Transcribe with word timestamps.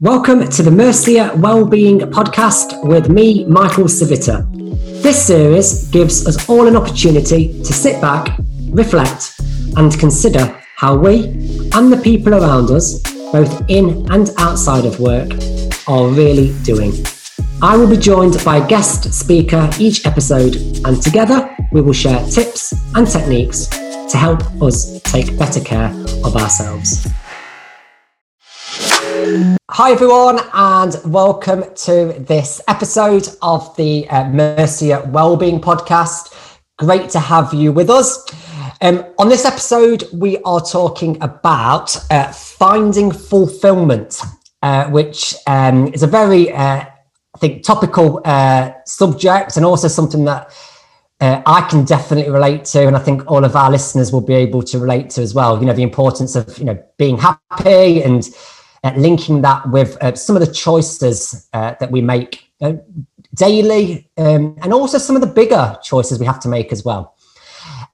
Welcome 0.00 0.48
to 0.48 0.62
the 0.62 0.70
Mercia 0.70 1.32
Wellbeing 1.36 2.00
Podcast 2.10 2.82
with 2.84 3.08
me, 3.08 3.44
Michael 3.44 3.84
Civita. 3.84 4.44
This 5.02 5.26
series 5.26 5.88
gives 5.88 6.26
us 6.26 6.48
all 6.48 6.66
an 6.66 6.76
opportunity 6.76 7.48
to 7.62 7.72
sit 7.72 8.00
back, 8.00 8.38
reflect, 8.70 9.40
and 9.76 9.92
consider 9.98 10.60
how 10.76 10.96
we 10.96 11.24
and 11.74 11.92
the 11.92 12.00
people 12.02 12.34
around 12.34 12.70
us, 12.70 13.00
both 13.32 13.62
in 13.68 14.10
and 14.10 14.30
outside 14.38 14.84
of 14.84 15.00
work, 15.00 15.30
are 15.86 16.06
really 16.08 16.54
doing. 16.62 16.92
I 17.62 17.76
will 17.76 17.88
be 17.88 17.96
joined 17.96 18.42
by 18.44 18.56
a 18.56 18.66
guest 18.68 19.12
speaker 19.12 19.68
each 19.78 20.06
episode, 20.06 20.56
and 20.84 21.02
together 21.02 21.54
we 21.72 21.82
will 21.82 21.92
share 21.92 22.24
tips 22.30 22.72
and 22.94 23.06
techniques 23.06 23.68
to 24.10 24.16
help 24.16 24.40
us 24.60 25.00
take 25.02 25.38
better 25.38 25.60
care 25.60 25.90
of 26.24 26.36
ourselves. 26.36 27.06
Hi, 29.70 29.92
everyone, 29.92 30.40
and 30.52 30.96
welcome 31.04 31.62
to 31.76 32.16
this 32.18 32.60
episode 32.66 33.28
of 33.40 33.74
the 33.76 34.08
uh, 34.08 34.28
Mercia 34.28 35.08
Wellbeing 35.08 35.60
Podcast. 35.60 36.58
Great 36.76 37.08
to 37.10 37.20
have 37.20 37.54
you 37.54 37.70
with 37.70 37.88
us. 37.88 38.26
Um, 38.80 39.04
on 39.18 39.28
this 39.28 39.44
episode, 39.44 40.08
we 40.12 40.38
are 40.38 40.60
talking 40.60 41.16
about 41.22 41.96
uh, 42.10 42.32
finding 42.32 43.12
fulfillment, 43.12 44.20
uh, 44.62 44.90
which 44.90 45.36
um, 45.46 45.94
is 45.94 46.02
a 46.02 46.08
very, 46.08 46.52
uh, 46.52 46.84
I 47.34 47.38
think, 47.38 47.62
topical 47.62 48.22
uh, 48.24 48.72
subject 48.86 49.56
and 49.56 49.64
also 49.64 49.86
something 49.86 50.24
that 50.24 50.52
uh, 51.20 51.42
I 51.44 51.62
can 51.62 51.84
definitely 51.84 52.32
relate 52.32 52.64
to, 52.66 52.86
and 52.86 52.96
I 52.96 52.98
think 52.98 53.30
all 53.30 53.44
of 53.44 53.54
our 53.54 53.70
listeners 53.70 54.12
will 54.12 54.22
be 54.22 54.34
able 54.34 54.62
to 54.62 54.78
relate 54.78 55.10
to 55.10 55.22
as 55.22 55.34
well. 55.34 55.60
You 55.60 55.66
know, 55.66 55.74
the 55.74 55.82
importance 55.82 56.34
of 56.34 56.58
you 56.58 56.64
know 56.64 56.82
being 56.96 57.18
happy 57.18 58.02
and 58.02 58.26
uh, 58.82 58.92
linking 58.96 59.42
that 59.42 59.68
with 59.70 60.02
uh, 60.02 60.14
some 60.14 60.36
of 60.36 60.44
the 60.44 60.52
choices 60.52 61.48
uh, 61.52 61.74
that 61.78 61.90
we 61.90 62.00
make 62.00 62.50
uh, 62.62 62.74
daily, 63.34 64.08
um, 64.16 64.56
and 64.62 64.72
also 64.72 64.96
some 64.96 65.14
of 65.14 65.20
the 65.20 65.28
bigger 65.28 65.76
choices 65.82 66.18
we 66.18 66.26
have 66.26 66.40
to 66.40 66.48
make 66.48 66.72
as 66.72 66.84
well. 66.84 67.14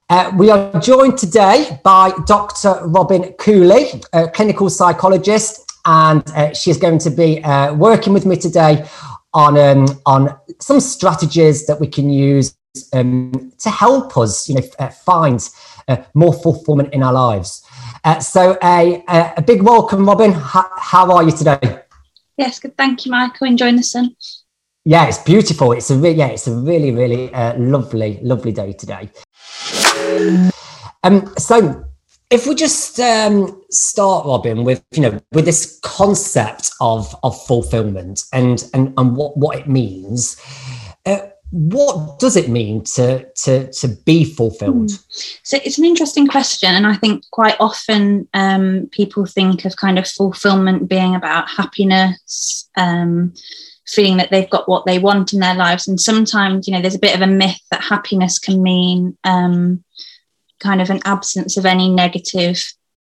Uh, 0.09 0.31
we 0.37 0.49
are 0.49 0.79
joined 0.79 1.17
today 1.17 1.81
by 1.83 2.13
Dr. 2.25 2.79
Robin 2.85 3.33
Cooley, 3.33 4.01
a 4.13 4.29
clinical 4.29 4.69
psychologist, 4.69 5.69
and 5.85 6.23
she 6.55 6.71
is 6.71 6.77
going 6.77 6.99
to 6.99 7.09
be 7.09 7.41
working 7.75 8.13
with 8.13 8.25
me 8.25 8.37
today 8.37 8.87
on 9.33 9.57
um, 9.57 9.85
on 10.05 10.33
some 10.61 10.79
strategies 10.79 11.67
that 11.67 11.79
we 11.79 11.87
can 11.87 12.09
use 12.09 12.56
um, 12.93 13.51
to 13.59 13.69
help 13.69 14.17
us, 14.17 14.49
you 14.49 14.55
know, 14.55 14.89
find 15.05 15.39
more 16.13 16.33
fulfillment 16.33 16.93
in 16.93 17.01
our 17.03 17.13
lives. 17.13 17.65
Uh, 18.03 18.19
so 18.19 18.57
a, 18.63 19.03
a 19.37 19.41
big 19.41 19.61
welcome, 19.61 20.05
Robin. 20.05 20.31
How, 20.31 20.69
how, 20.77 21.11
are 21.11 21.23
you 21.23 21.31
today? 21.31 21.59
Yes, 22.37 22.59
good. 22.59 22.77
Thank 22.77 23.05
you, 23.05 23.11
Michael. 23.11 23.47
Enjoying 23.47 23.77
the 23.77 23.83
sun. 23.83 24.15
Yeah, 24.85 25.07
it's 25.07 25.17
beautiful. 25.17 25.73
It's 25.73 25.89
a 25.89 25.97
re- 25.97 26.11
yeah, 26.11 26.27
it's 26.27 26.47
a 26.47 26.55
really, 26.55 26.91
really 26.91 27.33
uh, 27.33 27.57
lovely, 27.57 28.19
lovely 28.21 28.53
day 28.53 28.73
today. 28.73 29.09
Um, 31.03 31.33
so 31.37 31.85
if 32.29 32.47
we 32.47 32.55
just 32.55 32.99
um, 32.99 33.61
start, 33.69 34.25
Robin, 34.25 34.63
with 34.63 34.83
you 34.91 35.01
know, 35.01 35.19
with 35.31 35.45
this 35.45 35.79
concept 35.83 36.71
of 36.79 37.13
of 37.23 37.45
fulfillment 37.45 38.23
and 38.33 38.69
and 38.73 38.93
and 38.97 39.15
what 39.15 39.37
what 39.37 39.57
it 39.57 39.67
means. 39.67 40.41
What 41.51 42.19
does 42.19 42.35
it 42.35 42.49
mean 42.49 42.83
to 42.95 43.25
to 43.43 43.71
to 43.71 43.87
be 43.87 44.25
fulfilled 44.25 44.89
mm. 44.89 45.39
so 45.43 45.57
it's 45.63 45.77
an 45.77 45.85
interesting 45.85 46.27
question 46.27 46.75
and 46.75 46.85
i 46.85 46.93
think 46.93 47.23
quite 47.31 47.55
often 47.61 48.27
um, 48.33 48.89
people 48.91 49.25
think 49.25 49.63
of 49.63 49.77
kind 49.77 49.97
of 49.97 50.05
fulfillment 50.05 50.89
being 50.89 51.15
about 51.15 51.49
happiness 51.49 52.69
um, 52.75 53.33
feeling 53.87 54.17
that 54.17 54.29
they've 54.29 54.49
got 54.49 54.67
what 54.67 54.85
they 54.85 54.99
want 54.99 55.31
in 55.31 55.39
their 55.39 55.55
lives 55.55 55.87
and 55.87 56.01
sometimes 56.01 56.67
you 56.67 56.73
know 56.73 56.81
there's 56.81 56.95
a 56.95 56.99
bit 56.99 57.15
of 57.15 57.21
a 57.21 57.27
myth 57.27 57.61
that 57.71 57.81
happiness 57.81 58.39
can 58.39 58.61
mean 58.61 59.17
um, 59.23 59.81
kind 60.59 60.81
of 60.81 60.89
an 60.89 60.99
absence 61.05 61.55
of 61.55 61.65
any 61.65 61.89
negative 61.89 62.61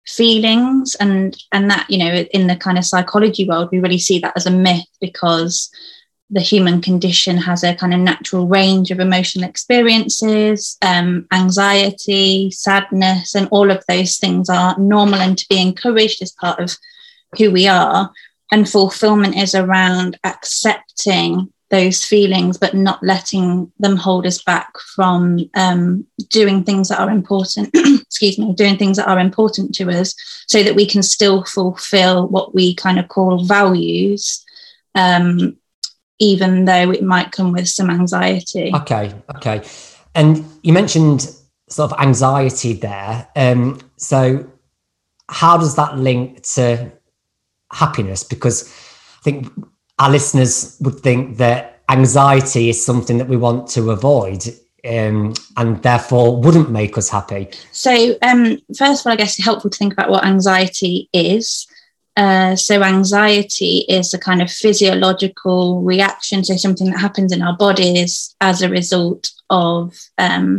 feelings 0.06 0.94
and 0.97 1.37
and 1.53 1.71
that 1.71 1.87
you 1.89 1.99
know 1.99 2.25
in 2.33 2.49
the 2.49 2.56
kind 2.56 2.77
of 2.77 2.84
psychology 2.84 3.49
world 3.49 3.71
we 3.72 3.81
really 3.81 3.99
see 3.99 4.19
that 4.19 4.37
as 4.37 4.44
a 4.44 4.50
myth 4.50 4.87
because 5.00 5.71
the 6.31 6.41
human 6.41 6.81
condition 6.81 7.37
has 7.37 7.62
a 7.62 7.75
kind 7.75 7.94
of 7.94 8.00
natural 8.00 8.48
range 8.48 8.91
of 8.91 8.98
emotional 8.98 9.48
experiences, 9.48 10.76
um, 10.82 11.26
anxiety, 11.32 12.50
sadness, 12.50 13.34
and 13.34 13.48
all 13.50 13.70
of 13.70 13.84
those 13.88 14.16
things 14.16 14.48
are 14.48 14.76
normal 14.78 15.20
and 15.20 15.38
to 15.38 15.47
be 15.48 15.60
encouraged 15.60 16.20
as 16.22 16.32
part 16.32 16.59
of 16.59 16.76
who 17.38 17.50
we 17.50 17.69
are. 17.69 18.10
And 18.50 18.69
fulfillment 18.69 19.36
is 19.36 19.54
around 19.54 20.19
accepting 20.25 21.53
those 21.70 22.04
feelings, 22.04 22.59
but 22.59 22.75
not 22.75 23.03
letting 23.03 23.72
them 23.78 23.97
hold 23.97 24.26
us 24.26 24.42
back 24.42 24.72
from 24.94 25.38
um, 25.54 26.06
doing 26.31 26.62
things 26.62 26.88
that 26.88 27.00
are 27.00 27.10
important. 27.10 27.70
excuse 27.75 28.38
me, 28.38 28.53
doing 28.54 28.76
things 28.76 28.97
that 28.97 29.09
are 29.09 29.19
important 29.19 29.75
to 29.75 29.91
us, 29.91 30.15
so 30.47 30.62
that 30.62 30.76
we 30.76 30.86
can 30.86 31.03
still 31.03 31.44
fulfill 31.44 32.28
what 32.28 32.54
we 32.54 32.75
kind 32.75 32.98
of 32.98 33.09
call 33.09 33.44
values. 33.44 34.44
Um, 34.94 35.56
even 36.19 36.65
though 36.65 36.91
it 36.91 37.03
might 37.03 37.32
come 37.32 37.53
with 37.53 37.69
some 37.69 37.91
anxiety. 37.91 38.72
Okay, 38.75 39.15
okay. 39.37 39.62
And 40.15 40.44
you 40.62 40.72
mentioned 40.72 41.31
sort 41.69 41.93
of 41.93 42.00
anxiety 42.00 42.72
there. 42.72 43.28
Um, 43.37 43.81
so, 43.97 44.50
how 45.28 45.59
does 45.59 45.77
that 45.77 45.99
link 45.99 46.43
to 46.54 46.93
happiness? 47.72 48.25
Because 48.25 48.69
I 49.19 49.22
think 49.22 49.53
our 49.99 50.10
listeners 50.10 50.77
would 50.81 51.00
think 51.00 51.38
that 51.38 51.82
anxiety 51.88 52.69
is 52.69 52.84
something 52.84 53.19
that 53.19 53.28
we 53.28 53.37
want 53.37 53.69
to 53.69 53.91
avoid 53.91 54.47
um, 54.87 55.34
and 55.56 55.83
therefore 55.83 56.41
wouldn't 56.41 56.71
make 56.71 56.97
us 56.97 57.09
happy. 57.09 57.48
So, 57.72 58.16
um, 58.22 58.59
first 58.77 59.00
of 59.00 59.06
all, 59.06 59.12
I 59.12 59.16
guess 59.16 59.38
it's 59.38 59.44
helpful 59.44 59.71
to 59.71 59.78
think 59.78 59.93
about 59.93 60.10
what 60.10 60.25
anxiety 60.25 61.09
is. 61.12 61.66
Uh, 62.16 62.56
so, 62.56 62.82
anxiety 62.82 63.84
is 63.88 64.15
a 64.15 64.19
kind 64.19 64.41
of 64.41 64.50
physiological 64.50 65.82
reaction 65.82 66.41
to 66.43 66.59
something 66.59 66.91
that 66.91 66.99
happens 66.99 67.31
in 67.31 67.43
our 67.43 67.56
bodies 67.56 68.34
as 68.41 68.62
a 68.62 68.71
result 68.71 69.31
of 69.50 69.94
um, 70.16 70.59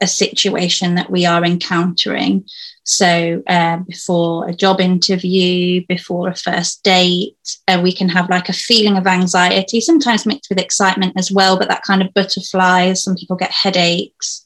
a 0.00 0.06
situation 0.06 0.94
that 0.94 1.10
we 1.10 1.26
are 1.26 1.44
encountering. 1.44 2.44
So, 2.84 3.42
uh, 3.48 3.78
before 3.78 4.48
a 4.48 4.54
job 4.54 4.80
interview, 4.80 5.84
before 5.88 6.28
a 6.28 6.36
first 6.36 6.84
date, 6.84 7.36
uh, 7.66 7.80
we 7.82 7.92
can 7.92 8.08
have 8.10 8.30
like 8.30 8.48
a 8.48 8.52
feeling 8.52 8.96
of 8.96 9.06
anxiety, 9.06 9.80
sometimes 9.80 10.26
mixed 10.26 10.48
with 10.48 10.60
excitement 10.60 11.14
as 11.16 11.32
well, 11.32 11.58
but 11.58 11.68
that 11.68 11.82
kind 11.82 12.02
of 12.02 12.14
butterflies. 12.14 13.02
Some 13.02 13.16
people 13.16 13.36
get 13.36 13.50
headaches. 13.50 14.44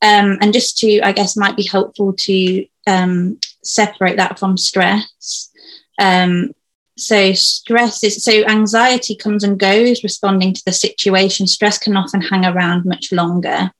Um, 0.00 0.38
and 0.40 0.52
just 0.52 0.78
to, 0.78 1.00
I 1.02 1.12
guess, 1.12 1.36
might 1.36 1.56
be 1.56 1.66
helpful 1.66 2.14
to 2.14 2.66
um, 2.86 3.38
separate 3.64 4.16
that 4.16 4.38
from 4.38 4.56
stress. 4.56 5.50
Um, 5.98 6.52
so 6.98 7.32
stress 7.32 8.04
is 8.04 8.22
so 8.22 8.44
anxiety 8.44 9.16
comes 9.16 9.44
and 9.44 9.58
goes 9.58 10.02
responding 10.02 10.52
to 10.54 10.62
the 10.64 10.72
situation. 10.72 11.46
Stress 11.46 11.78
can 11.78 11.96
often 11.96 12.20
hang 12.20 12.44
around 12.44 12.84
much 12.84 13.12
longer. 13.12 13.70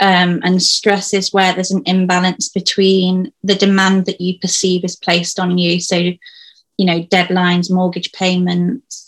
Um, 0.00 0.40
and 0.44 0.62
stress 0.62 1.12
is 1.12 1.32
where 1.32 1.52
there's 1.52 1.72
an 1.72 1.82
imbalance 1.84 2.48
between 2.48 3.32
the 3.42 3.56
demand 3.56 4.06
that 4.06 4.20
you 4.20 4.38
perceive 4.38 4.84
is 4.84 4.96
placed 4.96 5.40
on 5.40 5.58
you. 5.58 5.80
So, 5.80 5.96
you 5.96 6.86
know, 6.86 7.02
deadlines, 7.02 7.70
mortgage 7.70 8.12
payments, 8.12 9.07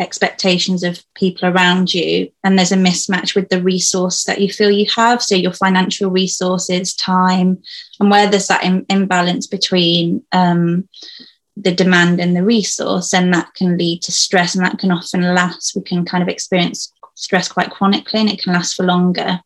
expectations 0.00 0.82
of 0.82 1.04
people 1.14 1.48
around 1.48 1.92
you 1.92 2.32
and 2.42 2.58
there's 2.58 2.72
a 2.72 2.76
mismatch 2.76 3.34
with 3.34 3.48
the 3.50 3.62
resource 3.62 4.24
that 4.24 4.40
you 4.40 4.50
feel 4.50 4.70
you 4.70 4.86
have. 4.96 5.22
So 5.22 5.34
your 5.34 5.52
financial 5.52 6.10
resources 6.10 6.94
time 6.94 7.62
and 8.00 8.10
where 8.10 8.28
there's 8.28 8.48
that 8.48 8.64
Im- 8.64 8.86
imbalance 8.88 9.46
between 9.46 10.24
um, 10.32 10.88
the 11.56 11.72
demand 11.72 12.18
and 12.20 12.34
the 12.34 12.42
resource 12.42 13.12
and 13.12 13.32
that 13.34 13.52
can 13.54 13.76
lead 13.76 14.02
to 14.02 14.12
stress 14.12 14.54
and 14.54 14.64
that 14.64 14.78
can 14.78 14.90
often 14.90 15.34
last. 15.34 15.76
We 15.76 15.82
can 15.82 16.04
kind 16.04 16.22
of 16.22 16.28
experience 16.28 16.92
stress 17.14 17.48
quite 17.48 17.70
chronically 17.70 18.20
and 18.20 18.30
it 18.30 18.42
can 18.42 18.54
last 18.54 18.74
for 18.74 18.84
longer. 18.84 19.40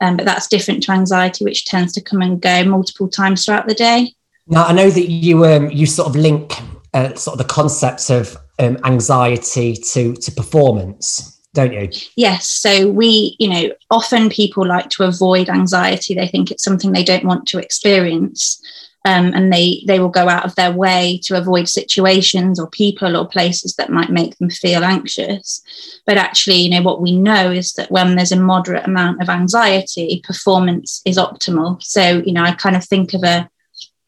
Um, 0.00 0.16
but 0.16 0.24
that's 0.24 0.46
different 0.46 0.84
to 0.84 0.92
anxiety 0.92 1.44
which 1.44 1.66
tends 1.66 1.92
to 1.94 2.00
come 2.00 2.22
and 2.22 2.40
go 2.40 2.64
multiple 2.64 3.08
times 3.08 3.44
throughout 3.44 3.66
the 3.66 3.74
day. 3.74 4.14
Now 4.46 4.64
i 4.64 4.72
know 4.72 4.90
that 4.90 5.08
you 5.08 5.44
um, 5.44 5.70
you 5.70 5.86
sort 5.86 6.08
of 6.08 6.16
link 6.16 6.54
uh, 6.94 7.14
sort 7.14 7.34
of 7.34 7.46
the 7.46 7.52
concepts 7.52 8.10
of 8.10 8.36
um, 8.60 8.78
anxiety 8.84 9.74
to 9.74 10.14
to 10.14 10.30
performance 10.32 11.36
don't 11.52 11.72
you? 11.72 11.88
Yes 12.16 12.46
so 12.46 12.88
we 12.88 13.36
you 13.40 13.48
know 13.48 13.72
often 13.90 14.30
people 14.30 14.64
like 14.66 14.88
to 14.90 15.02
avoid 15.02 15.48
anxiety. 15.48 16.14
They 16.14 16.28
think 16.28 16.50
it's 16.50 16.62
something 16.62 16.92
they 16.92 17.04
don't 17.04 17.24
want 17.24 17.46
to 17.48 17.58
experience 17.58 18.62
um, 19.04 19.32
and 19.34 19.52
they 19.52 19.82
they 19.86 19.98
will 19.98 20.10
go 20.10 20.28
out 20.28 20.44
of 20.44 20.54
their 20.54 20.72
way 20.72 21.18
to 21.24 21.36
avoid 21.36 21.68
situations 21.68 22.60
or 22.60 22.68
people 22.68 23.16
or 23.16 23.26
places 23.26 23.74
that 23.76 23.90
might 23.90 24.10
make 24.10 24.36
them 24.38 24.50
feel 24.50 24.84
anxious. 24.84 25.60
But 26.06 26.18
actually 26.18 26.60
you 26.60 26.70
know 26.70 26.82
what 26.82 27.02
we 27.02 27.16
know 27.16 27.50
is 27.50 27.72
that 27.72 27.90
when 27.90 28.14
there's 28.14 28.32
a 28.32 28.40
moderate 28.40 28.86
amount 28.86 29.20
of 29.20 29.28
anxiety 29.28 30.22
performance 30.24 31.00
is 31.04 31.16
optimal. 31.16 31.82
So 31.82 32.22
you 32.24 32.32
know 32.32 32.44
i 32.44 32.52
kind 32.52 32.76
of 32.76 32.84
think 32.84 33.14
of 33.14 33.24
a 33.24 33.48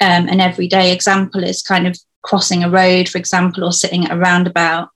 um, 0.01 0.29
an 0.29 0.41
everyday 0.41 0.93
example 0.93 1.45
is 1.45 1.63
kind 1.63 1.87
of 1.87 1.97
crossing 2.23 2.63
a 2.63 2.71
road 2.71 3.09
for 3.09 3.19
example 3.19 3.65
or 3.65 3.73
sitting 3.73 4.05
at 4.05 4.13
a 4.13 4.19
roundabout 4.19 4.89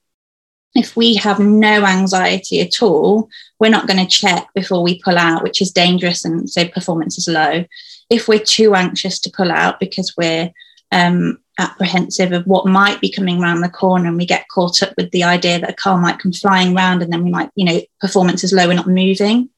if 0.77 0.95
we 0.95 1.15
have 1.15 1.41
no 1.41 1.85
anxiety 1.85 2.61
at 2.61 2.83
all, 2.83 3.29
we're 3.59 3.71
not 3.71 3.89
going 3.89 3.99
to 3.99 4.07
check 4.07 4.47
before 4.55 4.83
we 4.83 5.01
pull 5.03 5.17
out, 5.17 5.43
which 5.43 5.63
is 5.63 5.73
dangerous 5.73 6.25
and 6.25 6.49
so 6.49 6.69
performance 6.69 7.17
is 7.19 7.29
low. 7.29 7.65
If 8.11 8.29
we're 8.29 8.39
too 8.39 8.75
anxious 8.75 9.19
to 9.21 9.31
pull 9.31 9.51
out 9.51 9.81
because 9.81 10.15
we're 10.17 10.51
um, 10.93 11.39
apprehensive 11.59 12.33
of 12.33 12.47
what 12.47 12.67
might 12.67 13.01
be 13.01 13.11
coming 13.11 13.43
around 13.43 13.63
the 13.63 13.69
corner 13.69 14.07
and 14.09 14.19
we 14.19 14.27
get 14.27 14.49
caught 14.49 14.83
up 14.83 14.93
with 14.97 15.11
the 15.11 15.25
idea 15.25 15.59
that 15.59 15.71
a 15.71 15.75
car 15.75 15.99
might 15.99 16.19
come 16.19 16.33
flying 16.33 16.77
around 16.77 17.03
and 17.03 17.13
then 17.13 17.25
we 17.25 17.31
might, 17.31 17.51
you 17.55 17.65
know, 17.65 17.81
performance 18.01 18.45
is 18.45 18.53
low, 18.53 18.69
we're 18.69 18.75
not 18.75 18.87
moving. 18.87 19.49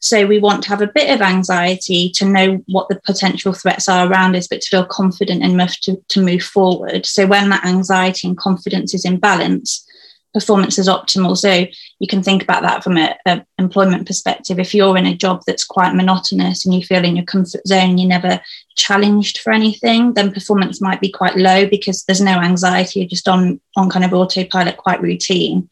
So 0.00 0.26
we 0.26 0.38
want 0.38 0.62
to 0.62 0.68
have 0.70 0.82
a 0.82 0.92
bit 0.94 1.10
of 1.10 1.20
anxiety 1.20 2.10
to 2.16 2.24
know 2.24 2.62
what 2.66 2.88
the 2.88 3.00
potential 3.04 3.52
threats 3.52 3.88
are 3.88 4.08
around 4.08 4.36
us, 4.36 4.48
but 4.48 4.60
to 4.62 4.68
feel 4.68 4.86
confident 4.86 5.42
enough 5.42 5.76
to, 5.80 5.96
to 6.08 6.22
move 6.22 6.42
forward. 6.42 7.06
So 7.06 7.26
when 7.26 7.50
that 7.50 7.64
anxiety 7.64 8.28
and 8.28 8.36
confidence 8.36 8.94
is 8.94 9.04
in 9.04 9.18
balance, 9.18 9.86
performance 10.32 10.78
is 10.78 10.88
optimal. 10.88 11.36
So 11.36 11.66
you 11.98 12.06
can 12.06 12.22
think 12.22 12.42
about 12.42 12.62
that 12.62 12.84
from 12.84 12.96
an 12.96 13.44
employment 13.58 14.06
perspective. 14.06 14.58
If 14.58 14.74
you're 14.74 14.96
in 14.96 15.06
a 15.06 15.16
job 15.16 15.42
that's 15.46 15.64
quite 15.64 15.94
monotonous 15.94 16.64
and 16.64 16.74
you 16.74 16.82
feel 16.82 17.04
in 17.04 17.16
your 17.16 17.24
comfort 17.24 17.66
zone, 17.66 17.98
you're 17.98 18.08
never 18.08 18.40
challenged 18.76 19.38
for 19.38 19.52
anything, 19.52 20.14
then 20.14 20.32
performance 20.32 20.80
might 20.80 21.00
be 21.00 21.10
quite 21.10 21.36
low 21.36 21.66
because 21.66 22.04
there's 22.04 22.20
no 22.20 22.38
anxiety. 22.40 23.00
You're 23.00 23.08
just 23.08 23.28
on 23.28 23.60
on 23.76 23.90
kind 23.90 24.04
of 24.04 24.14
autopilot, 24.14 24.76
quite 24.76 25.02
routine. 25.02 25.68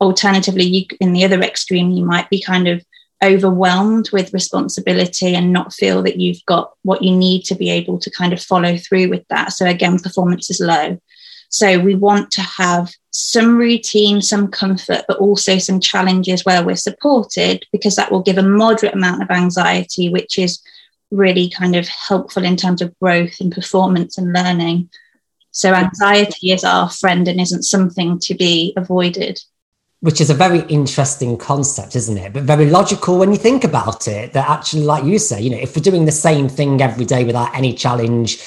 Alternatively, 0.00 0.64
you, 0.64 0.86
in 1.00 1.12
the 1.12 1.24
other 1.24 1.42
extreme, 1.42 1.90
you 1.90 2.04
might 2.04 2.30
be 2.30 2.40
kind 2.40 2.68
of 2.68 2.84
overwhelmed 3.22 4.10
with 4.12 4.32
responsibility 4.32 5.34
and 5.34 5.52
not 5.52 5.72
feel 5.72 6.02
that 6.02 6.20
you've 6.20 6.44
got 6.46 6.72
what 6.82 7.02
you 7.02 7.16
need 7.16 7.42
to 7.42 7.54
be 7.54 7.70
able 7.70 7.98
to 7.98 8.10
kind 8.10 8.32
of 8.32 8.42
follow 8.42 8.76
through 8.76 9.08
with 9.08 9.26
that. 9.28 9.52
So 9.52 9.66
again, 9.66 9.98
performance 9.98 10.50
is 10.50 10.60
low. 10.60 10.98
So 11.50 11.78
we 11.78 11.94
want 11.94 12.30
to 12.32 12.42
have 12.42 12.92
some 13.10 13.56
routine, 13.56 14.20
some 14.20 14.48
comfort, 14.48 15.04
but 15.08 15.18
also 15.18 15.58
some 15.58 15.80
challenges 15.80 16.44
where 16.44 16.62
we're 16.62 16.76
supported 16.76 17.64
because 17.72 17.96
that 17.96 18.12
will 18.12 18.22
give 18.22 18.38
a 18.38 18.42
moderate 18.42 18.94
amount 18.94 19.22
of 19.22 19.30
anxiety, 19.30 20.10
which 20.10 20.38
is 20.38 20.60
really 21.10 21.48
kind 21.48 21.74
of 21.74 21.88
helpful 21.88 22.44
in 22.44 22.56
terms 22.56 22.82
of 22.82 22.96
growth 23.00 23.40
and 23.40 23.50
performance 23.50 24.18
and 24.18 24.32
learning. 24.32 24.90
So 25.50 25.72
anxiety 25.72 26.52
is 26.52 26.64
our 26.64 26.90
friend 26.90 27.26
and 27.26 27.40
isn't 27.40 27.62
something 27.62 28.18
to 28.20 28.34
be 28.34 28.74
avoided. 28.76 29.40
Which 30.00 30.20
is 30.20 30.30
a 30.30 30.34
very 30.34 30.60
interesting 30.68 31.36
concept, 31.36 31.96
isn't 31.96 32.16
it? 32.16 32.32
But 32.32 32.44
very 32.44 32.70
logical 32.70 33.18
when 33.18 33.32
you 33.32 33.36
think 33.36 33.64
about 33.64 34.06
it. 34.06 34.32
That 34.32 34.48
actually, 34.48 34.84
like 34.84 35.02
you 35.02 35.18
say, 35.18 35.40
you 35.40 35.50
know, 35.50 35.58
if 35.58 35.74
we're 35.74 35.82
doing 35.82 36.04
the 36.04 36.12
same 36.12 36.48
thing 36.48 36.80
every 36.80 37.04
day 37.04 37.24
without 37.24 37.52
any 37.52 37.74
challenge, 37.74 38.38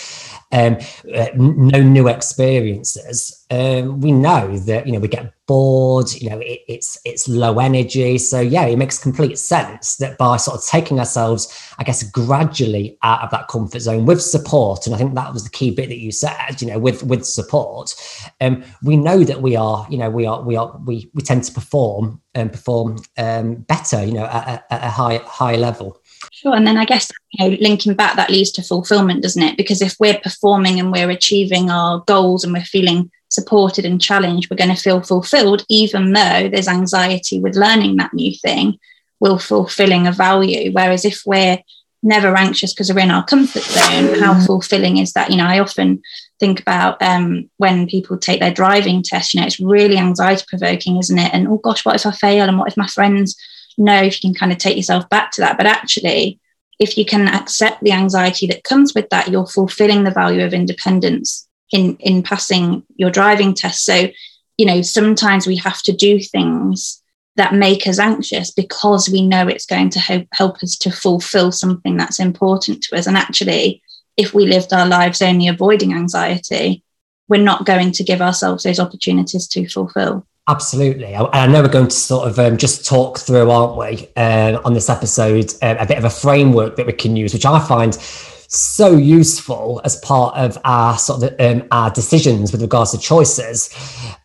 um, 0.52 0.78
uh, 1.16 1.28
no 1.36 1.82
new 1.82 2.08
experiences, 2.08 3.46
um, 3.50 4.00
we 4.00 4.12
know 4.12 4.58
that 4.60 4.86
you 4.86 4.94
know 4.94 5.00
we 5.00 5.08
get 5.08 5.34
bored. 5.46 6.12
You 6.14 6.30
know, 6.30 6.40
it, 6.40 6.62
it's 6.68 6.98
it's 7.04 7.28
low 7.28 7.60
energy. 7.60 8.18
So 8.18 8.40
yeah, 8.40 8.66
it 8.66 8.78
makes 8.78 8.98
complete 8.98 9.38
sense 9.38 9.98
that 9.98 10.18
by 10.18 10.38
sort 10.38 10.58
of 10.58 10.66
taking 10.66 11.00
ourselves, 11.00 11.74
I 11.78 11.84
guess, 11.84 12.04
gradually 12.04 12.98
out 13.04 13.22
of 13.22 13.32
that 13.32 13.48
comfort 13.48 13.80
zone 13.82 14.06
with 14.06 14.22
support, 14.22 14.86
and 14.86 14.96
I 14.96 14.98
think 14.98 15.16
that 15.16 15.34
was 15.34 15.44
the 15.44 15.50
key 15.50 15.72
bit 15.72 15.90
that 15.90 16.00
you 16.00 16.12
said. 16.12 16.62
You 16.62 16.68
know, 16.68 16.80
with 16.80 17.04
with 17.04 17.26
support, 17.26 17.94
um, 18.40 18.64
we 18.84 18.98
know 18.98 19.24
that 19.24 19.42
we 19.42 19.56
are, 19.56 19.86
you 19.90 19.98
know, 19.98 20.10
we 20.10 20.26
are 20.26 20.42
we 20.42 20.56
are 20.56 20.80
we 20.86 21.10
we 21.14 21.22
tend 21.22 21.44
to 21.46 21.52
perform 21.54 22.22
and 22.34 22.52
perform 22.52 23.00
um, 23.18 23.56
better. 23.56 24.04
You 24.04 24.14
know, 24.14 24.26
at, 24.26 24.66
at 24.70 24.84
a 24.84 24.90
high 24.90 25.18
high 25.26 25.56
level. 25.56 26.01
Sure. 26.42 26.56
And 26.56 26.66
then 26.66 26.78
I 26.78 26.86
guess, 26.86 27.12
you 27.34 27.50
know, 27.50 27.58
linking 27.62 27.94
back, 27.94 28.16
that 28.16 28.32
leads 28.32 28.52
to 28.54 28.64
fulfillment, 28.64 29.22
doesn't 29.22 29.44
it? 29.44 29.58
Because 29.58 29.80
if 29.80 29.96
we're 30.00 30.18
performing 30.18 30.80
and 30.80 30.92
we're 30.92 31.12
achieving 31.12 31.70
our 31.70 32.00
goals 32.08 32.44
and 32.44 32.52
we're 32.52 32.64
feeling 32.64 33.12
supported 33.30 33.86
and 33.86 34.02
challenged, 34.02 34.50
we're 34.50 34.58
going 34.58 34.76
to 34.76 34.82
feel 34.82 35.02
fulfilled, 35.02 35.64
even 35.70 36.14
though 36.14 36.50
there's 36.50 36.68
anxiety 36.68 37.40
with 37.40 37.56
learning 37.56 37.98
that 37.98 38.14
new 38.16 38.34
thing, 38.36 38.80
we're 39.20 39.38
fulfilling 39.38 40.08
a 40.08 40.12
value. 40.12 40.72
Whereas 40.72 41.06
if 41.06 41.22
we're 41.28 41.60
never 42.02 42.36
anxious 42.36 42.74
because 42.74 42.92
we're 42.92 43.02
in 43.02 43.12
our 43.12 43.24
comfort 43.24 43.62
zone, 43.62 44.20
how 44.20 44.34
mm. 44.34 44.44
fulfilling 44.48 44.98
is 44.98 45.14
that? 45.14 45.30
You 45.30 45.38
know, 45.38 45.46
I 45.46 45.60
often 45.60 46.02
think 46.40 46.60
about 46.60 47.00
um, 47.04 47.52
when 47.58 47.86
people 47.86 48.18
take 48.18 48.40
their 48.40 48.52
driving 48.52 49.04
test, 49.04 49.36
you 49.36 49.40
know, 49.42 49.46
it's 49.46 49.60
really 49.60 50.00
anxiety 50.00 50.44
provoking, 50.48 50.98
isn't 50.98 51.20
it? 51.20 51.32
And 51.36 51.48
oh 51.48 51.60
gosh, 51.60 51.86
what 51.86 51.96
if 51.96 52.08
I 52.08 52.12
fail? 52.12 52.50
And 52.50 52.58
what 52.58 52.68
if 52.68 52.78
my 52.78 52.88
friends 52.88 53.36
know 53.78 54.02
if 54.02 54.24
you 54.24 54.30
can 54.30 54.40
kind 54.40 54.52
of 54.52 54.58
take 54.58 54.78
yourself 54.78 55.10
back 55.10 55.32
to 55.32 55.42
that. 55.42 55.58
But 55.58 55.68
actually, 55.68 56.40
if 56.80 56.98
you 56.98 57.06
can 57.06 57.28
accept 57.28 57.82
the 57.82 57.92
anxiety 57.92 58.48
that 58.48 58.64
comes 58.64 58.94
with 58.94 59.10
that, 59.10 59.30
you're 59.30 59.48
fulfilling 59.48 60.04
the 60.04 60.12
value 60.12 60.44
of 60.44 60.54
independence 60.54 61.48
in 61.72 61.96
in 61.98 62.24
passing 62.24 62.84
your 62.96 63.12
driving 63.12 63.54
test. 63.54 63.86
So, 63.86 64.10
you 64.58 64.66
know, 64.66 64.82
sometimes 64.82 65.48
we 65.48 65.58
have 65.58 65.82
to 65.84 65.94
do 65.94 66.20
things 66.20 67.02
that 67.38 67.54
make 67.54 67.88
us 67.88 68.00
anxious 68.00 68.52
because 68.52 69.10
we 69.10 69.26
know 69.26 69.48
it's 69.48 69.66
going 69.66 69.90
to 69.90 70.00
help, 70.00 70.28
help 70.34 70.62
us 70.62 70.76
to 70.78 70.92
fulfill 70.92 71.52
something 71.52 71.96
that's 71.98 72.20
important 72.20 72.84
to 72.84 72.98
us. 72.98 73.08
And 73.08 73.18
actually, 73.18 73.82
if 74.18 74.34
we 74.34 74.46
lived 74.46 74.74
our 74.74 74.86
lives 74.86 75.22
only 75.22 75.48
avoiding 75.48 75.94
anxiety, 75.94 76.84
we're 77.30 77.42
not 77.42 77.66
going 77.66 77.94
to 77.94 78.04
give 78.04 78.22
ourselves 78.22 78.64
those 78.64 78.80
opportunities 78.80 79.48
to 79.48 79.68
fulfill. 79.70 80.28
Absolutely. 80.48 81.16
I, 81.16 81.24
I 81.32 81.48
know 81.48 81.62
we're 81.62 81.70
going 81.70 81.88
to 81.88 81.96
sort 81.96 82.28
of 82.28 82.40
um, 82.40 82.58
just 82.58 82.86
talk 82.86 83.20
through, 83.20 83.50
aren't 83.50 83.78
we, 83.78 84.08
uh, 84.18 84.60
on 84.66 84.74
this 84.74 84.90
episode, 84.90 85.54
uh, 85.62 85.76
a 85.80 85.86
bit 85.86 85.98
of 85.98 86.04
a 86.04 86.10
framework 86.10 86.76
that 86.78 86.88
we 86.88 86.94
can 86.94 87.16
use, 87.16 87.34
which 87.34 87.46
I 87.46 87.60
find 87.60 87.94
so 87.94 88.98
useful 88.98 89.80
as 89.86 89.96
part 90.02 90.36
of 90.36 90.58
our 90.66 90.98
sort 90.98 91.24
of 91.24 91.40
um, 91.40 91.66
our 91.72 91.90
decisions 91.90 92.52
with 92.52 92.62
regards 92.62 92.92
to 92.92 92.98
choices. 92.98 93.70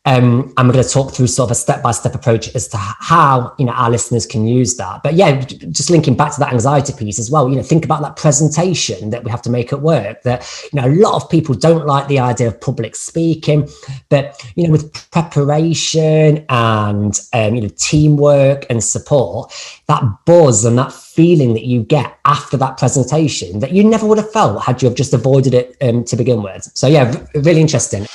Um, 0.06 0.54
and 0.56 0.68
we're 0.68 0.74
going 0.74 0.84
to 0.84 0.90
talk 0.90 1.12
through 1.12 1.26
sort 1.26 1.48
of 1.48 1.50
a 1.50 1.54
step 1.56 1.82
by 1.82 1.90
step 1.90 2.14
approach 2.14 2.54
as 2.54 2.68
to 2.68 2.76
how 2.76 3.54
you 3.58 3.64
know 3.64 3.72
our 3.72 3.90
listeners 3.90 4.24
can 4.24 4.46
use 4.46 4.76
that. 4.76 5.02
But 5.02 5.14
yeah, 5.14 5.40
just 5.40 5.90
linking 5.90 6.16
back 6.16 6.32
to 6.34 6.40
that 6.40 6.52
anxiety 6.52 6.92
piece 6.92 7.18
as 7.18 7.30
well. 7.30 7.48
You 7.48 7.56
know, 7.56 7.62
think 7.62 7.84
about 7.84 8.02
that 8.02 8.16
presentation 8.16 9.10
that 9.10 9.24
we 9.24 9.30
have 9.32 9.42
to 9.42 9.50
make 9.50 9.72
at 9.72 9.80
work. 9.80 10.22
That 10.22 10.48
you 10.72 10.80
know, 10.80 10.86
a 10.86 10.94
lot 10.94 11.22
of 11.22 11.28
people 11.28 11.56
don't 11.56 11.86
like 11.86 12.06
the 12.06 12.20
idea 12.20 12.46
of 12.46 12.60
public 12.60 12.94
speaking, 12.94 13.68
but 14.08 14.40
you 14.54 14.64
know, 14.64 14.70
with 14.70 15.10
preparation 15.10 16.46
and 16.48 17.20
um, 17.32 17.54
you 17.56 17.62
know 17.62 17.70
teamwork 17.76 18.64
and 18.70 18.82
support, 18.82 19.52
that 19.88 20.04
buzz 20.24 20.64
and 20.64 20.78
that 20.78 20.92
feeling 20.92 21.54
that 21.54 21.64
you 21.64 21.82
get 21.82 22.16
after 22.26 22.56
that 22.58 22.76
presentation 22.76 23.58
that 23.60 23.72
you 23.72 23.82
never 23.82 24.06
would 24.06 24.18
have 24.18 24.30
felt 24.32 24.62
had 24.62 24.82
you 24.82 24.88
have 24.88 24.96
just 24.96 25.14
avoided 25.14 25.54
it 25.54 25.76
um, 25.80 26.04
to 26.04 26.14
begin 26.14 26.42
with. 26.42 26.70
So 26.74 26.86
yeah, 26.86 27.24
really 27.34 27.60
interesting. 27.60 28.06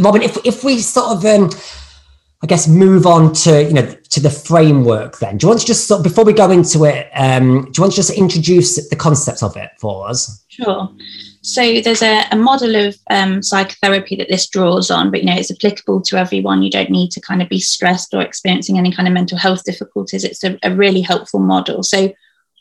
Robin, 0.00 0.22
if 0.22 0.38
if 0.44 0.64
we 0.64 0.78
sort 0.78 1.16
of 1.16 1.24
um, 1.24 1.50
I 2.42 2.46
guess 2.46 2.66
move 2.66 3.06
on 3.06 3.32
to 3.34 3.62
you 3.62 3.72
know 3.72 3.86
to 4.10 4.20
the 4.20 4.30
framework 4.30 5.18
then. 5.18 5.38
Do 5.38 5.44
you 5.44 5.48
want 5.48 5.60
to 5.60 5.66
just 5.66 5.86
sort 5.86 6.00
of, 6.00 6.04
before 6.04 6.24
we 6.24 6.32
go 6.32 6.50
into 6.50 6.84
it, 6.84 7.08
um, 7.14 7.64
do 7.64 7.72
you 7.76 7.82
want 7.82 7.92
to 7.92 7.96
just 7.96 8.10
introduce 8.10 8.88
the 8.88 8.96
concept 8.96 9.42
of 9.42 9.56
it 9.56 9.70
for 9.78 10.08
us? 10.08 10.44
Sure. 10.48 10.90
So 11.42 11.80
there's 11.80 12.02
a, 12.02 12.24
a 12.30 12.36
model 12.36 12.76
of 12.76 12.96
um, 13.10 13.42
psychotherapy 13.42 14.16
that 14.16 14.28
this 14.28 14.48
draws 14.48 14.90
on, 14.90 15.10
but 15.10 15.20
you 15.20 15.26
know 15.26 15.36
it's 15.36 15.50
applicable 15.50 16.02
to 16.02 16.16
everyone. 16.16 16.62
You 16.62 16.70
don't 16.70 16.90
need 16.90 17.10
to 17.12 17.20
kind 17.20 17.42
of 17.42 17.48
be 17.48 17.60
stressed 17.60 18.12
or 18.12 18.22
experiencing 18.22 18.76
any 18.76 18.92
kind 18.92 19.08
of 19.08 19.14
mental 19.14 19.38
health 19.38 19.64
difficulties. 19.64 20.24
It's 20.24 20.44
a, 20.44 20.58
a 20.62 20.74
really 20.74 21.00
helpful 21.00 21.40
model. 21.40 21.82
So 21.82 22.12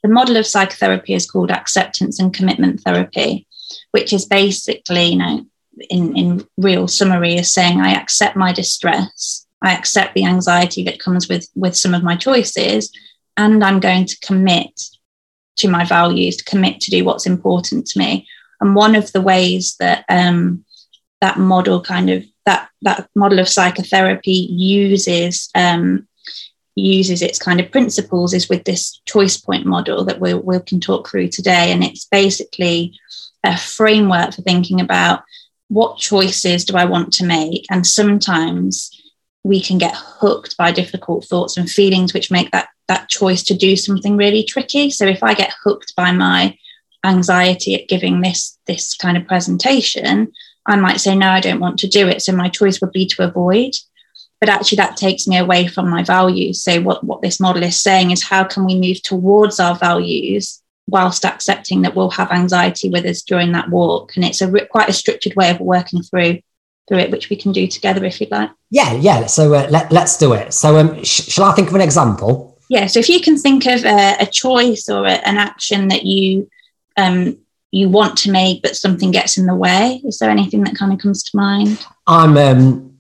the 0.03 0.09
model 0.09 0.37
of 0.37 0.47
psychotherapy 0.47 1.13
is 1.13 1.29
called 1.29 1.51
acceptance 1.51 2.19
and 2.19 2.33
commitment 2.33 2.81
therapy, 2.81 3.47
which 3.91 4.13
is 4.13 4.25
basically, 4.25 5.05
you 5.05 5.17
know, 5.17 5.45
in, 5.89 6.15
in 6.17 6.47
real 6.57 6.87
summary, 6.87 7.35
is 7.35 7.53
saying 7.53 7.79
I 7.79 7.93
accept 7.93 8.35
my 8.35 8.53
distress, 8.53 9.45
I 9.61 9.73
accept 9.73 10.13
the 10.13 10.25
anxiety 10.25 10.83
that 10.83 10.99
comes 10.99 11.27
with 11.27 11.47
with 11.55 11.75
some 11.75 11.93
of 11.93 12.03
my 12.03 12.15
choices, 12.15 12.91
and 13.37 13.63
I'm 13.63 13.79
going 13.79 14.05
to 14.05 14.19
commit 14.19 14.81
to 15.57 15.69
my 15.69 15.85
values, 15.85 16.37
to 16.37 16.43
commit 16.45 16.79
to 16.81 16.91
do 16.91 17.03
what's 17.03 17.25
important 17.25 17.85
to 17.87 17.99
me 17.99 18.27
and 18.61 18.75
one 18.75 18.95
of 18.95 19.11
the 19.11 19.21
ways 19.21 19.75
that 19.79 20.05
um, 20.07 20.63
that 21.19 21.37
model 21.37 21.81
kind 21.81 22.09
of 22.09 22.23
that 22.45 22.69
that 22.83 23.09
model 23.15 23.39
of 23.39 23.49
psychotherapy 23.49 24.47
uses 24.49 25.49
um, 25.55 26.07
uses 26.75 27.21
its 27.21 27.37
kind 27.37 27.59
of 27.59 27.71
principles 27.71 28.33
is 28.33 28.47
with 28.47 28.63
this 28.63 29.01
choice 29.05 29.35
point 29.37 29.65
model 29.65 30.05
that 30.05 30.21
we, 30.21 30.33
we 30.33 30.57
can 30.61 30.79
talk 30.79 31.09
through 31.09 31.27
today. 31.27 31.71
And 31.71 31.83
it's 31.83 32.05
basically 32.05 32.97
a 33.43 33.57
framework 33.57 34.33
for 34.33 34.41
thinking 34.43 34.79
about 34.79 35.23
what 35.71 35.97
choices 35.97 36.65
do 36.65 36.75
I 36.75 36.83
want 36.83 37.13
to 37.13 37.25
make? 37.25 37.65
And 37.69 37.87
sometimes 37.87 38.91
we 39.43 39.61
can 39.61 39.77
get 39.77 39.95
hooked 39.95 40.57
by 40.57 40.73
difficult 40.73 41.23
thoughts 41.23 41.55
and 41.55 41.69
feelings 41.69 42.13
which 42.13 42.29
make 42.29 42.51
that 42.51 42.67
that 42.89 43.07
choice 43.07 43.41
to 43.43 43.53
do 43.53 43.77
something 43.77 44.17
really 44.17 44.43
tricky. 44.43 44.89
So 44.89 45.05
if 45.05 45.23
I 45.23 45.33
get 45.33 45.53
hooked 45.63 45.95
by 45.95 46.11
my 46.11 46.57
anxiety 47.05 47.73
at 47.73 47.87
giving 47.87 48.19
this 48.19 48.59
this 48.67 48.95
kind 48.95 49.15
of 49.15 49.25
presentation, 49.25 50.33
I 50.65 50.75
might 50.75 50.99
say, 50.99 51.15
no, 51.15 51.29
I 51.29 51.39
don't 51.39 51.61
want 51.61 51.79
to 51.79 51.87
do 51.87 52.09
it. 52.09 52.21
So 52.21 52.33
my 52.33 52.49
choice 52.49 52.81
would 52.81 52.91
be 52.91 53.05
to 53.05 53.23
avoid. 53.23 53.71
But 54.41 54.49
actually, 54.49 54.77
that 54.77 54.97
takes 54.97 55.25
me 55.25 55.37
away 55.37 55.67
from 55.67 55.89
my 55.89 56.03
values. 56.03 56.63
So, 56.63 56.81
what, 56.81 57.03
what 57.03 57.21
this 57.21 57.39
model 57.39 57.63
is 57.63 57.79
saying 57.79 58.11
is 58.11 58.23
how 58.23 58.43
can 58.43 58.65
we 58.65 58.75
move 58.75 59.01
towards 59.03 59.59
our 59.59 59.75
values 59.75 60.61
whilst 60.91 61.25
accepting 61.25 61.81
that 61.81 61.95
we'll 61.95 62.11
have 62.11 62.31
anxiety 62.31 62.89
with 62.89 63.05
us 63.05 63.21
during 63.21 63.53
that 63.53 63.69
walk? 63.69 64.15
And 64.15 64.23
it's 64.23 64.41
a 64.41 64.65
quite 64.67 64.89
a 64.89 64.93
structured 64.93 65.35
way 65.35 65.49
of 65.49 65.59
working 65.59 66.03
through 66.03 66.39
through 66.87 66.99
it, 66.99 67.11
which 67.11 67.29
we 67.29 67.35
can 67.35 67.51
do 67.51 67.67
together 67.67 68.03
if 68.05 68.19
you'd 68.19 68.31
like. 68.31 68.51
Yeah, 68.69 68.93
yeah. 68.93 69.25
So 69.25 69.53
uh, 69.53 69.67
let, 69.69 69.91
let's 69.91 70.17
do 70.17 70.33
it. 70.33 70.53
So, 70.53 70.77
um, 70.77 71.03
sh- 71.03 71.27
shall 71.27 71.45
I 71.45 71.53
think 71.53 71.69
of 71.69 71.75
an 71.75 71.81
example? 71.81 72.59
Yeah. 72.69 72.87
So, 72.87 72.99
if 72.99 73.09
you 73.09 73.21
can 73.21 73.37
think 73.37 73.65
of 73.65 73.85
a, 73.85 74.17
a 74.19 74.25
choice 74.25 74.89
or 74.89 75.05
a, 75.05 75.13
an 75.27 75.37
action 75.37 75.87
that 75.87 76.03
you 76.03 76.49
um, 76.97 77.37
you 77.71 77.89
want 77.89 78.17
to 78.19 78.31
make, 78.31 78.61
but 78.61 78.75
something 78.75 79.11
gets 79.11 79.37
in 79.37 79.45
the 79.45 79.55
way? 79.55 80.01
Is 80.03 80.19
there 80.19 80.29
anything 80.29 80.63
that 80.63 80.75
kind 80.75 80.91
of 80.91 80.99
comes 80.99 81.23
to 81.23 81.37
mind? 81.37 81.85
I'm. 82.07 82.37
Um, 82.37 82.90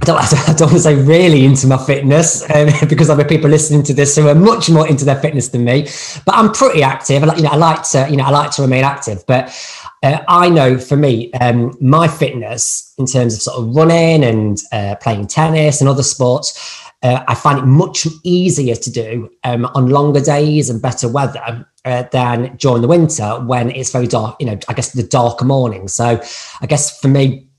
I 0.02 0.06
don't, 0.06 0.48
I 0.48 0.54
don't 0.54 0.68
want 0.68 0.72
to 0.72 0.80
say 0.80 0.94
really 0.94 1.44
into 1.44 1.66
my 1.66 1.76
fitness 1.76 2.48
um, 2.54 2.68
because 2.88 3.10
other 3.10 3.24
people 3.24 3.50
listening 3.50 3.82
to 3.82 3.92
this 3.92 4.16
who 4.16 4.28
are 4.28 4.34
much 4.34 4.70
more 4.70 4.88
into 4.88 5.04
their 5.04 5.20
fitness 5.20 5.48
than 5.48 5.64
me. 5.64 5.82
But 6.24 6.36
I'm 6.36 6.52
pretty 6.52 6.82
active. 6.82 7.22
I, 7.22 7.34
you 7.36 7.42
know, 7.42 7.50
I 7.50 7.56
like 7.56 7.82
to, 7.90 8.06
you 8.08 8.16
know, 8.16 8.24
I 8.24 8.30
like 8.30 8.50
to 8.52 8.62
remain 8.62 8.82
active. 8.82 9.24
But 9.26 9.54
uh, 10.02 10.20
I 10.26 10.48
know 10.48 10.78
for 10.78 10.96
me, 10.96 11.30
um, 11.34 11.76
my 11.82 12.08
fitness 12.08 12.94
in 12.96 13.04
terms 13.04 13.34
of 13.34 13.42
sort 13.42 13.58
of 13.58 13.76
running 13.76 14.24
and 14.24 14.58
uh, 14.72 14.96
playing 15.02 15.26
tennis 15.26 15.80
and 15.80 15.90
other 15.90 16.02
sports, 16.02 16.82
uh, 17.02 17.22
I 17.28 17.34
find 17.34 17.58
it 17.58 17.66
much 17.66 18.06
easier 18.24 18.76
to 18.76 18.90
do 18.90 19.30
um, 19.44 19.66
on 19.66 19.88
longer 19.88 20.20
days 20.20 20.70
and 20.70 20.80
better 20.80 21.08
weather 21.08 21.66
uh, 21.84 22.04
than 22.10 22.56
during 22.56 22.80
the 22.80 22.88
winter 22.88 23.38
when 23.44 23.70
it's 23.70 23.90
very 23.90 24.06
dark, 24.06 24.36
you 24.40 24.46
know, 24.46 24.58
I 24.68 24.72
guess 24.72 24.92
the 24.92 25.02
darker 25.02 25.44
morning. 25.44 25.88
So 25.88 26.22
I 26.60 26.66
guess 26.66 26.98
for 27.00 27.08
me, 27.08 27.49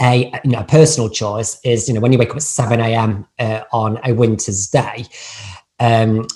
a 0.00 0.30
you 0.44 0.50
know 0.50 0.60
a 0.60 0.64
personal 0.64 1.08
choice 1.08 1.58
is 1.64 1.88
you 1.88 1.94
know 1.94 2.00
when 2.00 2.12
you 2.12 2.18
wake 2.18 2.30
up 2.30 2.36
at 2.36 2.42
7 2.42 2.80
a.m. 2.80 3.26
Uh, 3.38 3.62
on 3.72 3.98
a 4.04 4.12
winter's 4.12 4.68
day, 4.68 5.06
um, 5.80 6.26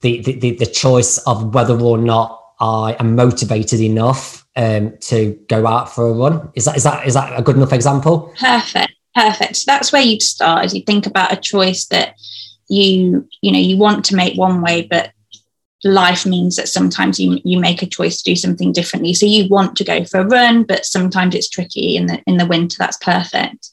the, 0.00 0.20
the 0.22 0.56
the 0.56 0.66
choice 0.66 1.18
of 1.18 1.54
whether 1.54 1.78
or 1.78 1.98
not 1.98 2.40
I 2.60 2.96
am 2.98 3.14
motivated 3.14 3.80
enough 3.80 4.46
um, 4.56 4.96
to 5.00 5.38
go 5.48 5.66
out 5.66 5.94
for 5.94 6.08
a 6.08 6.12
run 6.12 6.50
is 6.54 6.64
that 6.64 6.76
is 6.76 6.84
that 6.84 7.06
is 7.06 7.14
that 7.14 7.38
a 7.38 7.42
good 7.42 7.56
enough 7.56 7.72
example? 7.72 8.32
Perfect, 8.38 8.92
perfect. 9.14 9.56
So 9.56 9.64
that's 9.66 9.92
where 9.92 10.02
you'd 10.02 10.22
start. 10.22 10.64
As 10.64 10.74
you 10.74 10.82
think 10.82 11.06
about 11.06 11.32
a 11.32 11.36
choice 11.36 11.86
that 11.86 12.14
you 12.68 13.28
you 13.40 13.52
know 13.52 13.58
you 13.58 13.76
want 13.76 14.04
to 14.06 14.16
make 14.16 14.36
one 14.36 14.60
way, 14.62 14.86
but 14.90 15.12
life 15.84 16.26
means 16.26 16.56
that 16.56 16.68
sometimes 16.68 17.18
you, 17.18 17.38
you 17.44 17.58
make 17.58 17.82
a 17.82 17.86
choice 17.86 18.18
to 18.18 18.30
do 18.30 18.36
something 18.36 18.72
differently. 18.72 19.14
So 19.14 19.26
you 19.26 19.48
want 19.48 19.76
to 19.76 19.84
go 19.84 20.04
for 20.04 20.20
a 20.20 20.26
run, 20.26 20.64
but 20.64 20.84
sometimes 20.84 21.34
it's 21.34 21.48
tricky 21.48 21.96
in 21.96 22.06
the 22.06 22.22
in 22.26 22.36
the 22.36 22.46
winter. 22.46 22.76
That's 22.78 22.98
perfect. 22.98 23.70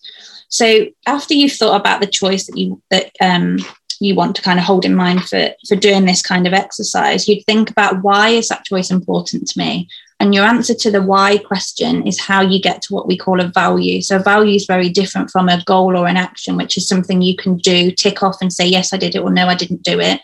So 0.50 0.86
after 1.06 1.34
you've 1.34 1.54
thought 1.54 1.80
about 1.80 2.00
the 2.00 2.08
choice 2.08 2.48
that 2.48 2.58
you 2.58 2.82
that 2.92 3.12
um, 3.20 3.58
you 4.00 4.16
want 4.16 4.36
to 4.38 4.42
kind 4.42 4.60
of 4.60 4.66
hold 4.66 4.86
in 4.86 4.96
mind 4.96 5.26
for 5.26 5.50
for 5.68 5.76
doing 5.76 6.06
this 6.06 6.22
kind 6.22 6.48
of 6.48 6.54
exercise, 6.54 7.28
you'd 7.28 7.44
think 7.46 7.70
about 7.70 8.04
why 8.04 8.30
is 8.30 8.48
that 8.48 8.66
choice 8.66 8.90
important 8.90 9.48
to 9.50 9.60
me. 9.60 9.90
And 10.20 10.34
your 10.34 10.46
answer 10.46 10.74
to 10.74 10.90
the 10.90 11.04
why 11.04 11.38
question 11.38 12.08
is 12.08 12.20
how 12.20 12.42
you 12.42 12.60
get 12.60 12.82
to 12.84 12.94
what 12.94 13.06
we 13.06 13.16
call 13.16 13.40
a 13.40 13.50
value. 13.50 14.02
So, 14.02 14.16
a 14.16 14.20
value 14.20 14.56
is 14.56 14.66
very 14.66 14.90
different 14.90 15.30
from 15.30 15.48
a 15.48 15.64
goal 15.66 15.96
or 15.96 16.08
an 16.08 16.18
action, 16.18 16.58
which 16.58 16.76
is 16.76 16.88
something 16.88 17.22
you 17.22 17.36
can 17.36 17.58
do, 17.58 17.92
tick 17.92 18.24
off 18.24 18.38
and 18.42 18.52
say, 18.52 18.66
yes, 18.66 18.94
I 18.94 18.98
did 18.98 19.14
it, 19.14 19.22
or 19.22 19.30
no, 19.30 19.48
I 19.48 19.54
didn't 19.54 19.84
do 19.84 20.00
it 20.00 20.22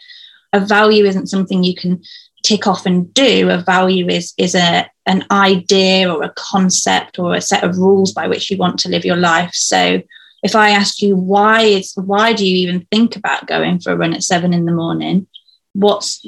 a 0.53 0.59
value 0.59 1.05
isn't 1.05 1.27
something 1.27 1.63
you 1.63 1.75
can 1.75 2.01
tick 2.43 2.67
off 2.67 2.85
and 2.85 3.13
do. 3.13 3.49
A 3.49 3.57
value 3.57 4.07
is 4.07 4.33
is 4.37 4.55
a 4.55 4.89
an 5.05 5.25
idea 5.31 6.13
or 6.13 6.23
a 6.23 6.33
concept 6.35 7.19
or 7.19 7.33
a 7.33 7.41
set 7.41 7.63
of 7.63 7.77
rules 7.77 8.13
by 8.13 8.27
which 8.27 8.49
you 8.49 8.57
want 8.57 8.79
to 8.79 8.89
live 8.89 9.03
your 9.03 9.17
life. 9.17 9.53
So 9.53 10.01
if 10.43 10.55
I 10.55 10.69
asked 10.69 11.01
you 11.01 11.15
why 11.15 11.61
is 11.61 11.93
why 11.95 12.33
do 12.33 12.47
you 12.47 12.55
even 12.55 12.87
think 12.91 13.15
about 13.15 13.47
going 13.47 13.79
for 13.79 13.91
a 13.91 13.97
run 13.97 14.13
at 14.13 14.23
seven 14.23 14.53
in 14.53 14.65
the 14.65 14.71
morning, 14.71 15.27
what's 15.73 16.25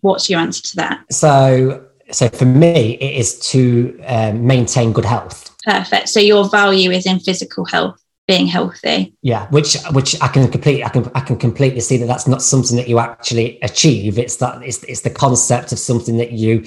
what's 0.00 0.30
your 0.30 0.40
answer 0.40 0.62
to 0.62 0.76
that? 0.76 1.04
So 1.12 1.86
so 2.10 2.28
for 2.28 2.44
me, 2.44 2.98
it 3.00 3.18
is 3.18 3.38
to 3.50 3.98
um, 4.06 4.46
maintain 4.46 4.92
good 4.92 5.06
health. 5.06 5.56
Perfect. 5.64 6.10
So 6.10 6.20
your 6.20 6.48
value 6.50 6.90
is 6.90 7.06
in 7.06 7.18
physical 7.18 7.64
health 7.64 8.03
being 8.26 8.46
healthy. 8.46 9.14
Yeah, 9.22 9.48
which 9.50 9.76
which 9.92 10.20
I 10.22 10.28
can 10.28 10.50
completely 10.50 10.84
I 10.84 10.88
can 10.88 11.10
I 11.14 11.20
can 11.20 11.36
completely 11.36 11.80
see 11.80 11.96
that 11.98 12.06
that's 12.06 12.26
not 12.26 12.42
something 12.42 12.76
that 12.76 12.88
you 12.88 12.98
actually 12.98 13.58
achieve. 13.62 14.18
It's 14.18 14.36
that 14.36 14.62
it's 14.62 14.82
it's 14.84 15.02
the 15.02 15.10
concept 15.10 15.72
of 15.72 15.78
something 15.78 16.16
that 16.16 16.32
you 16.32 16.64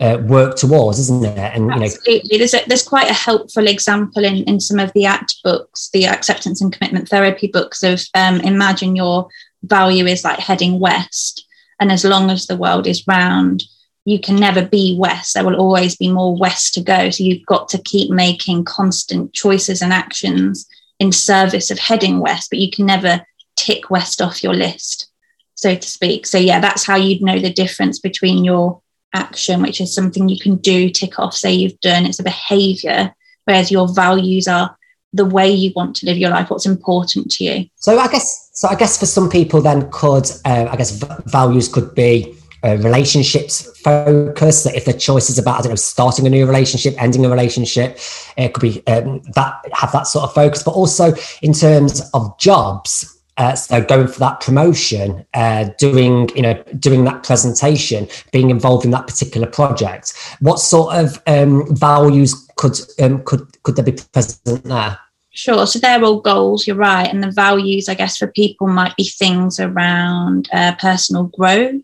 uh, 0.00 0.18
work 0.24 0.56
towards, 0.56 0.98
isn't 0.98 1.24
it? 1.24 1.38
And 1.38 1.72
absolutely, 1.72 2.22
you 2.24 2.32
know, 2.32 2.38
there's 2.38 2.54
a, 2.54 2.60
there's 2.66 2.86
quite 2.86 3.10
a 3.10 3.14
helpful 3.14 3.66
example 3.66 4.24
in 4.24 4.44
in 4.44 4.60
some 4.60 4.78
of 4.78 4.92
the 4.92 5.06
ACT 5.06 5.36
books, 5.42 5.88
the 5.92 6.06
acceptance 6.06 6.60
and 6.60 6.72
commitment 6.72 7.08
therapy 7.08 7.46
books 7.46 7.82
of 7.82 8.02
um, 8.14 8.40
imagine 8.40 8.96
your 8.96 9.28
value 9.62 10.04
is 10.06 10.24
like 10.24 10.38
heading 10.38 10.78
west, 10.78 11.46
and 11.80 11.90
as 11.90 12.04
long 12.04 12.30
as 12.30 12.46
the 12.46 12.56
world 12.56 12.86
is 12.86 13.06
round 13.06 13.62
you 14.06 14.20
can 14.20 14.36
never 14.36 14.64
be 14.64 14.96
west. 14.96 15.34
There 15.34 15.44
will 15.44 15.56
always 15.56 15.96
be 15.96 16.08
more 16.08 16.34
west 16.34 16.74
to 16.74 16.80
go. 16.80 17.10
So 17.10 17.24
you've 17.24 17.44
got 17.44 17.68
to 17.70 17.82
keep 17.82 18.08
making 18.08 18.64
constant 18.64 19.32
choices 19.34 19.82
and 19.82 19.92
actions 19.92 20.66
in 21.00 21.10
service 21.10 21.70
of 21.70 21.78
heading 21.78 22.20
west 22.20 22.48
but 22.48 22.60
you 22.60 22.70
can 22.70 22.86
never 22.86 23.26
tick 23.56 23.90
west 23.90 24.22
off 24.22 24.42
your 24.42 24.54
list 24.54 25.10
so 25.56 25.74
to 25.74 25.88
speak. 25.88 26.24
So 26.24 26.38
yeah 26.38 26.60
that's 26.60 26.86
how 26.86 26.96
you'd 26.96 27.20
know 27.20 27.38
the 27.38 27.52
difference 27.52 27.98
between 27.98 28.44
your 28.44 28.80
action 29.12 29.60
which 29.60 29.80
is 29.80 29.94
something 29.94 30.28
you 30.28 30.38
can 30.38 30.56
do 30.56 30.88
tick 30.88 31.18
off 31.18 31.34
say 31.34 31.52
you've 31.52 31.80
done. 31.80 32.06
It's 32.06 32.20
a 32.20 32.22
behavior 32.22 33.12
whereas 33.44 33.72
your 33.72 33.92
values 33.92 34.46
are 34.46 34.78
the 35.12 35.24
way 35.24 35.50
you 35.50 35.72
want 35.74 35.96
to 35.96 36.06
live 36.06 36.16
your 36.16 36.30
life 36.30 36.48
what's 36.48 36.66
important 36.66 37.32
to 37.32 37.44
you. 37.44 37.66
So 37.74 37.98
i 37.98 38.06
guess 38.06 38.50
so 38.52 38.68
i 38.68 38.76
guess 38.76 38.98
for 38.98 39.06
some 39.06 39.28
people 39.28 39.60
then 39.60 39.90
could 39.90 40.30
uh, 40.44 40.68
i 40.70 40.76
guess 40.76 40.92
v- 40.92 41.06
values 41.26 41.68
could 41.68 41.94
be 41.94 42.35
uh, 42.66 42.76
relationships 42.78 43.78
focus 43.80 44.64
that 44.64 44.74
if 44.74 44.84
the 44.84 44.92
choice 44.92 45.30
is 45.30 45.38
about 45.38 45.58
i 45.58 45.62
don't 45.62 45.70
know 45.70 45.76
starting 45.76 46.26
a 46.26 46.30
new 46.30 46.46
relationship 46.46 47.00
ending 47.00 47.24
a 47.24 47.30
relationship 47.30 47.98
it 48.36 48.52
could 48.52 48.62
be 48.62 48.86
um, 48.88 49.22
that 49.34 49.60
have 49.72 49.92
that 49.92 50.06
sort 50.06 50.24
of 50.24 50.34
focus 50.34 50.62
but 50.62 50.72
also 50.72 51.14
in 51.42 51.52
terms 51.52 52.02
of 52.12 52.38
jobs 52.38 53.16
uh, 53.38 53.54
so 53.54 53.82
going 53.82 54.08
for 54.08 54.18
that 54.18 54.40
promotion, 54.40 55.24
uh, 55.34 55.68
doing 55.78 56.28
you 56.34 56.42
know 56.42 56.54
doing 56.78 57.04
that 57.04 57.22
presentation, 57.22 58.08
being 58.32 58.50
involved 58.50 58.84
in 58.84 58.90
that 58.90 59.06
particular 59.06 59.46
project. 59.46 60.14
What 60.40 60.58
sort 60.58 60.96
of 60.96 61.22
um, 61.26 61.74
values 61.76 62.34
could 62.56 62.78
um, 63.00 63.22
could 63.24 63.62
could 63.62 63.76
there 63.76 63.84
be 63.84 63.92
present 64.12 64.64
there? 64.64 64.98
Sure. 65.32 65.66
So 65.66 65.78
they're 65.78 66.02
all 66.02 66.20
goals. 66.20 66.66
You're 66.66 66.76
right, 66.76 67.12
and 67.12 67.22
the 67.22 67.30
values, 67.30 67.90
I 67.90 67.94
guess, 67.94 68.16
for 68.16 68.28
people 68.28 68.68
might 68.68 68.96
be 68.96 69.04
things 69.04 69.60
around 69.60 70.48
uh, 70.52 70.74
personal 70.76 71.24
growth, 71.24 71.82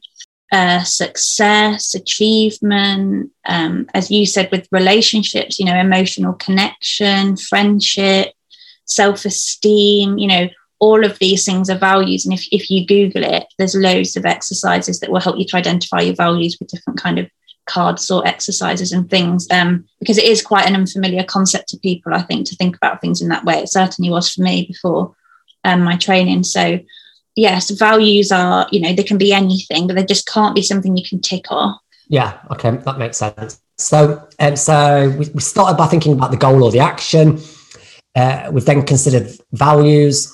uh, 0.53 0.83
success, 0.83 1.95
achievement, 1.95 3.33
um, 3.47 3.87
as 3.95 4.11
you 4.11 4.27
said, 4.27 4.51
with 4.53 4.69
relationships, 4.71 5.59
you 5.59 5.65
know, 5.65 5.75
emotional 5.75 6.35
connection, 6.35 7.37
friendship, 7.37 8.35
self 8.85 9.25
esteem, 9.25 10.19
you 10.19 10.29
know, 10.29 10.49
all 10.79 11.05
of 11.05 11.19
these 11.19 11.47
things 11.47 11.71
are 11.71 11.79
values. 11.79 12.27
And 12.27 12.35
if, 12.35 12.47
if 12.53 12.71
you 12.71 12.87
Google 12.87 13.25
it, 13.25 13.47
there's 13.57 13.75
loads 13.75 14.17
of 14.17 14.27
exercises 14.27 15.01
that 15.01 15.11
will 15.11 15.21
help 15.21 15.39
you 15.39 15.47
to 15.47 15.57
identify 15.57 16.01
your 16.01 16.17
values 16.17 16.57
with 16.61 16.69
different 16.69 17.01
kind 17.01 17.19
of 17.19 17.31
cards 17.67 18.11
or 18.11 18.27
exercises 18.27 18.93
and 18.93 19.09
things 19.09 19.47
um, 19.51 19.87
because 20.01 20.19
it 20.19 20.25
is 20.25 20.43
quite 20.43 20.67
an 20.67 20.75
unfamiliar 20.75 21.25
concept 21.25 21.69
to 21.69 21.79
people, 21.79 22.13
I 22.13 22.23
think, 22.23 22.47
to 22.49 22.57
think 22.57 22.77
about 22.77 23.01
things 23.01 23.23
in 23.23 23.29
that 23.29 23.45
way. 23.45 23.61
It 23.61 23.71
certainly 23.71 24.11
was 24.11 24.31
for 24.31 24.43
me 24.43 24.67
before 24.67 25.15
um, 25.65 25.83
my 25.83 25.97
training. 25.97 26.43
So 26.43 26.81
yes, 27.37 27.71
values 27.71 28.31
are, 28.33 28.67
you 28.71 28.81
know, 28.81 28.93
they 28.95 29.03
can 29.03 29.19
be 29.19 29.33
anything, 29.33 29.87
but 29.87 29.97
they 29.97 30.05
just 30.05 30.27
can't 30.27 30.55
be 30.55 30.63
something 30.63 30.97
you 30.97 31.05
can 31.09 31.21
tick 31.21 31.51
off. 31.51 31.81
Yeah, 32.09 32.39
okay, 32.51 32.71
that 32.71 32.99
makes 32.99 33.17
sense. 33.17 33.61
So, 33.79 34.29
um, 34.39 34.57
so 34.57 35.09
we, 35.19 35.29
we 35.31 35.41
started 35.41 35.77
by 35.77 35.87
thinking 35.87 36.13
about 36.13 36.31
the 36.31 36.37
goal 36.37 36.63
or 36.65 36.71
the 36.71 36.81
action. 36.81 37.41
Uh, 38.15 38.51
we've 38.53 38.67
then 38.67 38.83
considered 38.83 39.31
values. 39.53 40.33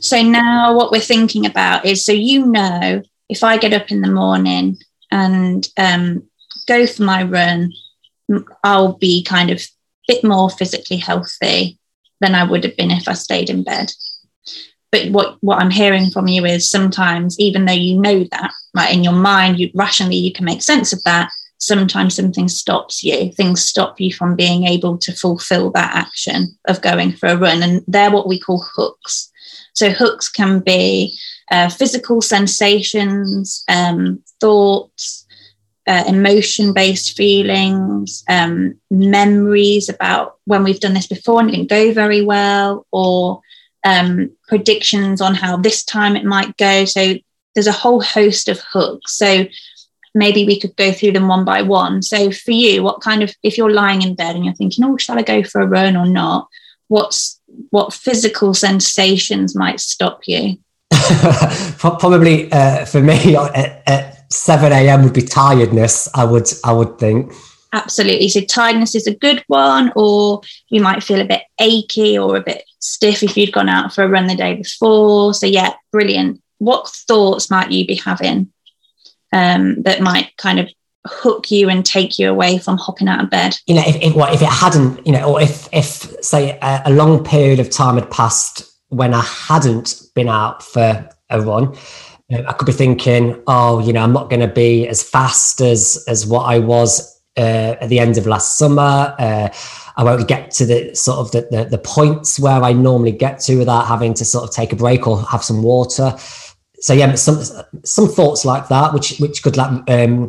So 0.00 0.22
now 0.22 0.74
what 0.76 0.92
we're 0.92 1.00
thinking 1.00 1.46
about 1.46 1.84
is, 1.84 2.04
so 2.04 2.12
you 2.12 2.46
know, 2.46 3.02
if 3.28 3.42
I 3.42 3.58
get 3.58 3.72
up 3.72 3.90
in 3.90 4.02
the 4.02 4.10
morning 4.10 4.78
and 5.10 5.66
um, 5.76 6.28
go 6.68 6.86
for 6.86 7.02
my 7.02 7.24
run, 7.24 7.72
I'll 8.62 8.92
be 8.92 9.24
kind 9.24 9.50
of 9.50 9.58
a 9.58 10.14
bit 10.14 10.22
more 10.22 10.48
physically 10.48 10.98
healthy 10.98 11.78
than 12.20 12.34
I 12.36 12.44
would 12.44 12.62
have 12.62 12.76
been 12.76 12.92
if 12.92 13.08
I 13.08 13.14
stayed 13.14 13.50
in 13.50 13.64
bed 13.64 13.92
but 15.04 15.12
what 15.12 15.36
what 15.40 15.58
i'm 15.58 15.70
hearing 15.70 16.10
from 16.10 16.28
you 16.28 16.44
is 16.44 16.70
sometimes 16.70 17.38
even 17.38 17.64
though 17.64 17.72
you 17.72 17.98
know 18.00 18.24
that 18.30 18.52
right 18.74 18.94
in 18.94 19.04
your 19.04 19.12
mind 19.12 19.58
you 19.58 19.70
rationally 19.74 20.16
you 20.16 20.32
can 20.32 20.44
make 20.44 20.62
sense 20.62 20.92
of 20.92 21.02
that 21.04 21.30
sometimes 21.58 22.14
something 22.14 22.48
stops 22.48 23.02
you. 23.02 23.32
Things 23.32 23.62
stop 23.62 24.00
you 24.00 24.12
from 24.12 24.36
being 24.36 24.64
able 24.64 24.98
to 24.98 25.12
fulfill 25.12 25.70
that 25.72 25.94
action 25.94 26.56
of 26.66 26.82
going 26.82 27.12
for 27.12 27.28
a 27.28 27.36
run. 27.36 27.62
And 27.62 27.82
they're 27.86 28.10
what 28.10 28.28
we 28.28 28.38
call 28.38 28.64
hooks. 28.74 29.30
So 29.72 29.90
hooks 29.90 30.28
can 30.28 30.60
be 30.60 31.18
uh, 31.50 31.68
physical 31.68 32.20
sensations 32.20 33.64
um, 33.68 34.22
thoughts 34.40 35.26
uh, 35.86 36.02
emotion 36.08 36.72
based 36.72 37.16
feelings, 37.16 38.24
um, 38.28 38.74
memories 38.90 39.88
about 39.88 40.38
when 40.44 40.64
we've 40.64 40.80
done 40.80 40.94
this 40.94 41.06
before 41.06 41.40
and 41.40 41.48
it 41.48 41.52
didn't 41.52 41.70
go 41.70 41.92
very 41.92 42.22
well, 42.22 42.84
or 42.90 43.40
um, 43.84 44.30
predictions 44.46 45.20
on 45.20 45.34
how 45.34 45.56
this 45.56 45.84
time 45.84 46.16
it 46.16 46.24
might 46.24 46.56
go. 46.56 46.84
So 46.84 47.14
there's 47.54 47.66
a 47.66 47.72
whole 47.72 48.00
host 48.00 48.48
of 48.48 48.60
hooks. 48.60 49.16
So 49.16 49.46
maybe 50.14 50.44
we 50.44 50.58
could 50.58 50.74
go 50.76 50.92
through 50.92 51.12
them 51.12 51.28
one 51.28 51.44
by 51.44 51.62
one. 51.62 52.02
So 52.02 52.30
for 52.30 52.50
you, 52.50 52.82
what 52.82 53.00
kind 53.00 53.22
of 53.22 53.34
if 53.42 53.56
you're 53.58 53.70
lying 53.70 54.02
in 54.02 54.14
bed 54.14 54.36
and 54.36 54.44
you're 54.44 54.54
thinking, 54.54 54.84
oh, 54.84 54.96
shall 54.96 55.18
I 55.18 55.22
go 55.22 55.42
for 55.42 55.60
a 55.60 55.66
run 55.66 55.96
or 55.96 56.06
not? 56.06 56.48
What's 56.88 57.40
what 57.70 57.92
physical 57.92 58.54
sensations 58.54 59.54
might 59.54 59.80
stop 59.80 60.20
you? 60.26 60.58
Probably 61.78 62.50
uh, 62.52 62.84
for 62.84 63.00
me 63.00 63.36
at, 63.54 63.82
at 63.86 64.32
7 64.32 64.72
a.m. 64.72 65.04
would 65.04 65.12
be 65.12 65.22
tiredness. 65.22 66.08
I 66.14 66.24
would 66.24 66.48
I 66.64 66.72
would 66.72 66.98
think. 66.98 67.32
Absolutely. 67.72 68.28
So 68.28 68.40
tiredness 68.40 68.94
is 68.94 69.06
a 69.06 69.14
good 69.14 69.44
one, 69.48 69.92
or 69.96 70.40
you 70.70 70.80
might 70.80 71.02
feel 71.02 71.20
a 71.20 71.24
bit 71.24 71.42
achy 71.60 72.16
or 72.16 72.36
a 72.36 72.42
bit 72.42 72.64
stiff 72.86 73.22
if 73.22 73.36
you'd 73.36 73.52
gone 73.52 73.68
out 73.68 73.92
for 73.92 74.04
a 74.04 74.08
run 74.08 74.26
the 74.26 74.36
day 74.36 74.54
before. 74.54 75.34
So 75.34 75.46
yeah, 75.46 75.74
brilliant. 75.92 76.42
What 76.58 76.88
thoughts 76.88 77.50
might 77.50 77.70
you 77.70 77.86
be 77.86 77.96
having 77.96 78.52
um, 79.32 79.82
that 79.82 80.00
might 80.00 80.36
kind 80.36 80.58
of 80.58 80.70
hook 81.06 81.50
you 81.50 81.68
and 81.68 81.84
take 81.84 82.18
you 82.18 82.30
away 82.30 82.58
from 82.58 82.78
hopping 82.78 83.08
out 83.08 83.22
of 83.22 83.30
bed? 83.30 83.56
You 83.66 83.74
know, 83.76 83.84
if, 83.86 83.96
if, 83.96 84.14
well, 84.14 84.32
if 84.32 84.42
it 84.42 84.48
hadn't, 84.48 85.06
you 85.06 85.12
know, 85.12 85.34
or 85.34 85.40
if, 85.40 85.68
if 85.72 86.14
say 86.24 86.58
a, 86.62 86.82
a 86.86 86.92
long 86.92 87.24
period 87.24 87.60
of 87.60 87.70
time 87.70 87.96
had 87.96 88.10
passed 88.10 88.64
when 88.88 89.12
I 89.14 89.22
hadn't 89.22 90.00
been 90.14 90.28
out 90.28 90.62
for 90.62 91.08
a 91.30 91.40
run, 91.40 91.76
I 92.30 92.52
could 92.54 92.66
be 92.66 92.72
thinking, 92.72 93.40
oh, 93.46 93.78
you 93.80 93.92
know, 93.92 94.02
I'm 94.02 94.12
not 94.12 94.30
going 94.30 94.40
to 94.40 94.48
be 94.48 94.88
as 94.88 95.02
fast 95.02 95.60
as 95.60 96.04
as 96.08 96.26
what 96.26 96.42
I 96.42 96.58
was 96.58 97.20
uh, 97.36 97.76
at 97.80 97.88
the 97.88 98.00
end 98.00 98.18
of 98.18 98.26
last 98.26 98.58
summer. 98.58 99.14
Uh, 99.18 99.48
I 99.96 100.04
won't 100.04 100.28
get 100.28 100.50
to 100.52 100.66
the 100.66 100.94
sort 100.94 101.18
of 101.18 101.30
the, 101.30 101.48
the, 101.50 101.64
the 101.64 101.78
points 101.78 102.38
where 102.38 102.62
I 102.62 102.72
normally 102.72 103.12
get 103.12 103.40
to 103.40 103.56
without 103.56 103.86
having 103.86 104.12
to 104.14 104.24
sort 104.24 104.44
of 104.44 104.54
take 104.54 104.72
a 104.72 104.76
break 104.76 105.06
or 105.06 105.22
have 105.22 105.42
some 105.42 105.62
water. 105.62 106.14
So 106.80 106.92
yeah, 106.92 107.14
some 107.14 107.42
some 107.84 108.08
thoughts 108.08 108.44
like 108.44 108.68
that, 108.68 108.92
which 108.92 109.18
which 109.18 109.42
could 109.42 109.56
like 109.56 109.70
um, 109.90 110.28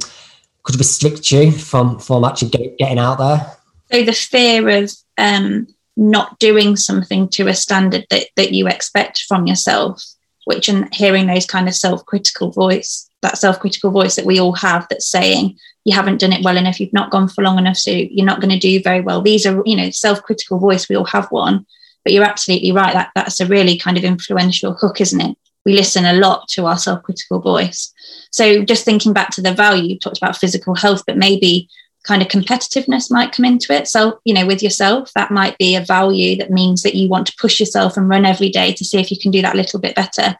could 0.64 0.78
restrict 0.78 1.32
you 1.32 1.52
from 1.52 2.00
from 2.00 2.24
actually 2.24 2.50
get, 2.50 2.78
getting 2.78 3.00
out 3.00 3.18
there. 3.18 3.58
So 3.92 4.04
the 4.04 4.14
fear 4.14 4.70
of 4.70 4.92
um, 5.18 5.68
not 5.98 6.40
doing 6.40 6.76
something 6.76 7.28
to 7.30 7.48
a 7.48 7.54
standard 7.54 8.06
that 8.10 8.28
that 8.38 8.54
you 8.54 8.68
expect 8.68 9.26
from 9.28 9.48
yourself, 9.48 10.02
which 10.46 10.70
and 10.70 10.94
hearing 10.94 11.28
those 11.28 11.46
kind 11.46 11.68
of 11.68 11.76
self 11.76 12.06
critical 12.06 12.52
voice, 12.52 13.07
that 13.22 13.38
self 13.38 13.60
critical 13.60 13.92
voice 13.92 14.16
that 14.16 14.26
we 14.26 14.40
all 14.40 14.54
have, 14.54 14.88
that's 14.90 15.08
saying 15.08 15.58
you 15.86 15.96
haven't 15.96 16.20
done 16.20 16.34
it 16.34 16.44
well 16.44 16.58
enough, 16.58 16.80
you've 16.80 16.94
not 16.94 17.12
gone 17.12 17.28
for 17.28 17.44
long 17.44 17.58
enough, 17.58 17.78
so 17.78 17.92
you're 17.92 18.26
not 18.26 18.42
going 18.42 18.52
to 18.52 18.60
do 18.60 18.82
very 18.82 19.02
well. 19.02 19.22
These 19.22 19.46
are, 19.46 19.62
you 19.66 19.76
know, 19.76 19.90
self-critical 19.90 20.60
voice. 20.60 20.90
We 20.90 20.96
all 20.96 21.06
have 21.06 21.28
one, 21.28 21.66
but 22.04 22.14
you're 22.14 22.26
absolutely 22.26 22.72
right. 22.72 22.94
That 22.94 23.12
that's 23.16 23.40
a 23.40 23.46
really 23.46 23.78
kind 23.78 23.98
of 23.98 24.04
influential 24.04 24.74
hook, 24.74 25.02
isn't 25.02 25.22
it? 25.22 25.38
We 25.66 25.74
listen 25.74 26.06
a 26.06 26.14
lot 26.14 26.48
to 26.50 26.66
our 26.66 26.78
self-critical 26.78 27.42
voice. 27.42 27.94
So 28.32 28.64
just 28.64 28.86
thinking 28.86 29.14
back 29.14 29.32
to 29.32 29.42
the 29.42 29.54
value, 29.54 29.94
you 29.94 30.00
talked 30.00 30.18
about 30.18 30.38
physical 30.38 30.76
health, 30.76 31.04
but 31.06 31.18
maybe 31.18 31.70
kind 32.04 32.22
of 32.22 32.30
competitiveness 32.30 33.12
might 33.12 33.34
come 33.34 33.46
into 33.46 33.74
it. 33.74 33.88
So, 33.88 34.20
you 34.24 34.34
know, 34.34 34.46
with 34.46 34.64
yourself, 34.64 35.12
that 35.14 35.30
might 35.30 35.58
be 35.58 35.76
a 35.76 35.84
value 35.84 36.38
that 36.38 36.52
means 36.52 36.84
that 36.84 36.96
you 36.96 37.10
want 37.10 37.28
to 37.28 37.36
push 37.38 37.60
yourself 37.60 37.98
and 37.98 38.08
run 38.08 38.26
every 38.26 38.50
day 38.50 38.72
to 38.74 38.86
see 38.86 38.98
if 39.00 39.12
you 39.12 39.20
can 39.20 39.32
do 39.32 39.42
that 39.42 39.56
little 39.56 39.80
bit 39.80 39.96
better. 39.96 40.38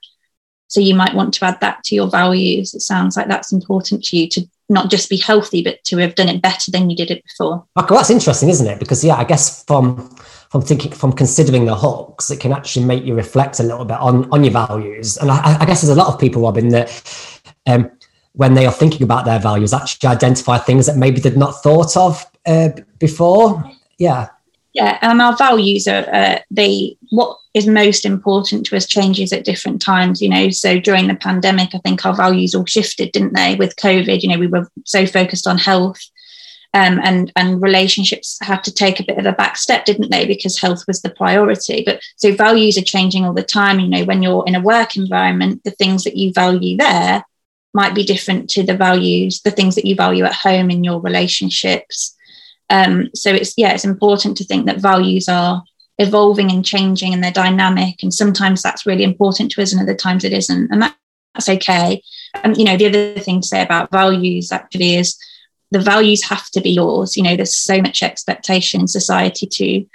So 0.68 0.80
you 0.80 0.96
might 0.96 1.16
want 1.16 1.34
to 1.36 1.46
add 1.46 1.60
that 1.62 1.84
to 1.86 1.96
your 1.96 2.10
values. 2.10 2.74
It 2.74 2.82
sounds 2.82 3.16
like 3.16 3.28
that's 3.28 3.54
important 3.54 4.04
to 4.06 4.18
you 4.18 4.28
to 4.30 4.48
not 4.70 4.90
just 4.90 5.10
be 5.10 5.18
healthy, 5.18 5.64
but 5.64 5.84
to 5.86 5.98
have 5.98 6.16
done 6.16 6.28
it 6.28 6.42
better 6.42 6.72
than 6.72 6.90
you 6.90 6.96
did 6.96 7.10
it 7.10 7.24
before. 7.24 7.66
Okay, 7.78 7.96
that's 7.96 8.10
interesting, 8.10 8.50
isn't 8.50 8.68
it? 8.68 8.80
Because 8.80 9.04
yeah, 9.04 9.16
I 9.16 9.24
guess 9.24 9.64
from 9.64 10.10
from 10.50 10.62
thinking 10.62 10.92
from 10.92 11.14
considering 11.14 11.66
the 11.66 11.76
hooks, 11.76 12.32
it 12.32 12.40
can 12.40 12.52
actually 12.52 12.86
make 12.86 13.06
you 13.06 13.16
reflect 13.16 13.60
a 13.60 13.64
little 13.64 13.86
bit 13.86 13.98
on 13.98 14.30
on 14.32 14.44
your 14.44 14.54
values. 14.54 15.18
And 15.18 15.32
I, 15.32 15.58
I 15.60 15.66
guess 15.66 15.82
there's 15.82 15.96
a 15.96 16.00
lot 16.00 16.14
of 16.14 16.20
people, 16.20 16.42
Robin, 16.42 16.70
that 16.70 17.42
um, 17.66 17.90
when 18.34 18.54
they 18.54 18.66
are 18.66 18.74
thinking 18.74 19.04
about 19.04 19.26
their 19.26 19.40
values, 19.40 19.74
actually 19.74 20.10
identify 20.10 20.58
things 20.58 20.86
that 20.86 20.98
maybe 20.98 21.22
they'd 21.22 21.38
not 21.38 21.64
thought 21.64 21.96
of 21.96 22.26
uh, 22.46 22.70
before. 23.00 23.64
Yeah 23.98 24.28
yeah 24.78 24.98
and 25.02 25.22
our 25.22 25.36
values 25.36 25.88
are 25.88 26.06
uh, 26.14 26.40
they 26.52 26.96
what 27.10 27.38
is 27.54 27.68
most 27.68 28.06
important 28.06 28.66
to 28.66 28.78
us 28.78 28.86
changes 28.86 29.34
at 29.34 29.44
different 29.44 29.82
times 29.82 30.22
you 30.22 30.30
know. 30.30 30.50
So 30.50 30.80
during 30.80 31.08
the 31.08 31.16
pandemic 31.16 31.74
i 31.74 31.80
think 31.80 32.06
our 32.06 32.16
values 32.16 32.54
all 32.56 32.66
shifted 32.66 33.12
didn't 33.12 33.34
they 33.34 33.56
with 33.56 33.76
covid 33.76 34.22
you 34.22 34.30
know 34.30 34.40
we 34.40 34.48
were 34.48 34.70
so 34.86 35.06
focused 35.06 35.48
on 35.48 35.58
health 35.58 36.00
um, 36.74 37.00
and 37.04 37.32
and 37.36 37.62
relationships 37.62 38.38
had 38.42 38.64
to 38.66 38.74
take 38.74 39.00
a 39.00 39.04
bit 39.04 39.18
of 39.18 39.26
a 39.26 39.32
back 39.32 39.58
step 39.58 39.86
didn't 39.86 40.12
they 40.12 40.26
because 40.28 40.60
health 40.60 40.84
was 40.88 41.02
the 41.02 41.10
priority. 41.10 41.84
But 41.86 42.02
so 42.18 42.34
values 42.34 42.78
are 42.78 42.84
changing 42.84 43.26
all 43.26 43.34
the 43.34 43.44
time 43.44 43.80
you 43.80 43.88
know. 43.88 44.04
When 44.04 44.22
you're 44.22 44.46
in 44.46 44.56
a 44.56 44.62
work 44.62 44.96
environment 44.96 45.64
the 45.64 45.72
things 45.72 46.04
that 46.04 46.18
you 46.18 46.32
value 46.34 46.78
there 46.78 47.24
might 47.74 47.96
be 47.96 48.04
different 48.04 48.50
to 48.50 48.64
the 48.64 48.76
values 48.76 49.42
the 49.42 49.52
things 49.52 49.76
that 49.76 49.86
you 49.86 49.96
value 49.96 50.26
at 50.26 50.34
home 50.34 50.70
in 50.70 50.84
your 50.84 51.00
relationships 51.02 52.17
um, 52.70 53.10
so 53.16 53.32
it's 53.32 53.54
yeah, 53.58 53.74
it's 53.74 53.86
important 53.86 54.38
to 54.38 54.44
think 54.44 54.66
that 54.66 54.82
values 54.82 55.30
are 55.30 55.64
evolving 56.00 56.52
and 56.52 56.66
changing 56.66 57.14
and 57.14 57.24
they're 57.24 57.32
dynamic. 57.32 58.04
And 58.04 58.14
sometimes 58.14 58.62
that's 58.62 58.86
really 58.86 59.04
important 59.04 59.52
to 59.52 59.62
us, 59.62 59.72
and 59.72 59.82
other 59.82 59.96
times 59.96 60.24
it 60.24 60.34
isn't. 60.34 60.72
And 60.72 60.82
that, 60.82 60.96
that's 61.34 61.50
okay. 61.50 62.02
And 62.44 62.58
you 62.58 62.66
know, 62.66 62.78
the 62.78 62.88
other 62.88 63.20
thing 63.20 63.42
to 63.42 63.48
say 63.48 63.62
about 63.62 63.92
values 63.92 64.52
actually 64.52 64.96
is 64.96 65.18
the 65.72 65.80
values 65.80 66.24
have 66.24 66.50
to 66.52 66.62
be 66.62 66.72
yours. 66.72 67.16
You 67.16 67.24
know, 67.24 67.36
there's 67.36 67.56
so 67.56 67.82
much 67.82 68.04
expectation 68.04 68.82
in 68.82 68.88
society 68.88 69.48
to 69.48 69.86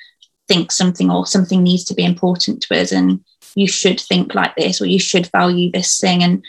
think 0.49 0.73
something 0.73 1.11
or 1.11 1.27
something 1.27 1.63
needs 1.63 1.85
to 1.85 1.95
be 1.95 2.05
important 2.05 2.63
to 2.63 2.81
us, 2.81 2.93
and 2.93 3.23
you 3.55 3.69
should 3.69 4.01
think 4.01 4.35
like 4.35 4.57
this 4.57 4.81
or 4.81 4.87
you 4.87 4.99
should 4.99 5.31
value 5.31 5.71
this 5.71 6.01
thing. 6.01 6.23
And 6.23 6.43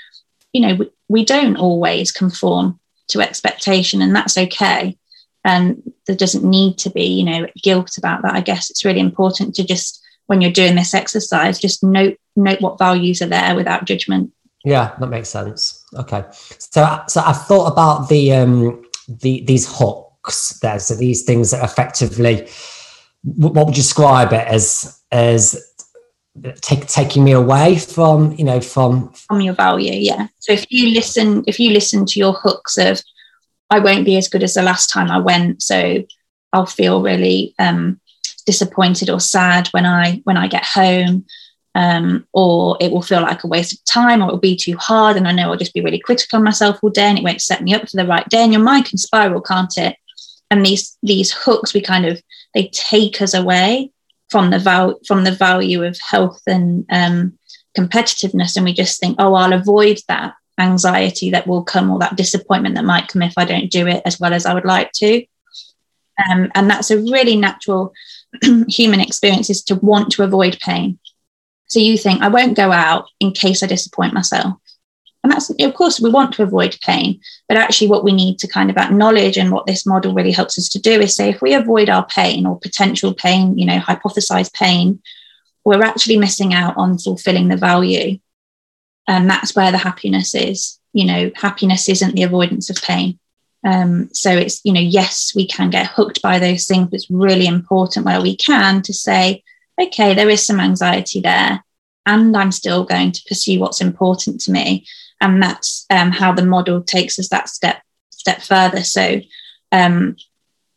you 0.53 0.61
know, 0.61 0.75
we, 0.75 0.89
we 1.09 1.25
don't 1.25 1.57
always 1.57 2.11
conform 2.11 2.79
to 3.09 3.19
expectation, 3.19 4.01
and 4.01 4.15
that's 4.15 4.37
okay 4.37 4.97
and 5.43 5.93
there 6.07 6.15
doesn't 6.15 6.43
need 6.43 6.77
to 6.79 6.89
be 6.89 7.05
you 7.05 7.23
know 7.23 7.47
guilt 7.61 7.97
about 7.97 8.21
that. 8.21 8.35
I 8.35 8.41
guess 8.41 8.69
it's 8.69 8.85
really 8.85 8.99
important 8.99 9.55
to 9.55 9.63
just 9.65 10.01
when 10.27 10.41
you're 10.41 10.51
doing 10.51 10.75
this 10.75 10.93
exercise 10.93 11.59
just 11.59 11.83
note 11.83 12.17
note 12.35 12.61
what 12.61 12.79
values 12.79 13.21
are 13.21 13.27
there 13.27 13.55
without 13.55 13.85
judgment. 13.85 14.31
Yeah 14.63 14.95
that 14.99 15.07
makes 15.07 15.29
sense. 15.29 15.83
Okay. 15.95 16.23
So 16.59 17.01
so 17.07 17.21
i've 17.21 17.45
thought 17.45 17.71
about 17.71 18.09
the 18.09 18.33
um 18.33 18.83
the 19.07 19.43
these 19.45 19.67
hooks 19.69 20.59
there. 20.59 20.79
So 20.79 20.95
these 20.95 21.23
things 21.23 21.51
that 21.51 21.63
effectively 21.63 22.47
what 23.23 23.53
would 23.53 23.77
you 23.77 23.83
describe 23.83 24.33
it 24.33 24.47
as 24.47 25.01
as 25.11 25.73
take, 26.61 26.87
taking 26.87 27.23
me 27.23 27.31
away 27.31 27.77
from 27.77 28.33
you 28.33 28.43
know 28.43 28.59
from 28.59 29.09
from 29.11 29.41
your 29.41 29.53
value 29.53 29.93
yeah. 29.93 30.27
So 30.39 30.53
if 30.53 30.65
you 30.69 30.93
listen 30.93 31.43
if 31.47 31.59
you 31.59 31.71
listen 31.71 32.05
to 32.07 32.19
your 32.19 32.33
hooks 32.33 32.77
of 32.77 33.01
I 33.73 33.79
won't 33.79 34.05
be 34.05 34.17
as 34.17 34.27
good 34.27 34.43
as 34.43 34.53
the 34.53 34.61
last 34.61 34.91
time 34.91 35.09
I 35.09 35.17
went. 35.17 35.63
So 35.63 36.03
I'll 36.53 36.67
feel 36.67 37.01
really 37.01 37.55
um, 37.57 37.99
disappointed 38.45 39.09
or 39.09 39.19
sad 39.19 39.67
when 39.69 39.87
I 39.87 40.21
when 40.25 40.37
I 40.37 40.47
get 40.47 40.63
home. 40.63 41.25
Um, 41.75 42.27
or 42.33 42.77
it 42.79 42.91
will 42.91 43.01
feel 43.01 43.21
like 43.21 43.43
a 43.43 43.47
waste 43.47 43.73
of 43.73 43.83
time, 43.85 44.21
or 44.21 44.27
it'll 44.27 44.37
be 44.37 44.55
too 44.55 44.77
hard, 44.77 45.17
and 45.17 45.27
I 45.27 45.31
know 45.31 45.49
I'll 45.49 45.57
just 45.57 45.73
be 45.73 45.81
really 45.81 45.97
critical 45.97 46.37
on 46.37 46.43
myself 46.43 46.77
all 46.83 46.91
day, 46.91 47.07
and 47.09 47.17
it 47.17 47.23
won't 47.23 47.41
set 47.41 47.63
me 47.63 47.73
up 47.73 47.89
for 47.89 47.97
the 47.97 48.05
right 48.05 48.29
day. 48.29 48.43
And 48.43 48.53
your 48.53 48.61
mind 48.61 48.85
can 48.85 48.99
spiral, 48.99 49.41
can't 49.41 49.75
it? 49.79 49.95
And 50.51 50.63
these 50.63 50.95
these 51.01 51.31
hooks, 51.31 51.73
we 51.73 51.81
kind 51.81 52.05
of 52.05 52.21
they 52.53 52.67
take 52.67 53.23
us 53.23 53.33
away 53.33 53.89
from 54.29 54.51
the 54.51 54.59
val- 54.59 54.99
from 55.07 55.23
the 55.23 55.31
value 55.31 55.83
of 55.83 55.97
health 56.07 56.43
and 56.45 56.85
um, 56.91 57.39
competitiveness, 57.75 58.55
and 58.55 58.65
we 58.65 58.73
just 58.73 58.99
think, 58.99 59.15
oh, 59.17 59.33
I'll 59.33 59.53
avoid 59.53 59.97
that 60.07 60.35
anxiety 60.57 61.31
that 61.31 61.47
will 61.47 61.63
come 61.63 61.89
or 61.91 61.99
that 61.99 62.15
disappointment 62.15 62.75
that 62.75 62.85
might 62.85 63.07
come 63.07 63.21
if 63.21 63.33
I 63.37 63.45
don't 63.45 63.71
do 63.71 63.87
it 63.87 64.01
as 64.05 64.19
well 64.19 64.33
as 64.33 64.45
I 64.45 64.53
would 64.53 64.65
like 64.65 64.91
to. 64.93 65.25
Um, 66.29 66.51
and 66.53 66.69
that's 66.69 66.91
a 66.91 66.97
really 66.97 67.35
natural 67.35 67.93
human 68.67 68.99
experience 68.99 69.49
is 69.49 69.63
to 69.63 69.75
want 69.75 70.11
to 70.13 70.23
avoid 70.23 70.59
pain. 70.59 70.99
So 71.67 71.79
you 71.79 71.97
think, 71.97 72.21
I 72.21 72.27
won't 72.27 72.57
go 72.57 72.71
out 72.71 73.05
in 73.19 73.31
case 73.31 73.63
I 73.63 73.67
disappoint 73.67 74.13
myself. 74.13 74.53
And 75.23 75.31
that's, 75.31 75.49
of 75.49 75.73
course, 75.73 76.01
we 76.01 76.09
want 76.09 76.33
to 76.33 76.43
avoid 76.43 76.77
pain. 76.81 77.19
But 77.47 77.57
actually, 77.57 77.87
what 77.87 78.03
we 78.03 78.11
need 78.11 78.39
to 78.39 78.47
kind 78.47 78.69
of 78.69 78.77
acknowledge 78.77 79.37
and 79.37 79.51
what 79.51 79.65
this 79.65 79.85
model 79.85 80.13
really 80.13 80.33
helps 80.33 80.57
us 80.59 80.67
to 80.69 80.79
do 80.79 80.99
is 80.99 81.15
say, 81.15 81.29
if 81.29 81.41
we 81.41 81.53
avoid 81.53 81.89
our 81.89 82.05
pain 82.05 82.45
or 82.45 82.59
potential 82.59 83.13
pain, 83.13 83.57
you 83.57 83.65
know, 83.65 83.79
hypothesized 83.79 84.53
pain, 84.53 85.01
we're 85.63 85.83
actually 85.83 86.17
missing 86.17 86.53
out 86.53 86.75
on 86.75 86.97
fulfilling 86.97 87.47
the 87.47 87.57
value 87.57 88.19
and 89.07 89.29
that's 89.29 89.55
where 89.55 89.71
the 89.71 89.77
happiness 89.77 90.35
is. 90.35 90.79
You 90.93 91.05
know 91.05 91.31
happiness 91.35 91.89
isn't 91.89 92.15
the 92.15 92.23
avoidance 92.23 92.69
of 92.69 92.81
pain. 92.81 93.19
Um, 93.65 94.09
so 94.13 94.31
it's 94.31 94.61
you 94.63 94.73
know 94.73 94.81
yes 94.81 95.33
we 95.35 95.47
can 95.47 95.69
get 95.69 95.87
hooked 95.87 96.21
by 96.21 96.37
those 96.39 96.65
things 96.65 96.89
but 96.89 96.95
it's 96.95 97.09
really 97.09 97.47
important 97.47 98.05
where 98.05 98.21
we 98.21 98.35
can 98.35 98.81
to 98.81 98.93
say 98.93 99.41
okay 99.81 100.13
there 100.13 100.29
is 100.29 100.45
some 100.45 100.59
anxiety 100.59 101.21
there 101.21 101.63
and 102.05 102.35
i'm 102.35 102.51
still 102.51 102.83
going 102.83 103.11
to 103.11 103.23
pursue 103.27 103.59
what's 103.59 103.81
important 103.81 104.41
to 104.41 104.51
me. 104.51 104.85
And 105.21 105.41
that's 105.41 105.85
um, 105.89 106.11
how 106.11 106.33
the 106.33 106.45
model 106.45 106.83
takes 106.83 107.17
us 107.17 107.29
that 107.29 107.47
step 107.47 107.81
step 108.09 108.41
further. 108.41 108.83
So 108.83 109.21
um, 109.71 110.17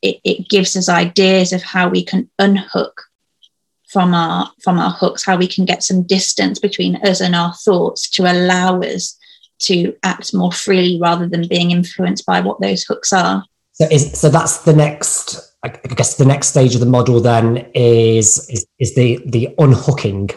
it, 0.02 0.20
it 0.24 0.48
gives 0.48 0.76
us 0.76 0.88
ideas 0.88 1.52
of 1.52 1.62
how 1.62 1.88
we 1.88 2.04
can 2.04 2.30
unhook 2.38 3.02
from 3.88 4.14
our 4.14 4.51
from 4.62 4.79
our 4.79 4.90
hooks, 4.90 5.25
how 5.25 5.37
we 5.37 5.49
can 5.49 5.64
get 5.64 5.83
some 5.83 6.03
distance 6.03 6.59
between 6.59 6.96
us 6.96 7.20
and 7.20 7.35
our 7.35 7.55
thoughts 7.55 8.09
to 8.11 8.31
allow 8.31 8.81
us 8.81 9.16
to 9.59 9.94
act 10.03 10.35
more 10.35 10.53
freely 10.53 10.99
rather 11.01 11.27
than 11.27 11.49
being 11.49 11.70
influenced 11.70 12.27
by 12.27 12.40
what 12.40 12.61
those 12.61 12.85
hooks 12.85 13.12
are. 13.12 13.44
So 13.72 13.87
is 13.90 14.18
so 14.18 14.29
that's 14.29 14.59
the 14.59 14.75
next 14.75 15.55
I 15.62 15.68
guess 15.68 16.16
the 16.16 16.25
next 16.25 16.49
stage 16.49 16.75
of 16.75 16.81
the 16.81 16.87
model 16.87 17.20
then 17.20 17.68
is 17.75 18.49
is, 18.49 18.66
is 18.79 18.94
the 18.94 19.20
the 19.27 19.55
unhooking. 19.59 20.31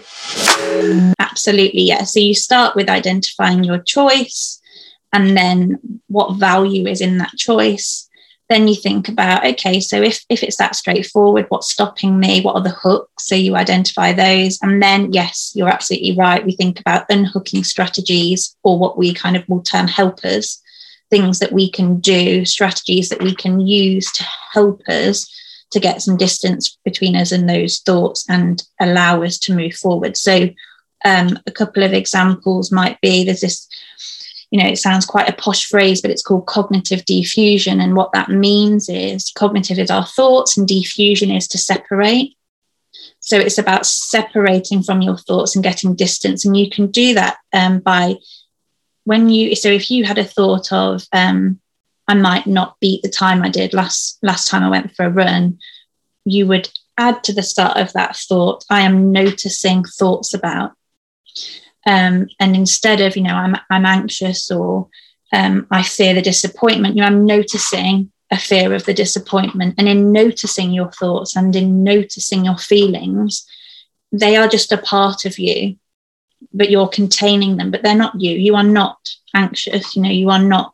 Absolutely, 1.19 1.83
yeah. 1.83 2.03
So 2.03 2.19
you 2.19 2.33
start 2.33 2.75
with 2.75 2.89
identifying 2.89 3.63
your 3.63 3.79
choice 3.79 4.59
and 5.13 5.35
then 5.35 5.79
what 6.07 6.35
value 6.35 6.87
is 6.87 7.01
in 7.01 7.17
that 7.17 7.31
choice 7.37 8.08
then 8.49 8.67
you 8.67 8.75
think 8.75 9.07
about 9.07 9.45
okay 9.45 9.79
so 9.79 10.01
if 10.01 10.25
if 10.27 10.41
it's 10.43 10.57
that 10.57 10.75
straightforward 10.75 11.45
what's 11.49 11.71
stopping 11.71 12.19
me? 12.19 12.41
What 12.41 12.55
are 12.55 12.63
the 12.63 12.69
hooks? 12.69 13.27
So 13.27 13.35
you 13.35 13.55
identify 13.55 14.13
those. 14.13 14.59
And 14.61 14.81
then 14.81 15.13
yes 15.13 15.51
you're 15.55 15.69
absolutely 15.69 16.15
right. 16.17 16.45
We 16.45 16.53
think 16.53 16.79
about 16.79 17.05
unhooking 17.09 17.63
strategies 17.63 18.55
or 18.63 18.79
what 18.79 18.97
we 18.97 19.13
kind 19.13 19.37
of 19.37 19.47
will 19.47 19.61
term 19.61 19.87
helpers 19.87 20.61
things 21.09 21.39
that 21.39 21.51
we 21.51 21.69
can 21.69 21.99
do 21.99 22.45
strategies 22.45 23.09
that 23.09 23.21
we 23.21 23.33
can 23.35 23.59
use 23.59 24.11
to 24.11 24.23
help 24.53 24.81
us 24.87 25.27
to 25.71 25.79
get 25.79 26.01
some 26.01 26.17
distance 26.17 26.77
between 26.83 27.15
us 27.15 27.31
and 27.31 27.49
those 27.49 27.79
thoughts 27.79 28.25
and 28.29 28.63
allow 28.79 29.21
us 29.21 29.37
to 29.37 29.55
move 29.55 29.73
forward. 29.73 30.17
So 30.17 30.49
um, 31.05 31.39
a 31.47 31.51
couple 31.51 31.83
of 31.83 31.93
examples 31.93 32.71
might 32.71 32.99
be 33.01 33.23
there's 33.23 33.41
this 33.41 33.67
you 34.51 34.61
know, 34.61 34.67
it 34.67 34.77
sounds 34.77 35.05
quite 35.05 35.29
a 35.29 35.33
posh 35.33 35.65
phrase, 35.67 36.01
but 36.01 36.11
it's 36.11 36.23
called 36.23 36.47
cognitive 36.47 37.05
defusion. 37.05 37.81
And 37.81 37.95
what 37.95 38.11
that 38.13 38.29
means 38.29 38.89
is 38.89 39.31
cognitive 39.35 39.77
is 39.77 39.91
our 39.91 40.05
thoughts, 40.05 40.57
and 40.57 40.67
defusion 40.67 41.35
is 41.35 41.47
to 41.49 41.57
separate. 41.57 42.35
So 43.19 43.37
it's 43.37 43.57
about 43.57 43.85
separating 43.85 44.81
from 44.81 45.01
your 45.01 45.17
thoughts 45.17 45.55
and 45.55 45.63
getting 45.63 45.95
distance. 45.95 46.45
And 46.45 46.57
you 46.57 46.69
can 46.69 46.87
do 46.87 47.13
that 47.13 47.37
um, 47.53 47.79
by 47.79 48.15
when 49.03 49.29
you, 49.29 49.55
so 49.55 49.69
if 49.69 49.91
you 49.91 50.03
had 50.03 50.17
a 50.17 50.23
thought 50.23 50.71
of, 50.71 51.05
um, 51.13 51.59
I 52.07 52.15
might 52.15 52.47
not 52.47 52.79
beat 52.79 53.03
the 53.03 53.09
time 53.09 53.43
I 53.43 53.49
did 53.49 53.73
last 53.73 54.17
last 54.23 54.47
time 54.47 54.63
I 54.63 54.69
went 54.69 54.95
for 54.95 55.05
a 55.05 55.11
run, 55.11 55.59
you 56.25 56.47
would 56.47 56.67
add 56.97 57.23
to 57.25 57.33
the 57.33 57.43
start 57.43 57.77
of 57.77 57.93
that 57.93 58.15
thought, 58.15 58.65
I 58.69 58.81
am 58.81 59.11
noticing 59.11 59.83
thoughts 59.83 60.33
about. 60.33 60.71
Um, 61.85 62.27
and 62.39 62.55
instead 62.55 63.01
of, 63.01 63.15
you 63.15 63.23
know, 63.23 63.33
I'm, 63.33 63.55
I'm 63.69 63.85
anxious 63.85 64.51
or 64.51 64.87
um, 65.31 65.67
I 65.71 65.83
fear 65.83 66.13
the 66.13 66.21
disappointment, 66.21 66.95
you 66.95 67.01
know, 67.01 67.07
I'm 67.07 67.25
noticing 67.25 68.11
a 68.31 68.37
fear 68.37 68.73
of 68.73 68.85
the 68.85 68.93
disappointment. 68.93 69.75
And 69.77 69.87
in 69.87 70.11
noticing 70.11 70.71
your 70.71 70.91
thoughts 70.91 71.35
and 71.35 71.55
in 71.55 71.83
noticing 71.83 72.45
your 72.45 72.57
feelings, 72.57 73.47
they 74.11 74.35
are 74.35 74.47
just 74.47 74.71
a 74.71 74.77
part 74.77 75.25
of 75.25 75.39
you, 75.39 75.77
but 76.53 76.69
you're 76.69 76.87
containing 76.87 77.57
them, 77.57 77.71
but 77.71 77.83
they're 77.83 77.95
not 77.95 78.19
you. 78.19 78.31
You 78.31 78.55
are 78.55 78.63
not 78.63 78.97
anxious, 79.35 79.95
you 79.95 80.01
know, 80.01 80.09
you 80.09 80.29
are 80.29 80.43
not 80.43 80.73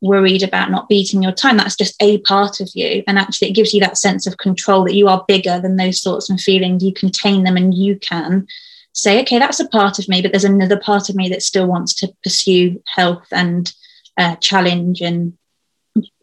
worried 0.00 0.42
about 0.42 0.70
not 0.70 0.88
beating 0.88 1.22
your 1.22 1.32
time. 1.32 1.56
That's 1.56 1.76
just 1.76 2.00
a 2.00 2.18
part 2.18 2.60
of 2.60 2.68
you. 2.74 3.02
And 3.06 3.18
actually, 3.18 3.48
it 3.50 3.54
gives 3.54 3.72
you 3.72 3.80
that 3.80 3.98
sense 3.98 4.26
of 4.26 4.36
control 4.38 4.84
that 4.84 4.94
you 4.94 5.08
are 5.08 5.24
bigger 5.26 5.60
than 5.60 5.76
those 5.76 6.00
thoughts 6.00 6.28
and 6.28 6.40
feelings. 6.40 6.84
You 6.84 6.92
contain 6.92 7.44
them 7.44 7.56
and 7.56 7.74
you 7.74 7.98
can 7.98 8.46
say, 8.96 9.20
okay, 9.20 9.38
that's 9.38 9.60
a 9.60 9.68
part 9.68 9.98
of 9.98 10.08
me, 10.08 10.22
but 10.22 10.32
there's 10.32 10.44
another 10.44 10.78
part 10.78 11.08
of 11.08 11.16
me 11.16 11.28
that 11.28 11.42
still 11.42 11.66
wants 11.66 11.94
to 11.94 12.12
pursue 12.24 12.82
health 12.86 13.26
and 13.30 13.72
uh, 14.16 14.36
challenge 14.36 15.00
and 15.02 15.34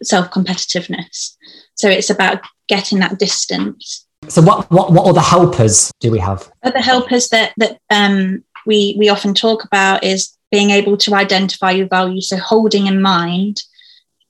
self 0.02 0.32
competitiveness. 0.32 1.36
So 1.76 1.88
it's 1.88 2.10
about 2.10 2.42
getting 2.68 3.00
that 3.00 3.20
distance. 3.20 4.06
So 4.28 4.42
what 4.42 4.70
what 4.72 4.92
what 4.92 5.06
other 5.06 5.22
helpers 5.22 5.92
do 6.00 6.12
we 6.12 6.20
have? 6.20 6.52
Other 6.64 6.82
helpers 6.82 7.30
that 7.30 7.54
that 7.58 7.78
um, 7.90 8.44
we 8.66 8.96
we 8.98 9.10
often 9.10 9.34
talk 9.34 9.64
about 9.64 10.04
is 10.04 10.36
being 10.52 10.72
able 10.72 10.98
to 10.98 11.14
identify 11.14 11.72
your 11.72 11.88
value. 11.88 12.22
So 12.22 12.38
holding 12.38 12.88
in 12.88 13.02
mind 13.02 13.62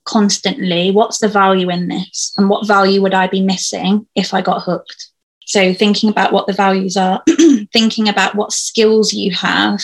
constantly 0.05 0.91
what's 0.91 1.19
the 1.19 1.29
value 1.29 1.69
in 1.69 1.87
this 1.87 2.33
and 2.37 2.49
what 2.49 2.67
value 2.67 3.01
would 3.01 3.13
I 3.13 3.27
be 3.27 3.41
missing 3.41 4.05
if 4.15 4.33
I 4.33 4.41
got 4.41 4.63
hooked. 4.63 5.12
So, 5.45 5.73
thinking 5.73 6.09
about 6.09 6.31
what 6.31 6.47
the 6.47 6.53
values 6.53 6.97
are, 6.97 7.21
thinking 7.73 8.07
about 8.07 8.35
what 8.35 8.51
skills 8.51 9.13
you 9.13 9.31
have 9.33 9.81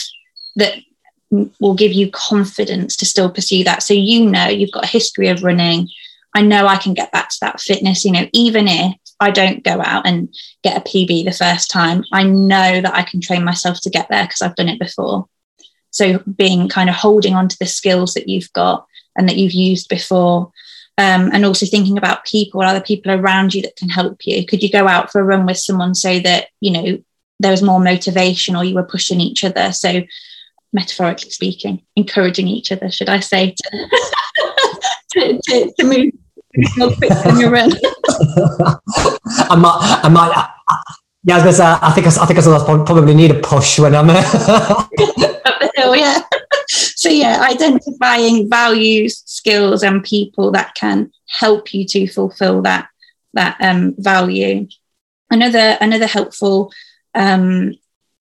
that 0.55 0.75
will 1.59 1.75
give 1.75 1.93
you 1.93 2.09
confidence 2.11 2.95
to 2.97 3.05
still 3.05 3.29
pursue 3.29 3.63
that. 3.63 3.83
So, 3.83 3.93
you 3.93 4.29
know, 4.29 4.47
you've 4.47 4.71
got 4.71 4.85
a 4.85 4.87
history 4.87 5.27
of 5.27 5.43
running. 5.43 5.89
I 6.35 6.41
know 6.41 6.67
I 6.67 6.77
can 6.77 6.93
get 6.93 7.11
back 7.11 7.29
to 7.29 7.37
that 7.41 7.59
fitness, 7.59 8.05
you 8.05 8.11
know, 8.11 8.27
even 8.33 8.67
if 8.67 8.95
I 9.19 9.31
don't 9.31 9.63
go 9.63 9.81
out 9.81 10.07
and 10.07 10.33
get 10.63 10.77
a 10.77 10.81
PB 10.81 11.25
the 11.25 11.31
first 11.31 11.69
time, 11.69 12.03
I 12.13 12.23
know 12.23 12.81
that 12.81 12.93
I 12.93 13.03
can 13.03 13.21
train 13.21 13.43
myself 13.43 13.81
to 13.81 13.89
get 13.89 14.07
there 14.09 14.23
because 14.23 14.41
I've 14.41 14.55
done 14.55 14.69
it 14.69 14.79
before. 14.79 15.27
So, 15.91 16.19
being 16.19 16.69
kind 16.69 16.89
of 16.89 16.95
holding 16.95 17.33
on 17.33 17.47
to 17.47 17.57
the 17.59 17.65
skills 17.65 18.13
that 18.13 18.29
you've 18.29 18.51
got 18.53 18.85
and 19.17 19.27
that 19.27 19.37
you've 19.37 19.53
used 19.53 19.89
before 19.89 20.51
um, 20.99 21.29
and 21.31 21.45
also 21.45 21.65
thinking 21.65 21.97
about 21.97 22.25
people, 22.25 22.61
other 22.61 22.81
people 22.81 23.09
around 23.09 23.53
you 23.53 23.61
that 23.61 23.77
can 23.77 23.87
help 23.87 24.27
you. 24.27 24.45
Could 24.45 24.61
you 24.61 24.69
go 24.69 24.85
out 24.85 25.09
for 25.09 25.21
a 25.21 25.23
run 25.23 25.45
with 25.45 25.57
someone 25.57 25.95
so 25.95 26.19
that 26.19 26.47
you 26.59 26.73
know 26.73 27.01
there 27.39 27.51
was 27.51 27.63
more 27.63 27.79
motivation, 27.79 28.53
or 28.53 28.65
you 28.65 28.75
were 28.75 28.83
pushing 28.83 29.21
each 29.21 29.45
other? 29.45 29.71
So, 29.71 30.01
metaphorically 30.73 31.29
speaking, 31.29 31.83
encouraging 31.95 32.49
each 32.49 32.73
other, 32.73 32.91
should 32.91 33.07
I 33.07 33.21
say, 33.21 33.55
to, 33.55 33.89
to, 35.11 35.39
to, 35.41 35.73
to 35.79 35.85
move 35.85 36.11
more 36.75 36.93
quick 36.93 37.11
on 37.25 37.39
your 37.39 37.51
run. 37.51 37.71
I 38.11 39.55
might, 39.55 40.01
I 40.03 40.09
might. 40.09 40.33
I, 40.35 40.49
yeah, 41.23 41.35
I 41.35 41.37
was 41.37 41.43
gonna 41.43 41.53
say, 41.53 41.63
I 41.63 41.91
think 41.93 42.07
I, 42.07 42.23
I 42.23 42.25
think 42.25 42.39
I 42.39 42.85
probably 42.85 43.15
need 43.15 43.31
a 43.31 43.39
push 43.39 43.79
when 43.79 43.95
I'm 43.95 44.09
up 44.09 44.89
the 44.91 45.71
hill. 45.75 45.95
Yeah 45.95 46.23
so 46.69 47.09
yeah 47.09 47.41
identifying 47.41 48.49
values 48.49 49.23
skills 49.25 49.83
and 49.83 50.03
people 50.03 50.51
that 50.51 50.73
can 50.75 51.11
help 51.27 51.73
you 51.73 51.85
to 51.85 52.07
fulfill 52.07 52.61
that 52.61 52.89
that 53.33 53.57
um, 53.61 53.95
value. 53.97 54.67
Another 55.29 55.77
another 55.79 56.07
helpful 56.07 56.71
um, 57.13 57.73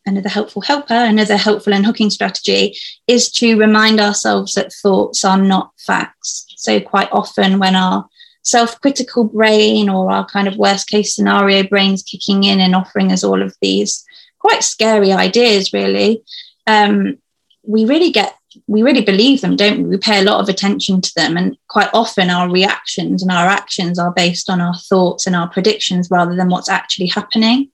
another 0.06 0.28
helpful 0.28 0.62
helper 0.62 0.94
another 0.94 1.36
helpful 1.36 1.72
unhooking 1.72 2.10
strategy 2.10 2.76
is 3.06 3.30
to 3.32 3.58
remind 3.58 4.00
ourselves 4.00 4.54
that 4.54 4.72
thoughts 4.72 5.24
are 5.24 5.40
not 5.40 5.72
facts. 5.78 6.46
So 6.56 6.80
quite 6.80 7.08
often 7.12 7.58
when 7.58 7.74
our 7.74 8.08
self-critical 8.42 9.24
brain 9.24 9.88
or 9.88 10.10
our 10.10 10.24
kind 10.24 10.48
of 10.48 10.56
worst 10.56 10.88
case 10.88 11.14
scenario 11.14 11.62
brains 11.64 12.02
kicking 12.02 12.44
in 12.44 12.60
and 12.60 12.74
offering 12.74 13.12
us 13.12 13.22
all 13.22 13.42
of 13.42 13.54
these 13.60 14.04
quite 14.38 14.62
scary 14.62 15.12
ideas 15.12 15.72
really 15.74 16.22
um, 16.66 17.18
we 17.62 17.84
really 17.84 18.10
get 18.10 18.37
we 18.66 18.82
really 18.82 19.02
believe 19.02 19.40
them, 19.40 19.56
don't 19.56 19.82
we? 19.82 19.88
We 19.90 19.96
pay 19.98 20.20
a 20.20 20.24
lot 20.24 20.40
of 20.40 20.48
attention 20.48 21.00
to 21.00 21.14
them. 21.14 21.36
And 21.36 21.56
quite 21.68 21.90
often 21.92 22.30
our 22.30 22.50
reactions 22.50 23.22
and 23.22 23.30
our 23.30 23.46
actions 23.46 23.98
are 23.98 24.12
based 24.12 24.50
on 24.50 24.60
our 24.60 24.74
thoughts 24.74 25.26
and 25.26 25.36
our 25.36 25.48
predictions 25.48 26.10
rather 26.10 26.34
than 26.34 26.48
what's 26.48 26.68
actually 26.68 27.06
happening. 27.06 27.70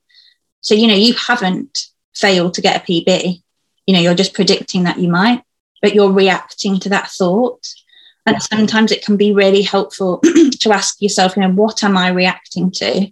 So, 0.61 0.75
you 0.75 0.87
know, 0.87 0.95
you 0.95 1.15
haven't 1.15 1.87
failed 2.15 2.55
to 2.55 2.61
get 2.61 2.77
a 2.77 2.85
PB. 2.85 3.43
You 3.87 3.95
know, 3.95 4.01
you're 4.01 4.15
just 4.15 4.35
predicting 4.35 4.85
that 4.85 4.99
you 4.99 5.09
might, 5.09 5.43
but 5.83 5.95
you're 5.95 6.13
reacting 6.13 6.81
to 6.81 6.89
that 6.91 7.09
thought. 7.09 7.67
And 8.27 8.43
sometimes 8.43 8.91
it 8.91 9.05
can 9.05 9.17
be 9.17 9.33
really 9.33 9.63
helpful 9.63 10.19
to 10.61 10.73
ask 10.73 11.01
yourself, 11.01 11.37
you 11.37 11.43
know, 11.43 11.51
what 11.51 11.85
am 11.85 11.97
I 11.97 12.09
reacting 12.09 12.71
to? 12.73 13.11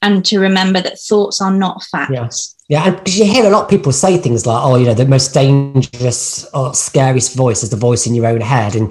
And 0.00 0.24
to 0.26 0.38
remember 0.40 0.80
that 0.80 1.00
thoughts 1.00 1.40
are 1.40 1.52
not 1.52 1.82
facts. 1.84 2.12
Yes 2.12 2.56
yeah, 2.72 2.84
and 2.86 2.96
because 2.96 3.18
you 3.18 3.26
hear 3.26 3.44
a 3.44 3.50
lot 3.50 3.64
of 3.64 3.68
people 3.68 3.92
say 3.92 4.16
things 4.16 4.46
like, 4.46 4.64
"Oh, 4.64 4.76
you 4.76 4.86
know, 4.86 4.94
the 4.94 5.04
most 5.04 5.34
dangerous 5.34 6.48
or 6.54 6.72
scariest 6.72 7.36
voice 7.36 7.62
is 7.62 7.68
the 7.68 7.76
voice 7.76 8.06
in 8.06 8.14
your 8.14 8.24
own 8.24 8.40
head," 8.40 8.74
and 8.74 8.90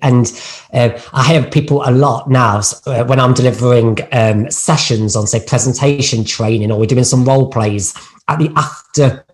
and 0.00 0.32
uh, 0.72 0.96
I 1.12 1.26
hear 1.26 1.42
people 1.42 1.82
a 1.84 1.90
lot 1.90 2.30
now 2.30 2.60
uh, 2.86 3.02
when 3.02 3.18
I'm 3.18 3.34
delivering 3.34 3.98
um, 4.12 4.48
sessions 4.48 5.16
on, 5.16 5.26
say, 5.26 5.44
presentation 5.44 6.24
training, 6.24 6.70
or 6.70 6.78
we're 6.78 6.86
doing 6.86 7.02
some 7.02 7.24
role 7.24 7.50
plays 7.50 7.96
at 8.28 8.38
the 8.38 8.52
after 8.54 9.26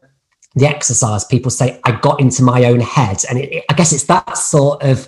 the 0.54 0.66
exercise. 0.66 1.26
People 1.26 1.50
say, 1.50 1.78
"I 1.84 1.92
got 1.92 2.18
into 2.18 2.42
my 2.42 2.64
own 2.64 2.80
head," 2.80 3.22
and 3.28 3.38
it, 3.38 3.52
it, 3.52 3.64
I 3.68 3.74
guess 3.74 3.92
it's 3.92 4.04
that 4.04 4.38
sort 4.38 4.82
of 4.84 5.06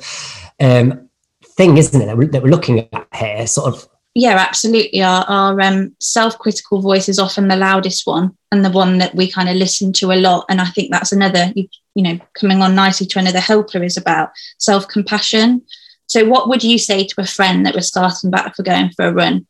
um, 0.60 1.08
thing, 1.42 1.78
isn't 1.78 2.02
it, 2.02 2.04
that 2.04 2.18
we're, 2.18 2.28
that 2.28 2.42
we're 2.42 2.50
looking 2.50 2.80
at 2.80 3.08
here, 3.14 3.46
sort 3.46 3.74
of 3.74 3.88
yeah, 4.14 4.36
absolutely. 4.36 5.02
Our, 5.02 5.24
our 5.24 5.60
um, 5.60 5.94
self 6.00 6.38
critical 6.38 6.80
voice 6.80 7.08
is 7.08 7.18
often 7.18 7.48
the 7.48 7.56
loudest 7.56 8.06
one 8.06 8.36
and 8.52 8.64
the 8.64 8.70
one 8.70 8.98
that 8.98 9.14
we 9.14 9.30
kind 9.30 9.48
of 9.48 9.56
listen 9.56 9.92
to 9.94 10.12
a 10.12 10.20
lot. 10.20 10.46
And 10.48 10.60
I 10.60 10.66
think 10.66 10.90
that's 10.90 11.12
another, 11.12 11.52
you, 11.54 11.68
you 11.94 12.02
know, 12.02 12.18
coming 12.38 12.62
on 12.62 12.74
nicely 12.74 13.06
to 13.08 13.18
another 13.18 13.40
helper 13.40 13.82
is 13.82 13.96
about 13.96 14.30
self 14.58 14.88
compassion. 14.88 15.62
So, 16.06 16.24
what 16.26 16.48
would 16.48 16.62
you 16.62 16.78
say 16.78 17.06
to 17.06 17.20
a 17.20 17.26
friend 17.26 17.66
that 17.66 17.74
was 17.74 17.88
starting 17.88 18.30
back 18.30 18.54
for 18.54 18.62
going 18.62 18.90
for 18.90 19.06
a 19.06 19.12
run? 19.12 19.46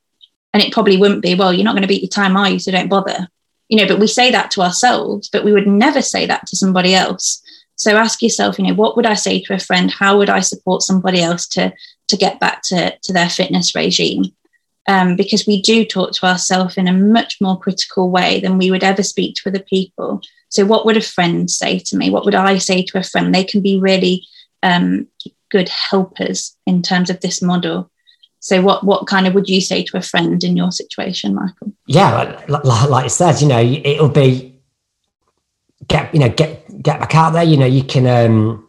And 0.53 0.63
it 0.63 0.73
probably 0.73 0.97
wouldn't 0.97 1.23
be, 1.23 1.35
well, 1.35 1.53
you're 1.53 1.65
not 1.65 1.73
going 1.73 1.83
to 1.83 1.89
beat 1.89 2.03
your 2.03 2.09
time, 2.09 2.37
are 2.37 2.49
you? 2.49 2.61
So 2.61 2.71
don't 2.71 2.89
bother. 2.89 3.29
You 3.69 3.79
know, 3.79 3.89
but 3.89 3.99
we 3.99 4.07
say 4.07 4.31
that 4.31 4.53
to 4.53 4.63
ourselves, 4.63 5.29
but 5.29 5.45
we 5.45 5.53
would 5.53 5.67
never 5.67 6.01
say 6.01 6.27
that 6.27 6.47
to 6.47 6.57
somebody 6.57 6.95
else. 6.95 7.43
So 7.75 7.97
ask 7.97 8.23
yourself, 8.23 8.59
you 8.59 8.67
know, 8.67 8.75
what 8.75 8.97
would 8.97 9.05
I 9.05 9.15
say 9.15 9.41
to 9.43 9.55
a 9.55 9.59
friend? 9.59 9.91
How 9.91 10.17
would 10.17 10.31
I 10.31 10.41
support 10.41 10.83
somebody 10.83 11.21
else 11.21 11.49
to 11.49 11.73
to 12.09 12.17
get 12.17 12.41
back 12.41 12.63
to, 12.63 12.97
to 13.03 13.13
their 13.13 13.29
fitness 13.29 13.75
regime. 13.75 14.25
Um, 14.87 15.17
because 15.17 15.47
we 15.47 15.63
do 15.63 15.83
talk 15.85 16.13
to 16.13 16.27
ourselves 16.27 16.77
in 16.77 16.89
a 16.89 16.93
much 16.93 17.39
more 17.41 17.59
critical 17.59 18.11
way 18.11 18.41
than 18.41 18.59
we 18.59 18.71
would 18.71 18.85
ever 18.85 19.03
speak 19.03 19.35
to 19.37 19.49
other 19.49 19.61
people. 19.61 20.21
So, 20.51 20.67
what 20.67 20.85
would 20.85 20.99
a 20.99 21.01
friend 21.01 21.51
say 21.51 21.79
to 21.79 21.97
me? 21.97 22.11
What 22.11 22.27
would 22.27 22.35
I 22.35 22.59
say 22.59 22.85
to 22.85 22.99
a 22.99 23.03
friend? 23.03 23.35
They 23.35 23.45
can 23.45 23.63
be 23.63 23.79
really 23.79 24.27
um, 24.63 25.09
good 25.51 25.71
helpers 25.71 26.55
in 26.67 26.83
terms 26.83 27.09
of 27.09 27.21
this 27.21 27.41
model. 27.41 27.91
So, 28.41 28.61
what 28.61 28.85
what 28.85 29.07
kind 29.07 29.27
of 29.27 29.35
would 29.35 29.49
you 29.49 29.63
say 29.63 29.85
to 29.85 29.97
a 29.97 30.03
friend 30.03 30.45
in 30.45 30.55
your 30.55 30.71
situation, 30.71 31.35
Michael? 31.35 31.73
Yeah, 31.87 32.43
like, 32.47 32.65
like 32.65 33.05
I 33.05 33.09
said, 33.09 33.41
you 33.41 33.49
know, 33.49 33.61
it'll 33.61 34.11
be 34.11 34.61
get 35.89 36.13
you 36.13 36.21
know 36.21 36.29
get 36.29 36.83
get 36.83 37.01
back 37.01 37.15
out 37.15 37.33
there. 37.33 37.43
You 37.43 37.57
know, 37.57 37.67
you 37.67 37.83
can 37.83 38.07
um, 38.07 38.69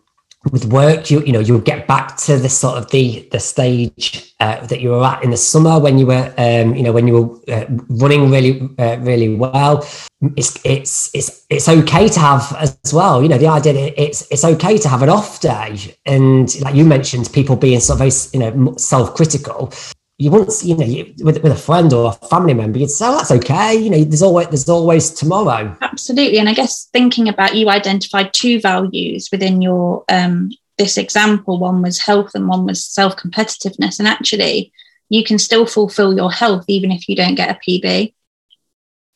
with 0.51 0.65
work 0.65 1.10
you 1.10 1.21
you 1.21 1.31
know 1.31 1.39
you'll 1.39 1.60
get 1.60 1.88
back 1.88 2.17
to 2.17 2.38
the 2.38 2.49
sort 2.49 2.77
of 2.77 2.89
the 2.91 3.27
the 3.31 3.39
stage 3.39 4.34
uh, 4.39 4.65
that 4.67 4.81
you 4.81 4.89
were 4.89 5.03
at 5.03 5.23
in 5.23 5.31
the 5.31 5.38
summer 5.38 5.79
when 5.79 5.97
you 5.97 6.05
were 6.05 6.34
um, 6.38 6.75
you 6.75 6.84
know 6.84 6.91
when 6.91 7.08
you 7.08 7.13
were 7.13 7.53
uh, 7.53 7.65
running 7.89 8.29
really 8.29 8.69
uh, 8.77 8.97
really 8.99 9.36
well. 9.36 9.88
It's 10.36 10.60
it's 10.63 11.13
it's 11.13 11.45
it's 11.49 11.69
okay 11.69 12.08
to 12.08 12.19
have 12.19 12.55
as 12.60 12.93
well. 12.93 13.21
You 13.23 13.29
know 13.29 13.38
the 13.38 13.47
idea 13.47 13.73
that 13.73 14.01
it's 14.01 14.27
it's 14.31 14.43
okay 14.43 14.77
to 14.77 14.89
have 14.89 15.01
an 15.01 15.10
off 15.10 15.39
day. 15.39 15.95
And 16.05 16.49
like 16.62 16.75
you 16.75 16.86
mentioned 16.86 17.29
people 17.34 17.55
being 17.55 17.79
sort 17.79 17.95
of 17.95 17.99
very 17.99 18.12
you 18.34 18.39
know 18.39 18.75
self-critical 18.77 19.71
you 20.17 20.32
wouldn't, 20.32 20.63
you 20.63 20.78
know, 20.78 20.86
you, 20.86 21.13
with, 21.23 21.43
with 21.43 21.51
a 21.51 21.58
friend 21.58 21.91
or 21.91 22.10
a 22.10 22.28
family 22.28 22.54
member, 22.54 22.80
you'd 22.80 22.89
say, 22.89 23.06
oh, 23.06 23.17
that's 23.17 23.32
okay. 23.32 23.75
You 23.75 23.89
know, 23.89 24.04
there's 24.04 24.21
always, 24.21 24.47
there's 24.47 24.69
always 24.69 25.12
tomorrow. 25.12 25.75
Absolutely. 25.82 26.39
And 26.39 26.47
I 26.47 26.54
guess 26.54 26.86
thinking 26.93 27.28
about 27.28 27.56
you 27.56 27.69
identified 27.69 28.34
two 28.34 28.62
values 28.62 29.28
within 29.32 29.62
your, 29.62 30.06
um, 30.08 30.51
this 30.78 30.97
example, 30.97 31.60
one 31.60 31.82
was 31.82 31.99
health 31.99 32.32
and 32.34 32.47
one 32.47 32.65
was 32.65 32.86
self 32.86 33.17
competitiveness. 33.17 33.99
And 33.99 34.08
actually, 34.08 34.71
you 35.10 35.23
can 35.23 35.38
still 35.38 35.65
fulfill 35.65 36.15
your 36.15 36.32
health 36.32 36.65
even 36.67 36.91
if 36.91 37.10
you 37.10 37.15
don't 37.15 37.36
get 37.36 37.51
a 37.51 37.60
PB. 37.60 38.13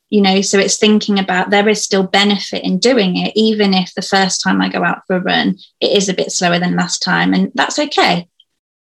You 0.10 0.22
know, 0.22 0.42
so 0.42 0.58
it's 0.58 0.78
thinking 0.78 1.20
about 1.20 1.50
there 1.50 1.70
is 1.70 1.84
still 1.84 2.04
benefit 2.04 2.64
in 2.64 2.80
doing 2.80 3.16
it, 3.16 3.32
even 3.36 3.74
if 3.74 3.94
the 3.94 4.02
first 4.02 4.42
time 4.42 4.60
I 4.60 4.68
go 4.68 4.84
out 4.84 5.04
for 5.06 5.18
a 5.18 5.22
run, 5.22 5.58
it 5.80 5.96
is 5.96 6.10
a 6.10 6.16
bit 6.16 6.32
slower 6.32 6.60
than 6.60 6.76
last 6.76 7.04
time. 7.04 7.34
And 7.34 7.52
that's 7.54 7.80
okay 7.80 8.28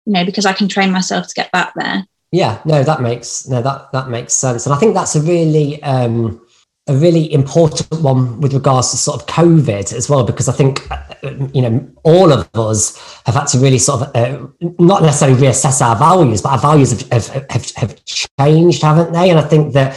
you 0.06 0.12
know, 0.12 0.24
because 0.24 0.46
I 0.46 0.52
can 0.52 0.68
train 0.68 0.90
myself 0.90 1.28
to 1.28 1.34
get 1.34 1.50
back 1.52 1.72
there. 1.74 2.06
Yeah, 2.32 2.60
no, 2.64 2.82
that 2.82 3.00
makes 3.00 3.46
no 3.48 3.62
that 3.62 3.92
that 3.92 4.08
makes 4.08 4.34
sense, 4.34 4.66
and 4.66 4.74
I 4.74 4.78
think 4.78 4.94
that's 4.94 5.14
a 5.14 5.22
really 5.22 5.82
um, 5.82 6.44
a 6.86 6.94
really 6.94 7.32
important 7.32 8.02
one 8.02 8.40
with 8.40 8.52
regards 8.52 8.90
to 8.90 8.96
sort 8.96 9.20
of 9.20 9.26
COVID 9.28 9.92
as 9.92 10.10
well, 10.10 10.24
because 10.24 10.48
I 10.48 10.52
think 10.52 10.86
you 11.54 11.62
know 11.62 11.88
all 12.02 12.32
of 12.32 12.48
us 12.54 12.96
have 13.24 13.36
had 13.36 13.46
to 13.46 13.58
really 13.58 13.78
sort 13.78 14.02
of 14.02 14.16
uh, 14.16 14.46
not 14.78 15.02
necessarily 15.02 15.40
reassess 15.40 15.80
our 15.80 15.96
values, 15.96 16.42
but 16.42 16.50
our 16.52 16.58
values 16.58 16.90
have, 16.90 17.26
have, 17.28 17.46
have, 17.50 17.70
have 17.76 18.04
changed, 18.04 18.82
haven't 18.82 19.12
they? 19.12 19.30
And 19.30 19.38
I 19.38 19.42
think 19.42 19.72
that 19.74 19.94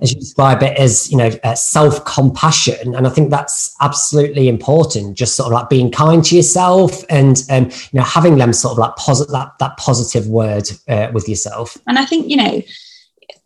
as 0.00 0.12
you 0.12 0.18
describe 0.18 0.62
it, 0.62 0.76
as 0.78 1.10
you 1.10 1.16
know, 1.16 1.30
uh, 1.44 1.54
self 1.54 2.04
compassion, 2.04 2.94
and 2.94 3.06
I 3.06 3.10
think 3.10 3.30
that's 3.30 3.74
absolutely 3.80 4.48
important. 4.48 5.16
Just 5.16 5.36
sort 5.36 5.48
of 5.48 5.52
like 5.52 5.68
being 5.68 5.90
kind 5.90 6.24
to 6.24 6.36
yourself, 6.36 7.04
and 7.10 7.42
um, 7.50 7.64
you 7.64 7.98
know, 7.98 8.02
having 8.02 8.38
them 8.38 8.52
sort 8.52 8.72
of 8.72 8.78
like 8.78 8.96
positive 8.96 9.32
that 9.32 9.58
that 9.58 9.76
positive 9.76 10.26
word 10.26 10.68
uh, 10.88 11.10
with 11.12 11.28
yourself. 11.28 11.76
And 11.86 11.98
I 11.98 12.04
think 12.04 12.30
you 12.30 12.36
know, 12.36 12.62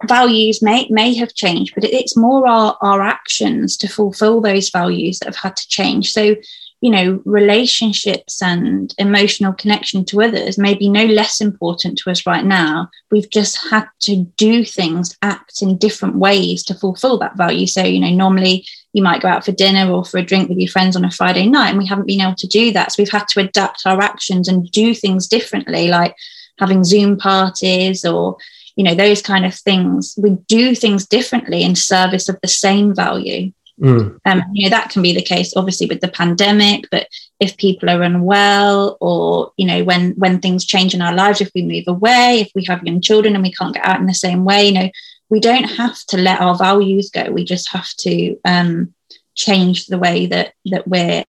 values 0.06 0.62
may 0.62 0.86
may 0.90 1.14
have 1.14 1.34
changed, 1.34 1.74
but 1.74 1.84
it's 1.84 2.16
more 2.16 2.46
our 2.46 2.76
our 2.80 3.02
actions 3.02 3.76
to 3.78 3.88
fulfil 3.88 4.40
those 4.40 4.70
values 4.70 5.18
that 5.18 5.26
have 5.26 5.36
had 5.36 5.56
to 5.56 5.68
change. 5.68 6.12
So 6.12 6.36
you 6.80 6.90
know, 6.90 7.22
relationships 7.24 8.42
and 8.42 8.94
emotional 8.98 9.52
connection 9.54 10.04
to 10.04 10.22
others 10.22 10.58
may 10.58 10.74
be 10.74 10.88
no 10.88 11.06
less 11.06 11.40
important 11.40 11.96
to 11.98 12.10
us 12.10 12.26
right 12.26 12.44
now. 12.44 12.90
We've 13.10 13.30
just 13.30 13.58
had 13.70 13.86
to 14.00 14.24
do 14.36 14.64
things, 14.64 15.16
act 15.22 15.62
in 15.62 15.78
different 15.78 16.16
ways 16.16 16.62
to 16.64 16.74
fulfill 16.74 17.18
that 17.18 17.36
value. 17.36 17.66
So, 17.66 17.82
you 17.82 18.00
know, 18.00 18.10
normally 18.10 18.66
you 18.92 19.02
might 19.02 19.22
go 19.22 19.28
out 19.28 19.44
for 19.44 19.52
dinner 19.52 19.90
or 19.90 20.04
for 20.04 20.18
a 20.18 20.22
drink 20.22 20.48
with 20.48 20.58
your 20.58 20.70
friends 20.70 20.94
on 20.94 21.04
a 21.04 21.10
Friday 21.10 21.46
night, 21.46 21.70
and 21.70 21.78
we 21.78 21.86
haven't 21.86 22.06
been 22.06 22.20
able 22.20 22.34
to 22.34 22.46
do 22.46 22.72
that. 22.72 22.92
So 22.92 23.02
we've 23.02 23.10
had 23.10 23.28
to 23.28 23.40
adapt 23.40 23.82
our 23.86 24.00
actions 24.02 24.46
and 24.46 24.70
do 24.70 24.94
things 24.94 25.26
differently, 25.26 25.88
like 25.88 26.14
having 26.58 26.84
Zoom 26.84 27.16
parties 27.16 28.04
or 28.04 28.36
you 28.76 28.84
know 28.84 28.94
those 28.94 29.22
kind 29.22 29.46
of 29.46 29.54
things 29.54 30.14
we 30.20 30.30
do 30.48 30.74
things 30.74 31.06
differently 31.06 31.62
in 31.62 31.76
service 31.76 32.28
of 32.28 32.36
the 32.42 32.48
same 32.48 32.94
value 32.94 33.52
Mm. 33.80 34.18
Um, 34.24 34.42
you 34.52 34.64
know 34.64 34.70
that 34.70 34.90
can 34.90 35.02
be 35.02 35.12
the 35.12 35.22
case, 35.22 35.56
obviously, 35.56 35.86
with 35.86 36.00
the 36.00 36.08
pandemic. 36.08 36.88
But 36.90 37.08
if 37.40 37.56
people 37.56 37.90
are 37.90 38.02
unwell, 38.02 38.96
or 39.00 39.52
you 39.56 39.66
know, 39.66 39.82
when 39.82 40.12
when 40.12 40.40
things 40.40 40.64
change 40.64 40.94
in 40.94 41.02
our 41.02 41.14
lives, 41.14 41.40
if 41.40 41.50
we 41.54 41.62
move 41.62 41.84
away, 41.88 42.40
if 42.40 42.50
we 42.54 42.64
have 42.64 42.84
young 42.84 43.00
children 43.00 43.34
and 43.34 43.42
we 43.42 43.52
can't 43.52 43.74
get 43.74 43.84
out 43.84 44.00
in 44.00 44.06
the 44.06 44.14
same 44.14 44.44
way, 44.44 44.66
you 44.66 44.72
know, 44.72 44.90
we 45.28 45.40
don't 45.40 45.64
have 45.64 45.98
to 46.06 46.16
let 46.16 46.40
our 46.40 46.56
values 46.56 47.10
go. 47.10 47.30
We 47.30 47.44
just 47.44 47.68
have 47.70 47.88
to 48.00 48.38
um, 48.44 48.94
change 49.34 49.86
the 49.86 49.98
way 49.98 50.26
that 50.26 50.54
that 50.66 50.86
we're 50.86 51.24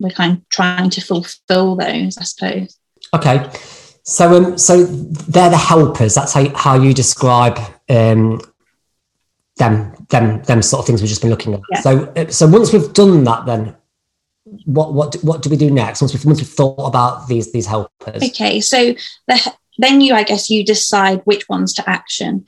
we're 0.00 0.10
kind 0.10 0.38
of 0.38 0.48
trying 0.48 0.90
to 0.90 1.00
fulfill 1.00 1.76
those, 1.76 2.18
I 2.18 2.24
suppose. 2.24 2.78
Okay. 3.14 3.48
So, 4.02 4.34
um, 4.34 4.58
so 4.58 4.84
they're 4.84 5.50
the 5.50 5.56
helpers. 5.56 6.14
That's 6.14 6.32
how, 6.32 6.48
how 6.56 6.74
you 6.80 6.94
describe 6.94 7.58
um, 7.88 8.40
them 9.56 9.99
them 10.10 10.42
them 10.42 10.62
sort 10.62 10.80
of 10.80 10.86
things 10.86 11.00
we've 11.00 11.08
just 11.08 11.22
been 11.22 11.30
looking 11.30 11.54
at. 11.54 11.60
Yeah. 11.70 11.80
So 11.80 12.12
uh, 12.16 12.28
so 12.28 12.46
once 12.46 12.72
we've 12.72 12.92
done 12.92 13.24
that, 13.24 13.46
then 13.46 13.76
what 14.64 14.92
what 14.92 15.14
what 15.22 15.42
do 15.42 15.50
we 15.50 15.56
do 15.56 15.70
next? 15.70 16.00
Once 16.00 16.12
we've 16.12 16.24
once 16.24 16.40
we've 16.40 16.48
thought 16.48 16.86
about 16.86 17.28
these 17.28 17.52
these 17.52 17.66
helpers. 17.66 18.22
Okay, 18.22 18.60
so 18.60 18.94
the, 19.28 19.54
then 19.78 20.00
you 20.00 20.14
I 20.14 20.24
guess 20.24 20.50
you 20.50 20.64
decide 20.64 21.22
which 21.24 21.48
ones 21.48 21.72
to 21.74 21.88
action. 21.88 22.46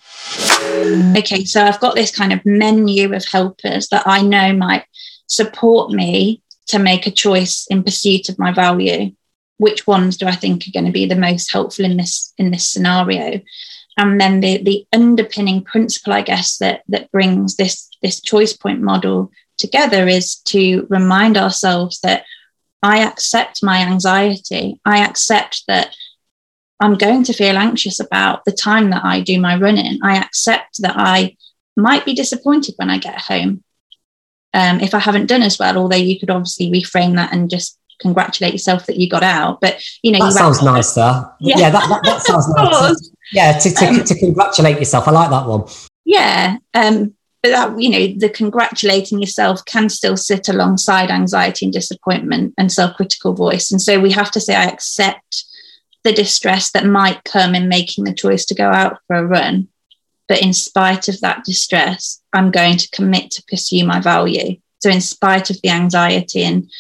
Okay, 1.17 1.45
so 1.45 1.65
I've 1.65 1.81
got 1.81 1.95
this 1.95 2.15
kind 2.15 2.33
of 2.33 2.45
menu 2.45 3.15
of 3.15 3.25
helpers 3.25 3.89
that 3.89 4.03
I 4.07 4.23
know 4.23 4.53
might 4.53 4.85
support 5.27 5.91
me 5.93 6.43
to 6.67 6.79
make 6.79 7.07
a 7.07 7.11
choice 7.11 7.67
in 7.71 7.83
pursuit 7.83 8.29
of 8.29 8.39
my 8.39 8.53
value. 8.53 9.13
Which 9.59 9.87
ones 9.87 10.17
do 10.17 10.27
I 10.27 10.35
think 10.35 10.67
are 10.67 10.73
going 10.73 10.87
to 10.87 10.93
be 10.93 11.07
the 11.07 11.15
most 11.15 11.53
helpful 11.53 11.85
in 11.85 11.97
this 11.97 12.33
in 12.39 12.51
this 12.51 12.69
scenario? 12.69 13.41
And 13.97 14.21
then 14.21 14.41
the 14.41 14.63
the 14.63 14.87
underpinning 14.93 15.63
principle 15.63 16.13
i 16.13 16.23
guess 16.23 16.59
that 16.59 16.83
that 16.89 17.11
brings 17.11 17.57
this 17.57 17.89
this 18.03 18.21
choice 18.21 18.53
point 18.53 18.81
model 18.81 19.31
together 19.59 20.09
is 20.09 20.37
to 20.37 20.87
remind 20.91 21.37
ourselves 21.37 22.01
that 22.01 22.25
i 22.83 22.99
accept 22.99 23.63
my 23.63 23.79
anxiety. 23.79 24.81
I 24.85 25.05
accept 25.05 25.65
that 25.69 25.95
i'm 26.81 26.97
going 26.97 27.23
to 27.25 27.33
feel 27.33 27.57
anxious 27.57 28.01
about 28.01 28.45
the 28.45 28.53
time 28.53 28.91
that 28.91 29.05
i 29.05 29.21
do 29.21 29.41
my 29.41 29.57
running. 29.57 29.99
I 30.03 30.17
accept 30.17 30.81
that 30.83 30.95
i 30.97 31.37
might 31.77 32.05
be 32.05 32.15
disappointed 32.15 32.75
when 32.77 32.91
i 32.91 32.99
get 32.99 33.21
home. 33.21 33.63
Um, 34.55 34.81
if 34.81 34.95
i 34.95 34.99
haven't 34.99 35.27
done 35.27 35.43
as 35.43 35.59
well 35.59 35.79
although 35.79 35.97
you 35.97 36.19
could 36.19 36.31
obviously 36.31 36.71
reframe 36.71 37.17
that 37.17 37.33
and 37.33 37.49
just 37.49 37.79
congratulate 38.01 38.53
yourself 38.53 38.87
that 38.87 38.97
you 38.97 39.09
got 39.09 39.23
out 39.23 39.61
but 39.61 39.83
you 40.03 40.11
know 40.11 40.19
that 40.19 40.27
you 40.27 40.33
sounds 40.33 40.63
nice 40.63 40.97
yeah, 40.97 41.25
yeah 41.41 41.71
that, 41.71 41.89
that, 41.89 42.03
that 42.05 42.23
sounds 42.23 42.49
nice 42.57 43.13
yeah, 43.33 43.59
to, 43.59 43.71
to, 43.71 43.87
um, 43.87 44.05
to 44.05 44.19
congratulate 44.19 44.79
yourself. 44.79 45.09
I 45.09 45.11
like 45.11 45.31
that 45.31 45.47
one. 45.47 45.65
Yeah. 46.05 46.59
Um, 46.75 47.15
but 47.43 47.51
that, 47.51 47.81
you 47.81 47.91
know, 47.91 48.15
the 48.19 48.29
congratulating 48.29 49.21
yourself 49.21 49.65
can 49.65 49.89
still 49.89 50.17
sit 50.17 50.49
alongside 50.49 51.11
anxiety 51.11 51.67
and 51.67 51.73
disappointment 51.73 52.55
and 52.57 52.71
self 52.71 52.95
critical 52.97 53.35
voice. 53.35 53.73
And 53.73 53.81
so 53.81 53.99
we 53.99 54.13
have 54.13 54.31
to 54.33 54.41
say, 54.41 54.55
I 54.55 54.65
accept 54.65 55.45
the 56.05 56.13
distress 56.13 56.71
that 56.73 56.87
might 56.87 57.25
come 57.25 57.55
in 57.55 57.69
making 57.69 58.05
the 58.05 58.15
choice 58.15 58.45
to 58.47 58.55
go 58.55 58.69
out 58.69 58.99
for 59.07 59.17
a 59.17 59.27
run. 59.27 59.69
But 60.29 60.43
in 60.43 60.53
spite 60.53 61.09
of 61.09 61.21
that 61.21 61.45
distress, 61.45 62.23
I'm 62.33 62.51
going 62.51 62.77
to 62.77 62.91
commit 62.91 63.31
to 63.33 63.45
pursue 63.49 63.85
my 63.85 64.01
value. 64.01 64.57
So, 64.81 64.91
in 64.91 65.01
spite 65.01 65.51
of 65.51 65.61
the 65.63 65.71
anxiety 65.71 66.43
and 66.43 66.71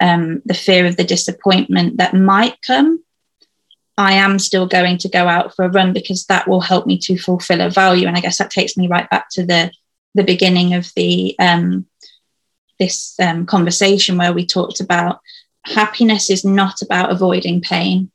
um, 0.00 0.42
the 0.44 0.54
fear 0.54 0.86
of 0.86 0.96
the 0.96 1.04
disappointment 1.04 1.98
that 1.98 2.14
might 2.14 2.60
come, 2.62 3.02
I 3.96 4.14
am 4.14 4.38
still 4.38 4.66
going 4.66 4.98
to 4.98 5.08
go 5.08 5.28
out 5.28 5.54
for 5.54 5.64
a 5.64 5.70
run 5.70 5.92
because 5.92 6.24
that 6.26 6.48
will 6.48 6.60
help 6.60 6.86
me 6.86 6.98
to 7.00 7.18
fulfill 7.18 7.60
a 7.60 7.70
value. 7.70 8.06
And 8.06 8.16
I 8.16 8.20
guess 8.20 8.38
that 8.38 8.50
takes 8.50 8.76
me 8.76 8.88
right 8.88 9.08
back 9.10 9.28
to 9.32 9.44
the 9.44 9.70
the 10.14 10.24
beginning 10.24 10.74
of 10.74 10.90
the 10.96 11.36
um, 11.38 11.86
this 12.78 13.14
um, 13.20 13.46
conversation 13.46 14.16
where 14.16 14.32
we 14.32 14.46
talked 14.46 14.80
about 14.80 15.20
happiness 15.64 16.30
is 16.30 16.44
not 16.44 16.82
about 16.82 17.12
avoiding 17.12 17.60
pain. 17.60 18.10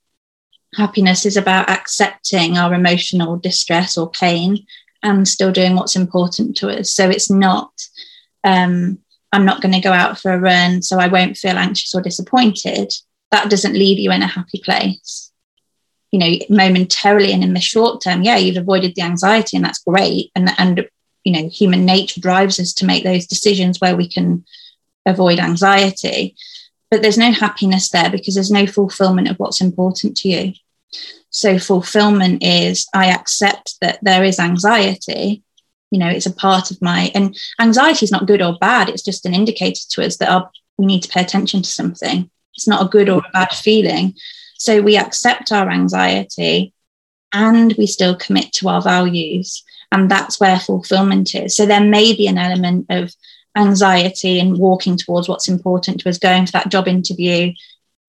Happiness 0.74 1.26
is 1.26 1.38
about 1.38 1.70
accepting 1.70 2.58
our 2.58 2.74
emotional 2.74 3.38
distress 3.38 3.98
or 3.98 4.10
pain 4.10 4.66
and 5.04 5.28
still 5.28 5.52
doing 5.52 5.76
what's 5.76 5.96
important 5.96 6.58
to 6.58 6.70
us. 6.70 6.92
So 6.92 7.10
it's 7.10 7.30
not, 7.30 7.72
um, 8.44 8.98
I'm 9.36 9.46
not 9.46 9.62
going 9.62 9.74
to 9.74 9.82
go 9.82 9.92
out 9.92 10.20
for 10.20 10.32
a 10.32 10.40
run 10.40 10.82
so 10.82 10.98
I 11.00 11.08
won't 11.08 11.38
feel 11.38 11.58
anxious 11.58 11.94
or 11.94 12.02
disappointed. 12.02 12.94
That 13.32 13.50
doesn't 13.50 13.74
leave 13.74 14.00
you 14.00 14.12
in 14.12 14.22
a 14.22 14.28
happy 14.28 14.62
place 14.64 15.32
you 16.12 16.20
know 16.20 16.38
momentarily 16.50 17.34
and 17.34 17.44
in 17.44 17.54
the 17.54 17.60
short 17.60 18.02
term 18.02 18.24
yeah 18.24 18.38
you've 18.38 18.56
avoided 18.56 18.96
the 18.96 19.02
anxiety 19.02 19.58
and 19.58 19.66
that's 19.66 19.84
great 19.84 20.32
and 20.34 20.50
and 20.58 20.88
you 21.26 21.34
know 21.34 21.50
human 21.50 21.84
nature 21.84 22.22
drives 22.22 22.58
us 22.58 22.72
to 22.74 22.86
make 22.86 23.04
those 23.04 23.26
decisions 23.26 23.82
where 23.82 23.98
we 23.98 24.08
can 24.08 24.46
avoid 25.06 25.40
anxiety 25.40 26.34
but 26.90 27.02
there's 27.02 27.18
no 27.18 27.32
happiness 27.34 27.90
there 27.90 28.10
because 28.10 28.34
there's 28.34 28.52
no 28.52 28.66
fulfillment 28.66 29.28
of 29.28 29.38
what's 29.38 29.60
important 29.60 30.16
to 30.16 30.30
you 30.30 30.54
So 31.30 31.60
fulfillment 31.60 32.44
is 32.44 32.88
I 32.94 33.12
accept 33.12 33.76
that 33.82 34.00
there 34.02 34.24
is 34.24 34.40
anxiety. 34.40 35.44
You 35.92 36.00
know, 36.00 36.10
it's 36.10 36.26
a 36.26 36.34
part 36.34 36.72
of 36.72 36.82
my 36.82 37.12
and 37.14 37.38
anxiety 37.60 38.06
is 38.06 38.12
not 38.12 38.28
good 38.28 38.42
or 38.42 38.58
bad. 38.60 38.90
It's 38.90 39.04
just 39.04 39.26
an 39.26 39.34
indicator 39.34 39.82
to 39.92 40.06
us 40.06 40.18
that 40.18 40.30
our, 40.30 40.50
we 40.78 40.86
need 40.86 41.04
to 41.04 41.10
pay 41.10 41.22
attention 41.22 41.62
to 41.62 41.70
something. 41.70 42.30
It's 42.56 42.68
not 42.68 42.86
a 42.86 42.90
good 42.90 43.10
or 43.10 43.20
a 43.20 43.32
bad 43.32 43.52
feeling. 43.52 44.16
So 44.58 44.82
we 44.82 44.98
accept 44.98 45.52
our 45.52 45.70
anxiety 45.70 46.74
and 47.34 47.74
we 47.78 47.88
still 47.88 48.16
commit 48.16 48.52
to 48.54 48.70
our 48.70 48.82
values. 48.82 49.64
And 49.92 50.10
that's 50.10 50.40
where 50.40 50.60
fulfillment 50.60 51.36
is. 51.36 51.56
So 51.56 51.66
there 51.66 51.84
may 51.84 52.16
be 52.16 52.28
an 52.28 52.38
element 52.38 52.88
of 52.90 53.14
anxiety 53.56 54.40
and 54.40 54.58
walking 54.58 54.98
towards 54.98 55.30
what's 55.30 55.48
important 55.48 56.02
to 56.02 56.10
us, 56.10 56.18
going 56.18 56.46
for 56.46 56.54
that 56.54 56.70
job 56.70 56.88
interview, 56.88 57.52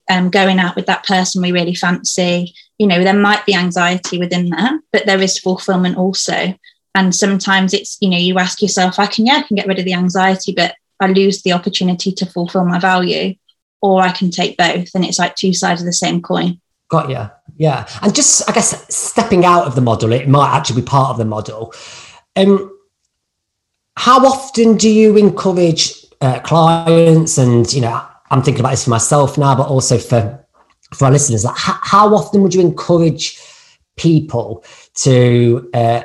um, 0.08 0.30
going 0.30 0.58
out 0.58 0.76
with 0.76 0.86
that 0.86 1.04
person 1.04 1.42
we 1.42 1.52
really 1.52 1.74
fancy. 1.74 2.54
You 2.78 2.86
know, 2.86 3.02
there 3.02 3.14
might 3.14 3.46
be 3.46 3.54
anxiety 3.54 4.18
within 4.18 4.50
that, 4.50 4.80
but 4.92 5.06
there 5.06 5.20
is 5.20 5.38
fulfillment 5.38 5.96
also. 5.96 6.54
And 6.96 7.14
sometimes 7.14 7.72
it's, 7.72 7.98
you 8.00 8.08
know, 8.08 8.16
you 8.16 8.38
ask 8.38 8.60
yourself, 8.60 8.98
I 8.98 9.06
can, 9.06 9.26
yeah, 9.26 9.36
I 9.36 9.42
can 9.42 9.54
get 9.54 9.68
rid 9.68 9.78
of 9.78 9.84
the 9.84 9.92
anxiety, 9.92 10.52
but 10.52 10.74
I 10.98 11.06
lose 11.08 11.42
the 11.42 11.52
opportunity 11.52 12.10
to 12.10 12.26
fulfill 12.26 12.64
my 12.64 12.80
value, 12.80 13.34
or 13.82 14.00
I 14.00 14.10
can 14.10 14.30
take 14.30 14.56
both. 14.56 14.94
And 14.94 15.04
it's 15.04 15.18
like 15.18 15.36
two 15.36 15.52
sides 15.52 15.82
of 15.82 15.86
the 15.86 15.92
same 15.92 16.22
coin. 16.22 16.60
Got 16.88 17.10
you. 17.10 17.30
Yeah. 17.58 17.86
And 18.02 18.14
just, 18.14 18.48
I 18.48 18.52
guess, 18.54 18.94
stepping 18.94 19.44
out 19.44 19.66
of 19.66 19.74
the 19.74 19.80
model, 19.82 20.12
it 20.12 20.26
might 20.26 20.56
actually 20.56 20.80
be 20.80 20.86
part 20.86 21.10
of 21.10 21.18
the 21.18 21.24
model. 21.24 21.74
Um, 22.34 22.76
how 23.96 24.24
often 24.26 24.76
do 24.76 24.90
you 24.90 25.16
encourage 25.16 26.06
uh, 26.20 26.40
clients 26.40 27.38
and, 27.38 27.70
you 27.72 27.82
know, 27.82 28.02
I'm 28.30 28.42
thinking 28.42 28.60
about 28.60 28.70
this 28.70 28.84
for 28.84 28.90
myself 28.90 29.38
now, 29.38 29.54
but 29.54 29.68
also 29.68 29.98
for 29.98 30.42
for 30.94 31.06
our 31.06 31.10
listeners. 31.12 31.44
Like, 31.44 31.56
how, 31.56 31.78
how 31.82 32.14
often 32.14 32.42
would 32.42 32.54
you 32.54 32.60
encourage 32.60 33.40
people 33.96 34.64
to 34.94 35.68
uh, 35.74 36.02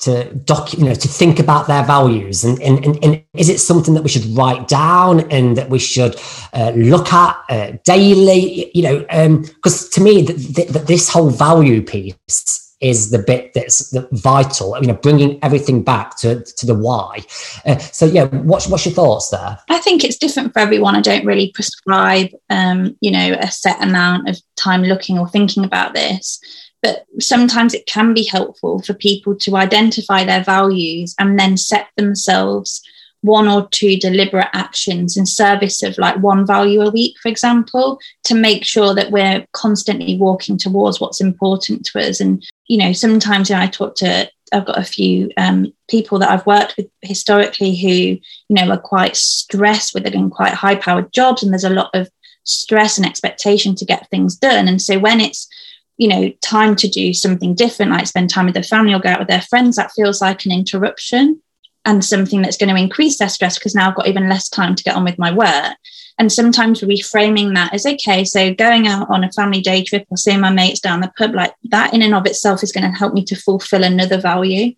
to 0.00 0.34
doc, 0.34 0.72
you 0.74 0.84
know, 0.84 0.94
to 0.94 1.08
think 1.08 1.38
about 1.38 1.66
their 1.66 1.84
values, 1.84 2.44
and, 2.44 2.60
and, 2.62 2.84
and, 2.84 3.04
and, 3.04 3.22
is 3.34 3.48
it 3.48 3.58
something 3.60 3.94
that 3.94 4.02
we 4.02 4.08
should 4.08 4.26
write 4.36 4.68
down 4.68 5.20
and 5.30 5.56
that 5.56 5.70
we 5.70 5.78
should 5.78 6.16
uh, 6.52 6.72
look 6.74 7.12
at 7.12 7.36
uh, 7.48 7.72
daily? 7.84 8.70
You 8.74 8.82
know, 8.82 8.98
because 9.44 9.84
um, 9.84 9.90
to 9.92 10.00
me, 10.00 10.22
that 10.22 10.84
this 10.86 11.08
whole 11.08 11.30
value 11.30 11.82
piece 11.82 12.65
is 12.86 13.10
the 13.10 13.18
bit 13.18 13.52
that's 13.54 13.94
vital 14.12 14.76
you 14.80 14.86
know 14.86 14.94
bringing 14.94 15.38
everything 15.42 15.82
back 15.82 16.16
to 16.18 16.42
to 16.44 16.66
the 16.66 16.74
why. 16.74 17.24
Uh, 17.64 17.78
so 17.78 18.06
yeah 18.06 18.24
what's 18.24 18.68
what's 18.68 18.86
your 18.86 18.94
thoughts 18.94 19.30
there? 19.30 19.58
I 19.68 19.78
think 19.78 20.04
it's 20.04 20.18
different 20.18 20.52
for 20.52 20.60
everyone. 20.60 20.94
I 20.94 21.00
don't 21.00 21.26
really 21.26 21.50
prescribe 21.52 22.30
um 22.50 22.96
you 23.00 23.10
know 23.10 23.36
a 23.38 23.50
set 23.50 23.82
amount 23.82 24.28
of 24.28 24.40
time 24.56 24.82
looking 24.82 25.18
or 25.18 25.28
thinking 25.28 25.64
about 25.64 25.94
this 25.94 26.40
but 26.82 27.04
sometimes 27.18 27.74
it 27.74 27.86
can 27.86 28.14
be 28.14 28.24
helpful 28.24 28.80
for 28.82 28.94
people 28.94 29.34
to 29.34 29.56
identify 29.56 30.24
their 30.24 30.44
values 30.44 31.14
and 31.18 31.38
then 31.38 31.56
set 31.56 31.88
themselves 31.96 32.80
one 33.26 33.48
or 33.48 33.68
two 33.70 33.96
deliberate 33.96 34.48
actions 34.52 35.16
in 35.16 35.26
service 35.26 35.82
of 35.82 35.98
like 35.98 36.16
one 36.18 36.46
value 36.46 36.80
a 36.80 36.90
week, 36.90 37.16
for 37.20 37.28
example, 37.28 37.98
to 38.24 38.34
make 38.34 38.64
sure 38.64 38.94
that 38.94 39.10
we're 39.10 39.44
constantly 39.52 40.16
walking 40.16 40.56
towards 40.56 41.00
what's 41.00 41.20
important 41.20 41.84
to 41.84 41.98
us. 41.98 42.20
And, 42.20 42.44
you 42.68 42.78
know, 42.78 42.92
sometimes 42.92 43.50
you 43.50 43.56
know, 43.56 43.62
I 43.62 43.66
talk 43.66 43.96
to, 43.96 44.30
I've 44.52 44.64
got 44.64 44.78
a 44.78 44.84
few 44.84 45.30
um, 45.36 45.72
people 45.90 46.20
that 46.20 46.30
I've 46.30 46.46
worked 46.46 46.76
with 46.76 46.88
historically 47.02 47.74
who, 47.74 47.88
you 47.88 48.20
know, 48.50 48.70
are 48.70 48.78
quite 48.78 49.16
stressed 49.16 49.92
with 49.92 50.06
it 50.06 50.14
in 50.14 50.30
quite 50.30 50.54
high 50.54 50.76
powered 50.76 51.12
jobs. 51.12 51.42
And 51.42 51.52
there's 51.52 51.64
a 51.64 51.70
lot 51.70 51.90
of 51.94 52.08
stress 52.44 52.96
and 52.96 53.06
expectation 53.06 53.74
to 53.74 53.84
get 53.84 54.08
things 54.08 54.36
done. 54.36 54.68
And 54.68 54.80
so 54.80 55.00
when 55.00 55.20
it's, 55.20 55.48
you 55.96 56.06
know, 56.06 56.30
time 56.42 56.76
to 56.76 56.88
do 56.88 57.12
something 57.12 57.56
different, 57.56 57.90
like 57.90 58.06
spend 58.06 58.30
time 58.30 58.44
with 58.44 58.54
their 58.54 58.62
family 58.62 58.94
or 58.94 59.00
go 59.00 59.08
out 59.08 59.18
with 59.18 59.28
their 59.28 59.42
friends, 59.42 59.74
that 59.76 59.90
feels 59.92 60.20
like 60.20 60.44
an 60.44 60.52
interruption 60.52 61.42
and 61.86 62.04
something 62.04 62.42
that's 62.42 62.58
going 62.58 62.74
to 62.74 62.80
increase 62.80 63.18
their 63.18 63.28
stress 63.28 63.58
because 63.58 63.74
now 63.74 63.88
I've 63.88 63.94
got 63.94 64.08
even 64.08 64.28
less 64.28 64.48
time 64.48 64.74
to 64.74 64.82
get 64.82 64.96
on 64.96 65.04
with 65.04 65.18
my 65.18 65.32
work. 65.32 65.76
And 66.18 66.32
sometimes 66.32 66.80
reframing 66.80 67.54
that 67.54 67.72
as 67.72 67.86
okay, 67.86 68.24
so 68.24 68.52
going 68.54 68.88
out 68.88 69.08
on 69.08 69.22
a 69.22 69.32
family 69.32 69.60
day 69.60 69.84
trip 69.84 70.06
or 70.10 70.16
seeing 70.16 70.40
my 70.40 70.50
mates 70.50 70.80
down 70.80 71.00
the 71.00 71.12
pub, 71.16 71.34
like 71.34 71.54
that 71.64 71.94
in 71.94 72.02
and 72.02 72.14
of 72.14 72.26
itself 72.26 72.62
is 72.62 72.72
going 72.72 72.90
to 72.90 72.98
help 72.98 73.14
me 73.14 73.24
to 73.26 73.36
fulfill 73.36 73.84
another 73.84 74.20
value 74.20 74.74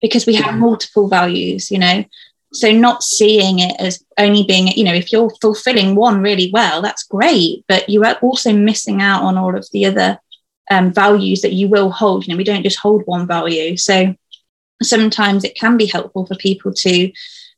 because 0.00 0.26
we 0.26 0.34
have 0.34 0.54
multiple 0.54 1.08
values, 1.08 1.70
you 1.70 1.78
know. 1.78 2.04
So 2.52 2.70
not 2.70 3.02
seeing 3.02 3.58
it 3.58 3.74
as 3.80 4.04
only 4.16 4.44
being, 4.44 4.68
you 4.68 4.84
know, 4.84 4.94
if 4.94 5.10
you're 5.10 5.30
fulfilling 5.40 5.96
one 5.96 6.20
really 6.20 6.50
well, 6.52 6.82
that's 6.82 7.02
great, 7.02 7.64
but 7.66 7.88
you 7.88 8.04
are 8.04 8.14
also 8.22 8.52
missing 8.52 9.02
out 9.02 9.22
on 9.22 9.36
all 9.36 9.56
of 9.56 9.66
the 9.72 9.86
other 9.86 10.20
um, 10.70 10.92
values 10.92 11.40
that 11.40 11.52
you 11.52 11.68
will 11.68 11.90
hold. 11.90 12.26
You 12.26 12.32
know, 12.32 12.38
we 12.38 12.44
don't 12.44 12.62
just 12.62 12.78
hold 12.78 13.02
one 13.06 13.26
value. 13.26 13.76
So 13.76 14.14
sometimes 14.82 15.44
it 15.44 15.54
can 15.54 15.76
be 15.76 15.86
helpful 15.86 16.26
for 16.26 16.34
people 16.36 16.72
to 16.72 17.12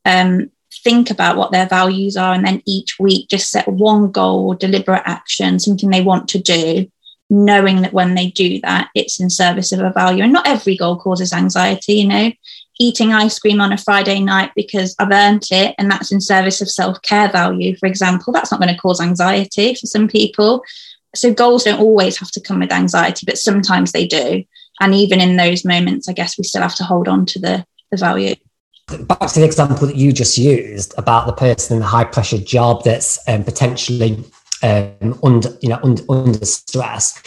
um, 0.05 0.49
think 0.83 1.09
about 1.09 1.37
what 1.37 1.51
their 1.51 1.67
values 1.67 2.15
are 2.15 2.33
and 2.33 2.45
then 2.45 2.61
each 2.65 2.99
week 2.99 3.29
just 3.29 3.51
set 3.51 3.67
one 3.67 4.11
goal 4.11 4.53
deliberate 4.53 5.03
action, 5.05 5.59
something 5.59 5.89
they 5.89 6.01
want 6.01 6.27
to 6.29 6.39
do, 6.39 6.89
knowing 7.29 7.81
that 7.81 7.93
when 7.93 8.15
they 8.15 8.27
do 8.27 8.59
that, 8.61 8.89
it's 8.95 9.19
in 9.19 9.29
service 9.29 9.71
of 9.71 9.79
a 9.79 9.91
value. 9.91 10.23
And 10.23 10.33
not 10.33 10.47
every 10.47 10.77
goal 10.77 10.97
causes 10.97 11.33
anxiety, 11.33 11.93
you 11.93 12.07
know. 12.07 12.31
Eating 12.79 13.11
ice 13.11 13.39
cream 13.39 13.59
on 13.59 13.73
a 13.73 13.77
Friday 13.77 14.19
night 14.19 14.51
because 14.55 14.95
I've 14.99 15.11
earned 15.11 15.47
it 15.49 15.73
and 15.79 15.89
that's 15.89 16.11
in 16.11 16.21
service 16.21 16.61
of 16.61 16.69
self 16.69 17.01
care 17.01 17.27
value, 17.27 17.75
for 17.75 17.87
example, 17.87 18.31
that's 18.31 18.51
not 18.51 18.61
going 18.61 18.71
to 18.71 18.79
cause 18.79 19.01
anxiety 19.01 19.73
for 19.73 19.87
some 19.87 20.07
people. 20.07 20.63
So, 21.15 21.33
goals 21.33 21.63
don't 21.63 21.79
always 21.79 22.19
have 22.19 22.29
to 22.31 22.39
come 22.39 22.59
with 22.59 22.71
anxiety, 22.71 23.25
but 23.25 23.39
sometimes 23.39 23.93
they 23.93 24.05
do 24.05 24.43
and 24.79 24.93
even 24.93 25.19
in 25.19 25.37
those 25.37 25.65
moments 25.65 26.07
i 26.09 26.13
guess 26.13 26.37
we 26.37 26.43
still 26.43 26.61
have 26.61 26.75
to 26.75 26.83
hold 26.83 27.07
on 27.07 27.25
to 27.25 27.39
the 27.39 27.65
the 27.91 27.97
value. 27.97 28.35
Back 28.87 29.19
to 29.19 29.39
the 29.39 29.45
example 29.45 29.85
that 29.87 29.97
you 29.97 30.13
just 30.13 30.37
used 30.37 30.93
about 30.97 31.27
the 31.27 31.33
person 31.33 31.75
in 31.75 31.81
the 31.81 31.87
high 31.87 32.05
pressure 32.05 32.37
job 32.37 32.83
that's 32.83 33.19
um, 33.27 33.43
potentially 33.43 34.23
um, 34.63 35.19
under 35.23 35.49
you 35.61 35.69
know 35.69 35.79
under, 35.83 36.03
under 36.09 36.45
stress. 36.45 37.21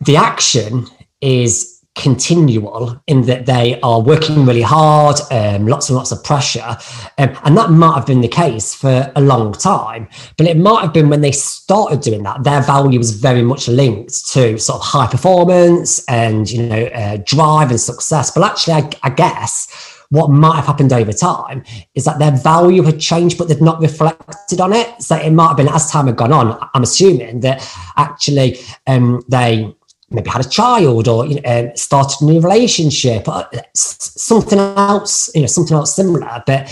The 0.00 0.16
action 0.16 0.86
is 1.22 1.73
continual 1.94 3.00
in 3.06 3.22
that 3.22 3.46
they 3.46 3.80
are 3.80 4.00
working 4.00 4.44
really 4.44 4.62
hard, 4.62 5.16
um, 5.30 5.66
lots 5.66 5.88
and 5.88 5.96
lots 5.96 6.10
of 6.10 6.22
pressure. 6.24 6.76
Um, 7.18 7.36
and 7.44 7.56
that 7.56 7.70
might 7.70 7.94
have 7.94 8.06
been 8.06 8.20
the 8.20 8.28
case 8.28 8.74
for 8.74 9.12
a 9.14 9.20
long 9.20 9.52
time, 9.52 10.08
but 10.36 10.46
it 10.46 10.56
might 10.56 10.82
have 10.82 10.92
been 10.92 11.08
when 11.08 11.20
they 11.20 11.32
started 11.32 12.00
doing 12.00 12.24
that, 12.24 12.42
their 12.42 12.62
value 12.62 12.98
was 12.98 13.12
very 13.12 13.42
much 13.42 13.68
linked 13.68 14.26
to 14.32 14.58
sort 14.58 14.80
of 14.80 14.86
high 14.86 15.06
performance 15.06 16.04
and, 16.06 16.50
you 16.50 16.66
know, 16.66 16.84
uh, 16.86 17.18
drive 17.24 17.70
and 17.70 17.80
success. 17.80 18.30
But 18.30 18.42
actually, 18.44 18.74
I, 18.74 18.90
I 19.04 19.10
guess 19.10 19.92
what 20.10 20.30
might 20.30 20.56
have 20.56 20.66
happened 20.66 20.92
over 20.92 21.12
time 21.12 21.64
is 21.94 22.04
that 22.04 22.18
their 22.18 22.32
value 22.32 22.82
had 22.82 23.00
changed, 23.00 23.38
but 23.38 23.48
they've 23.48 23.60
not 23.60 23.80
reflected 23.80 24.60
on 24.60 24.72
it. 24.72 25.00
So 25.02 25.16
it 25.16 25.30
might 25.30 25.48
have 25.48 25.56
been 25.56 25.68
as 25.68 25.90
time 25.90 26.06
had 26.06 26.16
gone 26.16 26.32
on, 26.32 26.58
I'm 26.74 26.82
assuming 26.82 27.40
that 27.40 27.68
actually 27.96 28.58
um, 28.86 29.22
they 29.28 29.74
maybe 30.14 30.30
had 30.30 30.44
a 30.44 30.48
child 30.48 31.08
or 31.08 31.26
you 31.26 31.40
know, 31.40 31.50
um, 31.50 31.76
started 31.76 32.16
a 32.20 32.24
new 32.24 32.40
relationship 32.40 33.28
or 33.28 33.46
something 33.74 34.58
else, 34.58 35.30
you 35.34 35.42
know, 35.42 35.46
something 35.46 35.76
else 35.76 35.94
similar. 35.94 36.42
But 36.46 36.68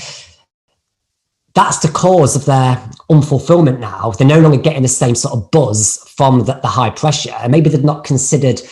that's 1.55 1.81
the 1.81 1.89
cause 1.89 2.35
of 2.35 2.47
their 2.47 2.77
unfulfillment 3.11 3.79
now. 3.79 4.11
They're 4.13 4.27
no 4.27 4.41
longer 4.41 4.59
getting 4.59 4.83
the 4.83 4.89
same 4.89 5.15
sort 5.15 5.35
of 5.35 5.51
buzz 5.51 5.99
from 6.17 6.45
the, 6.45 6.55
the 6.55 6.69
high 6.69 6.91
pressure. 6.91 7.35
And 7.41 7.53
maybe 7.53 7.69
they've 7.69 7.85
not 7.85 8.05
considered 8.05 8.63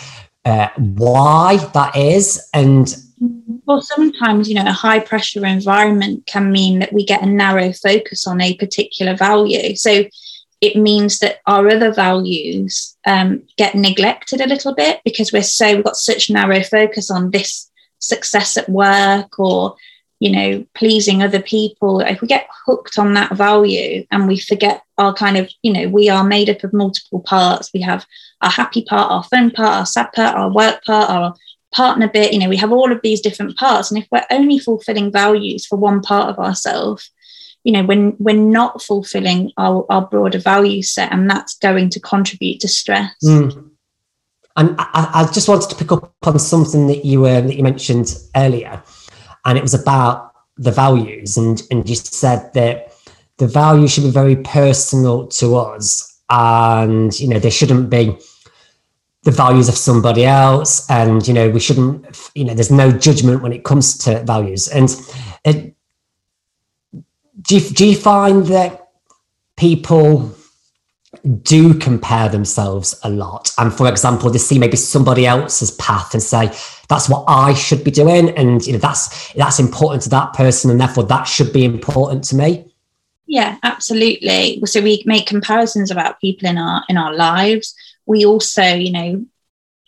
uh, 0.45 0.69
why 0.77 1.59
that 1.75 1.97
is. 1.97 2.49
And 2.55 2.95
well, 3.67 3.83
sometimes, 3.83 4.49
you 4.49 4.55
know, 4.55 4.67
a 4.67 4.73
high 4.73 5.01
pressure 5.01 5.45
environment 5.45 6.27
can 6.27 6.51
mean 6.51 6.79
that 6.79 6.93
we 6.93 7.05
get 7.05 7.23
a 7.23 7.27
narrow 7.27 7.73
focus 7.73 8.27
on 8.27 8.41
a 8.41 8.57
particular 8.57 9.15
value. 9.15 9.77
So 9.77 10.05
it 10.61 10.77
means 10.77 11.21
that 11.21 11.41
our 11.47 11.69
other 11.69 11.93
values 11.93 12.97
um, 13.07 13.43
get 13.57 13.75
neglected 13.75 14.41
a 14.41 14.47
little 14.47 14.75
bit 14.75 15.01
because 15.05 15.33
we're 15.33 15.43
so 15.43 15.75
we've 15.75 15.85
got 15.85 15.97
such 15.97 16.31
narrow 16.31 16.63
focus 16.63 17.11
on 17.11 17.31
this 17.31 17.71
success 17.99 18.57
at 18.57 18.69
work 18.69 19.39
or 19.39 19.77
you 20.19 20.31
know 20.31 20.65
pleasing 20.75 21.23
other 21.23 21.41
people. 21.41 22.01
If 22.01 22.21
we 22.21 22.29
get 22.29 22.47
hooked 22.67 22.99
on 22.99 23.15
that 23.15 23.35
value 23.35 24.05
and 24.11 24.29
we 24.29 24.39
forget 24.39 24.83
our 24.99 25.15
kind 25.15 25.39
of 25.39 25.51
you 25.63 25.73
know 25.73 25.89
we 25.89 26.11
are 26.11 26.25
made 26.25 26.51
up 26.51 26.63
of 26.63 26.75
multiple 26.75 27.21
parts. 27.21 27.71
We 27.73 27.81
have 27.81 28.05
our 28.43 28.51
happy 28.51 28.85
part 28.85 29.11
our 29.11 29.25
fun 29.25 29.51
part 29.51 29.79
our 29.79 29.87
sad 29.87 30.13
part 30.13 30.37
our 30.37 30.53
work 30.53 30.85
part 30.85 31.09
our 31.09 31.35
partner 31.73 32.09
bit 32.09 32.33
you 32.33 32.39
know 32.39 32.49
we 32.49 32.57
have 32.57 32.73
all 32.73 32.93
of 32.93 33.01
these 33.03 33.23
different 33.23 33.57
parts. 33.57 33.91
And 33.91 34.03
if 34.03 34.09
we're 34.13 34.27
only 34.31 34.59
fulfilling 34.59 35.11
values 35.11 35.65
for 35.65 35.77
one 35.77 36.03
part 36.03 36.29
of 36.29 36.39
ourselves 36.39 37.11
you 37.65 37.73
know 37.73 37.85
when 37.85 38.17
we're 38.19 38.35
not 38.35 38.83
fulfilling 38.83 39.53
our, 39.57 39.85
our 39.91 40.07
broader 40.07 40.39
value 40.39 40.83
set 40.83 41.13
and 41.13 41.29
that's 41.29 41.57
going 41.59 41.91
to 41.91 42.01
contribute 42.01 42.61
to 42.61 42.69
stress 42.69 43.15
mm. 43.25 43.71
and 44.57 44.75
I, 44.79 45.11
I, 45.15 45.33
just 45.33 45.49
wanted 45.49 45.71
to 45.71 45.77
pick 45.77 45.93
up 45.93 46.15
on 46.23 46.39
something 46.39 46.87
that 46.87 47.05
you 47.05 47.27
um, 47.27 47.47
that 47.47 47.57
you 47.57 47.63
mentioned 47.63 48.17
earlier 48.37 48.83
and 49.45 49.59
it 49.59 49.63
was 49.63 49.75
about 49.75 50.33
the 50.57 50.71
values 50.71 51.37
and 51.37 51.63
and 51.71 51.89
you 51.89 51.97
said 51.97 52.53
that 52.55 52.93
the 53.39 53.47
value 53.47 53.89
should 53.89 54.05
be 54.05 54.11
very 54.11 54.37
personal 54.37 55.27
to 55.29 55.57
us 55.57 56.21
and 56.31 57.19
you 57.19 57.29
know 57.29 57.39
they 57.39 57.51
shouldn't 57.51 57.91
be 57.91 58.17
the 59.23 59.31
values 59.31 59.69
of 59.69 59.77
somebody 59.77 60.25
else 60.25 60.89
and 60.89 61.27
you 61.29 61.35
know 61.35 61.51
we 61.51 61.61
shouldn't 61.61 62.31
you 62.35 62.45
know 62.45 62.55
there's 62.55 62.71
no 62.71 62.91
judgment 62.91 63.43
when 63.43 63.53
it 63.53 63.65
comes 63.65 63.99
to 63.99 64.23
values 64.25 64.69
and 64.69 64.97
it, 65.45 65.75
do 67.43 67.59
you, 67.59 67.71
do 67.71 67.87
you 67.87 67.97
find 67.97 68.47
that 68.47 68.89
people 69.57 70.35
do 71.43 71.75
compare 71.75 72.29
themselves 72.29 72.99
a 73.03 73.11
lot? 73.11 73.53
And 73.59 73.73
for 73.73 73.89
example 73.89 74.31
they 74.31 74.39
see 74.39 74.59
maybe 74.59 74.77
somebody 74.77 75.27
else's 75.27 75.71
path 75.73 76.15
and 76.15 76.23
say 76.23 76.53
that's 76.89 77.09
what 77.09 77.25
i 77.29 77.55
should 77.55 77.85
be 77.85 77.91
doing 77.91 78.31
and 78.31 78.67
you 78.67 78.73
know 78.73 78.79
that's 78.79 79.33
that's 79.35 79.61
important 79.61 80.03
to 80.03 80.09
that 80.09 80.33
person 80.35 80.71
and 80.71 80.81
therefore 80.81 81.05
that 81.05 81.25
should 81.25 81.53
be 81.53 81.65
important 81.65 82.25
to 82.25 82.37
me. 82.37 82.73
Yeah 83.27 83.59
absolutely. 83.63 84.61
So 84.65 84.81
we 84.81 85.03
make 85.07 85.27
comparisons 85.27 85.91
about 85.91 86.21
people 86.21 86.49
in 86.49 86.59
our 86.59 86.85
in 86.89 86.97
our 86.97 87.15
lives. 87.15 87.75
We 88.07 88.25
also 88.25 88.63
you 88.63 88.93
know 88.93 89.25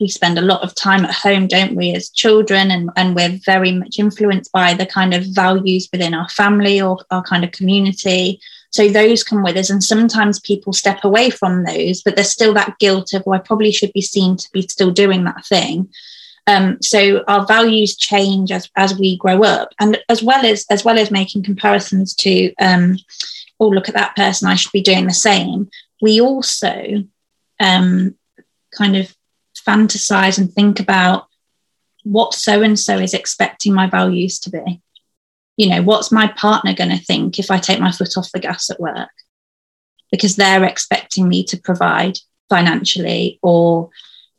we 0.01 0.09
spend 0.09 0.38
a 0.38 0.43
lot 0.43 0.62
of 0.62 0.74
time 0.74 1.05
at 1.05 1.14
home 1.14 1.47
don't 1.47 1.76
we 1.76 1.95
as 1.95 2.11
children 2.11 2.70
and 2.70 2.90
and 2.97 3.14
we're 3.14 3.38
very 3.45 3.72
much 3.72 3.99
influenced 3.99 4.51
by 4.53 4.74
the 4.74 4.86
kind 4.86 5.14
of 5.14 5.24
values 5.26 5.88
within 5.93 6.14
our 6.14 6.28
family 6.30 6.80
or 6.80 6.99
our 7.11 7.22
kind 7.22 7.45
of 7.45 7.53
community 7.53 8.40
so 8.72 8.88
those 8.88 9.22
come 9.22 9.43
with 9.43 9.57
us. 9.57 9.70
And 9.70 9.84
sometimes 9.84 10.40
people 10.40 10.72
step 10.72 11.05
away 11.05 11.28
from 11.28 11.64
those, 11.64 12.03
but 12.03 12.16
there's 12.16 12.32
still 12.32 12.55
that 12.55 12.78
guilt 12.78 13.12
of, 13.12 13.22
well, 13.26 13.38
I 13.38 13.43
probably 13.43 13.70
should 13.70 13.93
be 13.93 14.01
seen 14.01 14.36
to 14.38 14.49
be 14.51 14.62
still 14.62 14.90
doing 14.90 15.24
that 15.24 15.45
thing. 15.45 15.90
Um, 16.47 16.78
so 16.80 17.22
our 17.28 17.47
values 17.47 17.97
change 17.97 18.51
as, 18.51 18.68
as 18.74 18.99
we 18.99 19.16
grow 19.18 19.45
up 19.45 19.68
and 19.78 19.99
as 20.09 20.24
well 20.24 20.45
as 20.45 20.66
as 20.70 20.84
well 20.84 20.99
as 20.99 21.12
making 21.12 21.45
comparisons 21.45 22.14
to 22.16 22.53
um, 22.57 22.97
oh 23.61 23.68
look 23.68 23.88
at 23.88 23.95
that 23.95 24.16
person 24.16 24.49
i 24.49 24.57
should 24.57 24.72
be 24.72 24.82
doing 24.82 25.07
the 25.07 25.14
same 25.14 25.70
we 26.01 26.20
also 26.20 27.05
um, 27.61 28.16
kind 28.76 28.97
of 28.97 29.14
fantasize 29.66 30.38
and 30.38 30.52
think 30.52 30.80
about 30.80 31.26
what 32.04 32.34
so 32.34 32.62
and 32.62 32.78
so 32.78 32.98
is 32.98 33.14
expecting 33.14 33.72
my 33.72 33.88
values 33.88 34.38
to 34.40 34.50
be. 34.50 34.80
You 35.56 35.68
know, 35.68 35.82
what's 35.82 36.10
my 36.10 36.28
partner 36.28 36.74
going 36.74 36.90
to 36.90 37.04
think 37.04 37.38
if 37.38 37.50
I 37.50 37.58
take 37.58 37.80
my 37.80 37.92
foot 37.92 38.16
off 38.16 38.32
the 38.32 38.40
gas 38.40 38.70
at 38.70 38.80
work? 38.80 39.10
Because 40.10 40.36
they're 40.36 40.64
expecting 40.64 41.28
me 41.28 41.44
to 41.44 41.56
provide 41.56 42.18
financially 42.48 43.38
or 43.42 43.88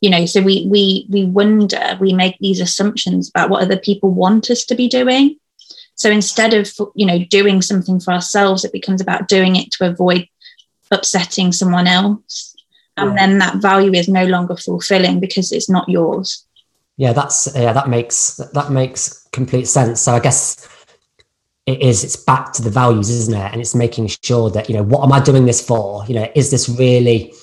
you 0.00 0.08
know 0.08 0.24
so 0.24 0.40
we 0.40 0.68
we 0.70 1.06
we 1.10 1.24
wonder 1.24 1.98
we 2.00 2.12
make 2.12 2.36
these 2.38 2.60
assumptions 2.60 3.28
about 3.28 3.50
what 3.50 3.62
other 3.62 3.76
people 3.76 4.10
want 4.10 4.50
us 4.50 4.64
to 4.66 4.74
be 4.74 4.88
doing. 4.88 5.36
So 5.96 6.10
instead 6.10 6.54
of 6.54 6.70
you 6.94 7.06
know 7.06 7.24
doing 7.24 7.62
something 7.62 7.98
for 7.98 8.12
ourselves 8.12 8.64
it 8.64 8.72
becomes 8.72 9.00
about 9.00 9.26
doing 9.26 9.56
it 9.56 9.72
to 9.72 9.88
avoid 9.88 10.28
upsetting 10.90 11.50
someone 11.50 11.88
else 11.88 12.53
and 12.96 13.16
then 13.18 13.38
that 13.38 13.56
value 13.56 13.92
is 13.92 14.08
no 14.08 14.24
longer 14.26 14.56
fulfilling 14.56 15.20
because 15.20 15.52
it's 15.52 15.68
not 15.68 15.88
yours. 15.88 16.46
Yeah 16.96 17.12
that's 17.12 17.48
yeah 17.54 17.72
that 17.72 17.88
makes 17.88 18.36
that 18.52 18.70
makes 18.70 19.26
complete 19.32 19.66
sense. 19.66 20.00
So 20.00 20.12
i 20.12 20.20
guess 20.20 20.68
it 21.66 21.80
is 21.80 22.04
it's 22.04 22.16
back 22.16 22.52
to 22.52 22.62
the 22.62 22.70
values 22.70 23.10
isn't 23.10 23.34
it? 23.34 23.52
And 23.52 23.60
it's 23.60 23.74
making 23.74 24.08
sure 24.22 24.50
that 24.50 24.68
you 24.68 24.76
know 24.76 24.82
what 24.82 25.02
am 25.02 25.12
i 25.12 25.20
doing 25.20 25.46
this 25.46 25.64
for? 25.66 26.04
You 26.06 26.14
know 26.14 26.30
is 26.34 26.50
this 26.50 26.68
really 26.68 27.34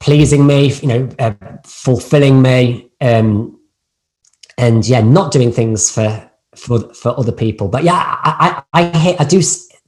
pleasing 0.00 0.46
me 0.46 0.72
you 0.72 0.88
know 0.88 1.08
uh, 1.18 1.34
fulfilling 1.64 2.40
me? 2.40 2.90
Um 3.00 3.58
and 4.58 4.86
yeah 4.86 5.00
not 5.00 5.32
doing 5.32 5.52
things 5.52 5.90
for 5.90 6.30
for 6.56 6.94
for 6.94 7.18
other 7.18 7.32
people. 7.32 7.68
But 7.68 7.84
yeah 7.84 7.94
i 7.94 8.62
i 8.72 8.82
i, 8.82 9.16
I 9.18 9.24
do 9.24 9.42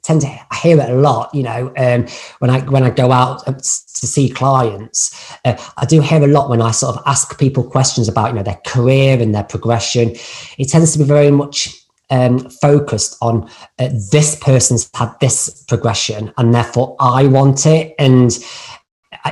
tend 0.05 0.21
to 0.21 0.29
I 0.29 0.57
hear 0.57 0.81
it 0.81 0.91
a 0.91 0.95
lot 0.95 1.35
you 1.35 1.43
know 1.43 1.73
um 1.77 2.07
when 2.39 2.51
i 2.51 2.61
when 2.61 2.83
i 2.83 2.91
go 2.91 3.11
out 3.11 3.45
to 3.47 4.07
see 4.07 4.29
clients 4.29 5.37
uh, 5.45 5.57
i 5.77 5.85
do 5.85 6.01
hear 6.01 6.23
a 6.23 6.27
lot 6.27 6.51
when 6.51 6.63
i 6.63 6.71
sort 6.71 6.97
of 6.97 7.03
ask 7.07 7.39
people 7.39 7.65
questions 7.65 8.09
about 8.09 8.29
you 8.29 8.35
know 8.35 8.43
their 8.43 8.61
career 8.67 9.21
and 9.21 9.35
their 9.35 9.45
progression 9.45 10.11
it 10.59 10.69
tends 10.69 10.93
to 10.93 10.99
be 10.99 11.05
very 11.05 11.31
much 11.31 11.85
um, 12.11 12.49
focused 12.51 13.17
on 13.21 13.49
uh, 13.79 13.89
this 14.11 14.37
person's 14.37 14.91
had 14.95 15.15
this 15.21 15.65
progression 15.65 16.33
and 16.37 16.55
therefore 16.55 16.97
I 17.01 17.27
want 17.27 17.67
it. 17.67 17.95
And 17.99 18.31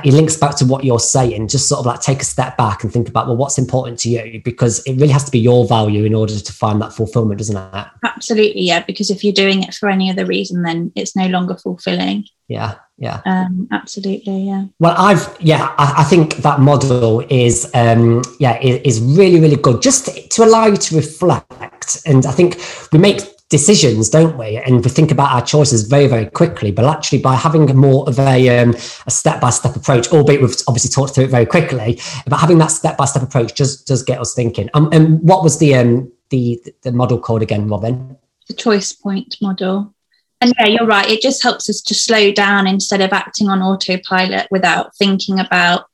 it 0.03 0.13
links 0.13 0.35
back 0.35 0.55
to 0.57 0.65
what 0.65 0.83
you're 0.83 0.99
saying, 0.99 1.47
just 1.47 1.69
sort 1.69 1.79
of 1.79 1.85
like 1.85 2.01
take 2.01 2.21
a 2.21 2.25
step 2.25 2.57
back 2.57 2.83
and 2.83 2.91
think 2.91 3.09
about, 3.09 3.27
well, 3.27 3.37
what's 3.37 3.59
important 3.59 3.99
to 3.99 4.09
you? 4.09 4.41
Because 4.43 4.79
it 4.85 4.93
really 4.93 5.09
has 5.09 5.23
to 5.25 5.31
be 5.31 5.39
your 5.39 5.67
value 5.67 6.03
in 6.03 6.15
order 6.15 6.39
to 6.39 6.53
find 6.53 6.81
that 6.81 6.93
fulfillment, 6.93 7.37
doesn't 7.37 7.57
it? 7.57 7.87
Absolutely. 8.03 8.61
Yeah. 8.61 8.83
Because 8.83 9.11
if 9.11 9.23
you're 9.23 9.33
doing 9.33 9.61
it 9.61 9.75
for 9.75 9.89
any 9.89 10.09
other 10.09 10.25
reason, 10.25 10.63
then 10.63 10.91
it's 10.95 11.15
no 11.15 11.27
longer 11.27 11.55
fulfilling. 11.55 12.25
Yeah. 12.47 12.75
Yeah. 12.97 13.21
Um, 13.25 13.67
absolutely. 13.71 14.43
Yeah. 14.43 14.65
Well, 14.79 14.95
I've, 14.97 15.35
yeah, 15.39 15.75
I, 15.77 15.95
I 15.99 16.03
think 16.03 16.37
that 16.37 16.59
model 16.59 17.19
is, 17.29 17.69
um, 17.73 18.23
yeah, 18.39 18.59
is, 18.61 18.99
is 18.99 19.01
really, 19.01 19.39
really 19.39 19.57
good 19.57 19.81
just 19.81 20.05
to, 20.05 20.27
to 20.29 20.43
allow 20.43 20.67
you 20.67 20.77
to 20.77 20.95
reflect. 20.95 22.01
And 22.05 22.25
I 22.25 22.31
think 22.31 22.59
we 22.91 22.99
make 22.99 23.21
decisions, 23.53 24.09
don't 24.09 24.35
we? 24.35 24.57
And 24.57 24.83
we 24.83 24.89
think 24.89 25.11
about 25.11 25.31
our 25.31 25.45
choices 25.45 25.83
very, 25.83 26.07
very 26.07 26.25
quickly. 26.25 26.71
But 26.71 26.85
actually, 26.85 27.19
by 27.19 27.35
having 27.35 27.67
more 27.75 28.03
of 28.09 28.17
a, 28.17 28.37
um, 28.57 28.71
a 29.05 29.11
step-by-step 29.11 29.75
approach, 29.75 30.11
albeit 30.11 30.41
we've 30.41 30.55
obviously 30.67 30.89
talked 30.89 31.13
through 31.13 31.25
it 31.25 31.29
very 31.29 31.45
quickly, 31.45 31.99
but 32.25 32.37
having 32.37 32.57
that 32.57 32.71
step-by-step 32.71 33.21
approach 33.21 33.53
just 33.53 33.85
does 33.85 34.01
get 34.01 34.19
us 34.19 34.33
thinking. 34.33 34.71
Um, 34.73 34.89
and 34.91 35.21
what 35.21 35.43
was 35.43 35.59
the 35.59 35.75
um, 35.75 36.11
the 36.31 36.59
the 36.81 36.91
model 36.91 37.19
called 37.19 37.43
again, 37.43 37.67
Robin? 37.67 38.17
The 38.47 38.55
choice 38.55 38.91
point 38.91 39.37
model. 39.39 39.93
And 40.41 40.51
yeah, 40.57 40.69
you're 40.73 40.87
right. 40.87 41.07
It 41.07 41.21
just 41.21 41.43
helps 41.43 41.69
us 41.69 41.79
to 41.81 41.93
slow 41.93 42.31
down 42.31 42.65
instead 42.65 43.01
of 43.01 43.13
acting 43.13 43.49
on 43.49 43.61
autopilot 43.61 44.47
without 44.49 44.95
thinking 44.97 45.39
about 45.39 45.85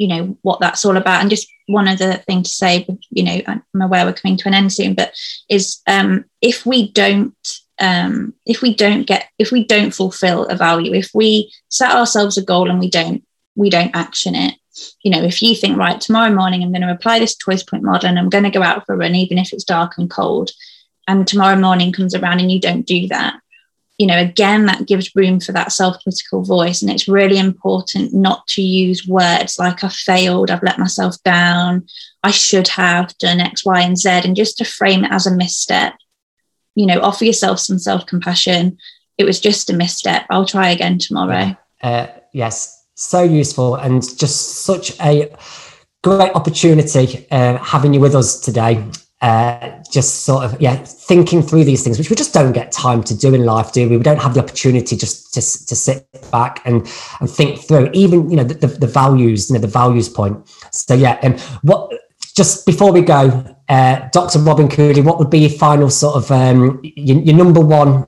you 0.00 0.08
know 0.08 0.36
what 0.42 0.60
that's 0.60 0.84
all 0.84 0.96
about. 0.96 1.20
And 1.20 1.30
just 1.30 1.46
one 1.70 1.88
other 1.88 2.14
thing 2.14 2.42
to 2.42 2.50
say 2.50 2.86
you 3.10 3.22
know 3.22 3.40
i'm 3.46 3.62
aware 3.80 4.04
we're 4.04 4.12
coming 4.12 4.36
to 4.36 4.48
an 4.48 4.54
end 4.54 4.72
soon 4.72 4.94
but 4.94 5.14
is 5.48 5.80
um, 5.86 6.24
if 6.40 6.66
we 6.66 6.90
don't 6.92 7.34
um, 7.80 8.34
if 8.44 8.60
we 8.60 8.74
don't 8.74 9.06
get 9.06 9.28
if 9.38 9.52
we 9.52 9.64
don't 9.64 9.94
fulfill 9.94 10.46
a 10.46 10.56
value 10.56 10.92
if 10.92 11.10
we 11.14 11.50
set 11.68 11.92
ourselves 11.92 12.36
a 12.36 12.44
goal 12.44 12.68
and 12.68 12.80
we 12.80 12.90
don't 12.90 13.24
we 13.54 13.70
don't 13.70 13.94
action 13.94 14.34
it 14.34 14.54
you 15.02 15.10
know 15.10 15.22
if 15.22 15.42
you 15.42 15.54
think 15.54 15.76
right 15.76 16.00
tomorrow 16.00 16.32
morning 16.34 16.62
i'm 16.62 16.72
going 16.72 16.82
to 16.82 16.92
apply 16.92 17.18
this 17.18 17.36
choice 17.36 17.62
point 17.62 17.82
model 17.82 18.08
and 18.08 18.18
i'm 18.18 18.28
going 18.28 18.44
to 18.44 18.50
go 18.50 18.62
out 18.62 18.84
for 18.84 18.94
a 18.94 18.98
run 18.98 19.14
even 19.14 19.38
if 19.38 19.52
it's 19.52 19.64
dark 19.64 19.96
and 19.96 20.10
cold 20.10 20.50
and 21.08 21.26
tomorrow 21.26 21.56
morning 21.56 21.92
comes 21.92 22.14
around 22.14 22.40
and 22.40 22.52
you 22.52 22.60
don't 22.60 22.86
do 22.86 23.08
that 23.08 23.40
you 24.00 24.06
know, 24.06 24.18
again, 24.18 24.64
that 24.64 24.86
gives 24.86 25.14
room 25.14 25.40
for 25.40 25.52
that 25.52 25.72
self 25.72 26.02
critical 26.02 26.42
voice. 26.42 26.80
And 26.80 26.90
it's 26.90 27.06
really 27.06 27.36
important 27.36 28.14
not 28.14 28.46
to 28.46 28.62
use 28.62 29.06
words 29.06 29.58
like 29.58 29.84
I 29.84 29.90
failed, 29.90 30.50
I've 30.50 30.62
let 30.62 30.78
myself 30.78 31.22
down, 31.22 31.86
I 32.22 32.30
should 32.30 32.66
have 32.68 33.14
done 33.18 33.40
X, 33.40 33.62
Y, 33.66 33.78
and 33.82 33.98
Z, 33.98 34.08
and 34.08 34.34
just 34.34 34.56
to 34.56 34.64
frame 34.64 35.04
it 35.04 35.12
as 35.12 35.26
a 35.26 35.36
misstep. 35.36 35.96
You 36.74 36.86
know, 36.86 36.98
offer 37.02 37.26
yourself 37.26 37.58
some 37.60 37.78
self 37.78 38.06
compassion. 38.06 38.78
It 39.18 39.24
was 39.24 39.38
just 39.38 39.68
a 39.68 39.74
misstep. 39.74 40.24
I'll 40.30 40.46
try 40.46 40.70
again 40.70 40.98
tomorrow. 40.98 41.54
Uh, 41.82 42.06
yes, 42.32 42.86
so 42.94 43.22
useful 43.22 43.74
and 43.74 44.02
just 44.16 44.64
such 44.64 44.98
a 45.00 45.30
great 46.02 46.32
opportunity 46.34 47.26
uh, 47.30 47.58
having 47.58 47.92
you 47.92 48.00
with 48.00 48.14
us 48.14 48.40
today 48.40 48.82
uh, 49.20 49.70
just 49.90 50.24
sort 50.24 50.44
of 50.44 50.60
yeah 50.60 50.76
thinking 50.76 51.42
through 51.42 51.64
these 51.64 51.84
things 51.84 51.98
which 51.98 52.08
we 52.08 52.16
just 52.16 52.32
don't 52.32 52.52
get 52.52 52.72
time 52.72 53.02
to 53.02 53.14
do 53.16 53.34
in 53.34 53.44
life 53.44 53.72
do 53.72 53.88
we? 53.88 53.96
We 53.96 54.02
don't 54.02 54.20
have 54.20 54.34
the 54.34 54.40
opportunity 54.42 54.96
just 54.96 55.34
to, 55.34 55.40
to 55.40 55.76
sit 55.76 56.06
back 56.30 56.62
and 56.64 56.90
and 57.20 57.30
think 57.30 57.60
through 57.60 57.90
even 57.92 58.30
you 58.30 58.36
know 58.36 58.44
the, 58.44 58.66
the, 58.66 58.86
values 58.86 59.50
you 59.50 59.54
know 59.54 59.60
the 59.60 59.66
values 59.66 60.08
point. 60.08 60.48
So 60.72 60.94
yeah 60.94 61.18
and 61.22 61.34
um, 61.34 61.40
what 61.62 61.92
just 62.36 62.64
before 62.64 62.92
we 62.92 63.02
go 63.02 63.44
uh, 63.68 64.08
dr 64.12 64.38
robin 64.40 64.68
cooley 64.68 65.00
what 65.00 65.18
would 65.18 65.30
be 65.30 65.40
your 65.40 65.50
final 65.50 65.90
sort 65.90 66.16
of 66.16 66.30
um, 66.30 66.80
your, 66.82 67.18
your 67.18 67.36
number 67.36 67.60
one 67.60 68.06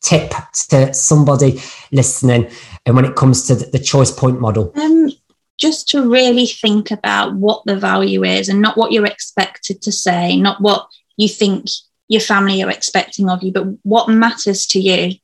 tip 0.00 0.32
to 0.70 0.94
somebody 0.94 1.60
listening 1.92 2.48
and 2.86 2.96
when 2.96 3.04
it 3.04 3.14
comes 3.14 3.46
to 3.46 3.54
the, 3.54 3.66
the 3.66 3.78
choice 3.78 4.10
point 4.10 4.40
model? 4.40 4.72
Um, 4.76 5.10
just 5.58 5.88
to 5.88 6.08
really 6.08 6.46
think 6.46 6.90
about 6.90 7.34
what 7.34 7.62
the 7.64 7.76
value 7.76 8.24
is 8.24 8.48
and 8.48 8.62
not 8.62 8.76
what 8.76 8.92
you're 8.92 9.06
expected 9.06 9.82
to 9.82 9.92
say, 9.92 10.36
not 10.36 10.60
what 10.60 10.88
you 11.16 11.28
think 11.28 11.66
your 12.06 12.20
family 12.20 12.62
are 12.62 12.70
expecting 12.70 13.28
of 13.28 13.42
you, 13.42 13.52
but 13.52 13.66
what 13.82 14.08
matters 14.08 14.66
to 14.68 14.80
you. 14.80 15.16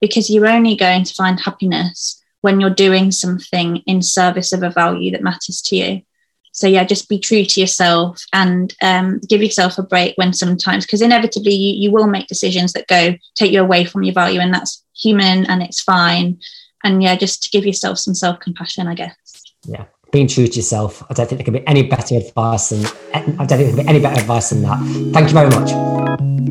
Because 0.00 0.28
you're 0.28 0.48
only 0.48 0.74
going 0.74 1.04
to 1.04 1.14
find 1.14 1.38
happiness 1.38 2.20
when 2.40 2.58
you're 2.58 2.70
doing 2.70 3.12
something 3.12 3.76
in 3.86 4.02
service 4.02 4.52
of 4.52 4.64
a 4.64 4.70
value 4.70 5.12
that 5.12 5.22
matters 5.22 5.62
to 5.62 5.76
you. 5.76 6.02
So, 6.50 6.66
yeah, 6.66 6.84
just 6.84 7.08
be 7.08 7.20
true 7.20 7.44
to 7.44 7.60
yourself 7.60 8.24
and 8.32 8.74
um, 8.82 9.20
give 9.28 9.42
yourself 9.42 9.78
a 9.78 9.82
break 9.82 10.18
when 10.18 10.32
sometimes, 10.32 10.84
because 10.84 11.00
inevitably 11.00 11.54
you, 11.54 11.84
you 11.84 11.92
will 11.92 12.08
make 12.08 12.26
decisions 12.26 12.72
that 12.72 12.88
go 12.88 13.14
take 13.36 13.52
you 13.52 13.60
away 13.62 13.84
from 13.84 14.02
your 14.02 14.12
value, 14.12 14.40
and 14.40 14.52
that's 14.52 14.84
human 14.94 15.46
and 15.46 15.62
it's 15.62 15.80
fine. 15.80 16.40
And 16.84 17.02
yeah, 17.02 17.14
just 17.14 17.44
to 17.44 17.50
give 17.50 17.64
yourself 17.64 17.98
some 17.98 18.14
self 18.14 18.40
compassion, 18.40 18.88
I 18.88 18.94
guess 18.94 19.41
yeah, 19.64 19.84
being 20.10 20.28
true 20.28 20.46
to 20.46 20.56
yourself. 20.56 21.02
I 21.10 21.14
don't 21.14 21.28
think 21.28 21.38
there 21.38 21.44
can 21.44 21.54
be 21.54 21.66
any 21.66 21.82
better 21.82 22.16
advice 22.16 22.70
than 22.70 22.84
I 23.14 23.20
don't 23.20 23.48
think 23.48 23.48
there 23.48 23.68
can 23.68 23.76
be 23.76 23.88
any 23.88 24.00
better 24.00 24.20
advice 24.20 24.50
than 24.50 24.62
that. 24.62 24.78
Thank 25.12 25.28
you 25.28 25.34
very 25.34 25.50
much. 25.50 25.72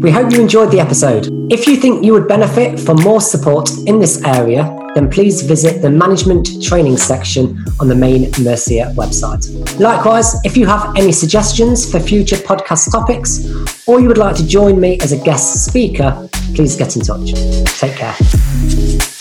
We 0.01 0.09
hope 0.09 0.32
you 0.32 0.41
enjoyed 0.41 0.72
the 0.72 0.80
episode. 0.80 1.28
If 1.51 1.68
you 1.68 1.76
think 1.76 2.03
you 2.03 2.14
would 2.14 2.28
benefit 2.28 2.80
from 2.80 2.97
more 3.03 3.22
support 3.22 3.70
in 3.86 3.99
this 3.99 4.24
area, 4.24 4.76
then 4.95 5.09
please 5.09 5.41
visit 5.43 5.82
the 5.82 5.89
management 5.89 6.64
training 6.64 6.97
section 6.97 7.64
on 7.80 7.88
the 7.88 7.95
main 7.95 8.32
Mercia 8.41 8.91
website. 8.95 9.80
Likewise, 9.80 10.36
if 10.43 10.57
you 10.57 10.66
have 10.66 10.95
any 10.97 11.12
suggestions 11.12 11.89
for 11.89 11.99
future 11.99 12.36
podcast 12.36 12.91
topics 12.91 13.45
or 13.88 14.01
you 14.01 14.07
would 14.07 14.18
like 14.18 14.36
to 14.38 14.47
join 14.47 14.80
me 14.80 14.97
as 15.01 15.12
a 15.12 15.24
guest 15.24 15.66
speaker, 15.66 16.28
please 16.55 16.76
get 16.76 16.95
in 16.95 17.03
touch. 17.03 17.34
Take 17.80 17.95
care. 17.95 19.21